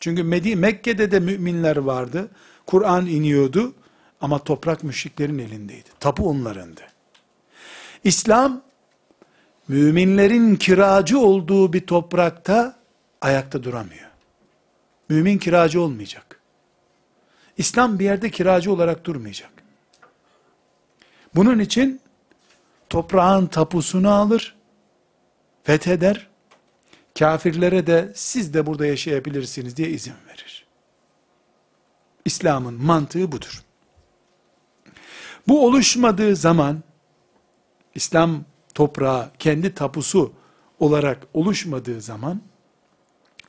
Çünkü 0.00 0.22
Medine, 0.22 0.54
Mekke'de 0.54 1.10
de 1.10 1.20
müminler 1.20 1.76
vardı. 1.76 2.28
Kur'an 2.66 3.06
iniyordu 3.06 3.74
ama 4.20 4.38
toprak 4.38 4.84
müşriklerin 4.84 5.38
elindeydi. 5.38 5.88
Tapu 6.00 6.28
onlarındı. 6.28 6.80
İslam, 8.04 8.62
müminlerin 9.68 10.56
kiracı 10.56 11.18
olduğu 11.18 11.72
bir 11.72 11.86
toprakta 11.86 12.76
ayakta 13.20 13.62
duramıyor. 13.62 14.10
Mümin 15.08 15.38
kiracı 15.38 15.80
olmayacak. 15.80 16.40
İslam 17.58 17.98
bir 17.98 18.04
yerde 18.04 18.30
kiracı 18.30 18.72
olarak 18.72 19.04
durmayacak. 19.04 19.50
Bunun 21.34 21.58
için 21.58 22.00
toprağın 22.90 23.46
tapusunu 23.46 24.10
alır, 24.10 24.56
fetheder, 25.66 26.28
kafirlere 27.18 27.86
de 27.86 28.12
siz 28.14 28.54
de 28.54 28.66
burada 28.66 28.86
yaşayabilirsiniz 28.86 29.76
diye 29.76 29.88
izin 29.88 30.14
verir. 30.28 30.66
İslam'ın 32.24 32.74
mantığı 32.74 33.32
budur. 33.32 33.62
Bu 35.48 35.66
oluşmadığı 35.66 36.36
zaman 36.36 36.82
İslam 37.94 38.44
toprağı 38.74 39.30
kendi 39.38 39.74
tapusu 39.74 40.32
olarak 40.80 41.26
oluşmadığı 41.34 42.00
zaman 42.00 42.42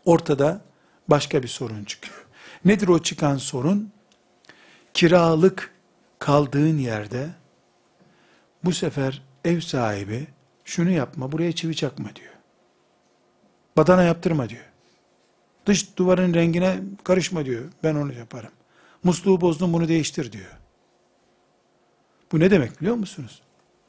ortada 0.05 0.61
başka 1.07 1.43
bir 1.43 1.47
sorun 1.47 1.83
çıkıyor. 1.83 2.25
Nedir 2.65 2.87
o 2.87 2.99
çıkan 2.99 3.37
sorun? 3.37 3.91
Kiralık 4.93 5.73
kaldığın 6.19 6.77
yerde 6.77 7.29
bu 8.63 8.73
sefer 8.73 9.23
ev 9.45 9.59
sahibi 9.59 10.27
şunu 10.67 10.89
yapma 10.89 11.31
buraya 11.31 11.51
çivi 11.51 11.75
çakma 11.75 12.15
diyor. 12.15 12.33
Badana 13.77 14.03
yaptırma 14.03 14.49
diyor. 14.49 14.65
Dış 15.65 15.97
duvarın 15.97 16.33
rengine 16.33 16.79
karışma 17.03 17.45
diyor. 17.45 17.65
Ben 17.83 17.95
onu 17.95 18.13
yaparım. 18.13 18.51
Musluğu 19.03 19.41
bozdum 19.41 19.73
bunu 19.73 19.87
değiştir 19.87 20.31
diyor. 20.31 20.57
Bu 22.31 22.39
ne 22.39 22.51
demek 22.51 22.81
biliyor 22.81 22.95
musunuz? 22.95 23.41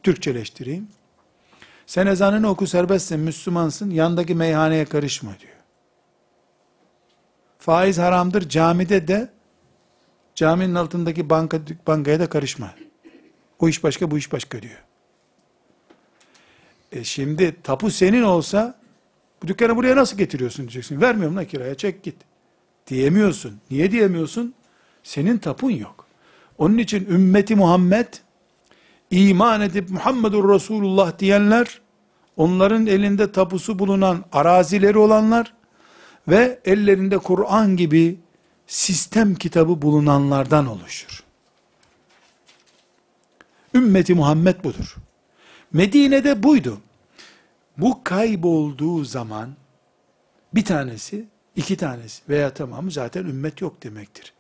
Türkçeleştireyim. 0.03 0.89
Sen 1.87 2.07
ezanını 2.07 2.49
oku 2.49 2.67
serbestsin, 2.67 3.21
Müslümansın, 3.21 3.91
yandaki 3.91 4.35
meyhaneye 4.35 4.85
karışma 4.85 5.31
diyor. 5.41 5.57
Faiz 7.59 7.99
haramdır, 7.99 8.49
camide 8.49 9.09
de, 9.09 9.31
caminin 10.35 10.75
altındaki 10.75 11.31
banka, 11.31 11.61
bankaya 11.87 12.21
da 12.21 12.29
karışma. 12.29 12.75
O 13.59 13.69
iş 13.69 13.85
başka, 13.85 14.11
bu 14.11 14.19
iş 14.19 14.33
başka 14.33 14.63
diyor. 14.63 14.89
E 16.93 17.05
şimdi 17.05 17.57
tapu 17.63 17.91
senin 17.91 18.23
olsa, 18.23 18.79
bu 19.43 19.49
dükkanı 19.49 19.77
buraya 19.77 19.97
nasıl 19.97 20.19
getiriyorsun 20.19 20.63
diyeceksin. 20.63 21.01
Vermiyorum 21.01 21.37
la 21.37 21.45
kiraya, 21.45 21.75
çek 21.75 22.03
git. 22.03 22.17
Diyemiyorsun. 22.87 23.61
Niye 23.71 23.91
diyemiyorsun? 23.91 24.55
Senin 25.03 25.39
tapun 25.39 25.71
yok. 25.71 26.07
Onun 26.59 26.79
için 26.79 27.07
ümmeti 27.07 27.57
Muhammed, 27.57 28.07
iman 29.11 29.61
edip 29.61 29.91
Muhammedur 29.91 30.55
Resulullah 30.55 31.19
diyenler, 31.19 31.81
onların 32.37 32.87
elinde 32.87 33.33
tapusu 33.33 33.79
bulunan 33.79 34.25
arazileri 34.33 34.99
olanlar 34.99 35.55
ve 36.29 36.61
ellerinde 36.65 37.19
Kur'an 37.19 37.77
gibi 37.77 38.19
sistem 38.67 39.35
kitabı 39.35 39.83
bulunanlardan 39.83 40.67
oluşur. 40.67 41.23
Ümmeti 43.75 44.15
Muhammed 44.15 44.65
budur. 44.65 44.97
Medine'de 45.73 46.43
buydu. 46.43 46.81
Bu 47.79 48.05
kaybolduğu 48.05 49.05
zaman 49.05 49.51
bir 50.55 50.65
tanesi, 50.65 51.25
iki 51.57 51.77
tanesi 51.77 52.23
veya 52.29 52.55
tamamı 52.55 52.91
zaten 52.91 53.25
ümmet 53.25 53.61
yok 53.61 53.83
demektir. 53.83 54.33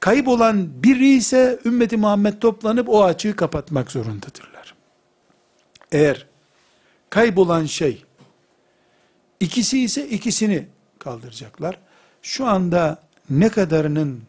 Kaybolan 0.00 0.82
biri 0.82 1.08
ise 1.08 1.58
ümmeti 1.64 1.96
Muhammed 1.96 2.38
toplanıp 2.38 2.88
o 2.88 3.04
açığı 3.04 3.36
kapatmak 3.36 3.90
zorundadırlar. 3.90 4.74
Eğer 5.92 6.26
kaybolan 7.10 7.66
şey 7.66 8.04
ikisi 9.40 9.80
ise 9.80 10.08
ikisini 10.08 10.66
kaldıracaklar. 10.98 11.78
Şu 12.22 12.46
anda 12.46 13.02
ne 13.30 13.48
kadarının 13.48 14.22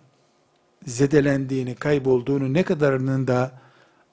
zedelendiğini, 0.86 1.76
kaybolduğunu, 1.76 2.54
ne 2.54 2.64
kadarının 2.64 3.28
da 3.28 3.52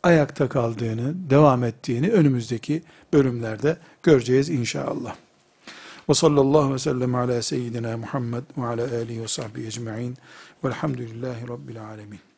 ayakta 0.05 0.49
kaldığını, 0.49 1.31
devam 1.31 1.65
ettiğini 1.65 2.11
önümüzdeki 2.11 2.83
bölümlerde 3.13 3.77
göreceğiz 4.03 4.51
inşallah. 4.51 5.17
Ve 6.09 6.15
sallallahu 6.15 6.75
ve 6.75 6.79
sellem 6.79 7.15
ala 7.15 7.43
seyyidina 7.43 7.97
Muhammed 7.97 8.43
ve 8.59 8.67
ala 8.67 8.83
alihi 8.83 9.23
ve 9.23 9.29
sahbihi 9.29 9.67
ecma'in 9.67 10.17
velhamdülillahi 10.65 11.49
rabbil 11.49 11.85
alemin. 11.85 12.34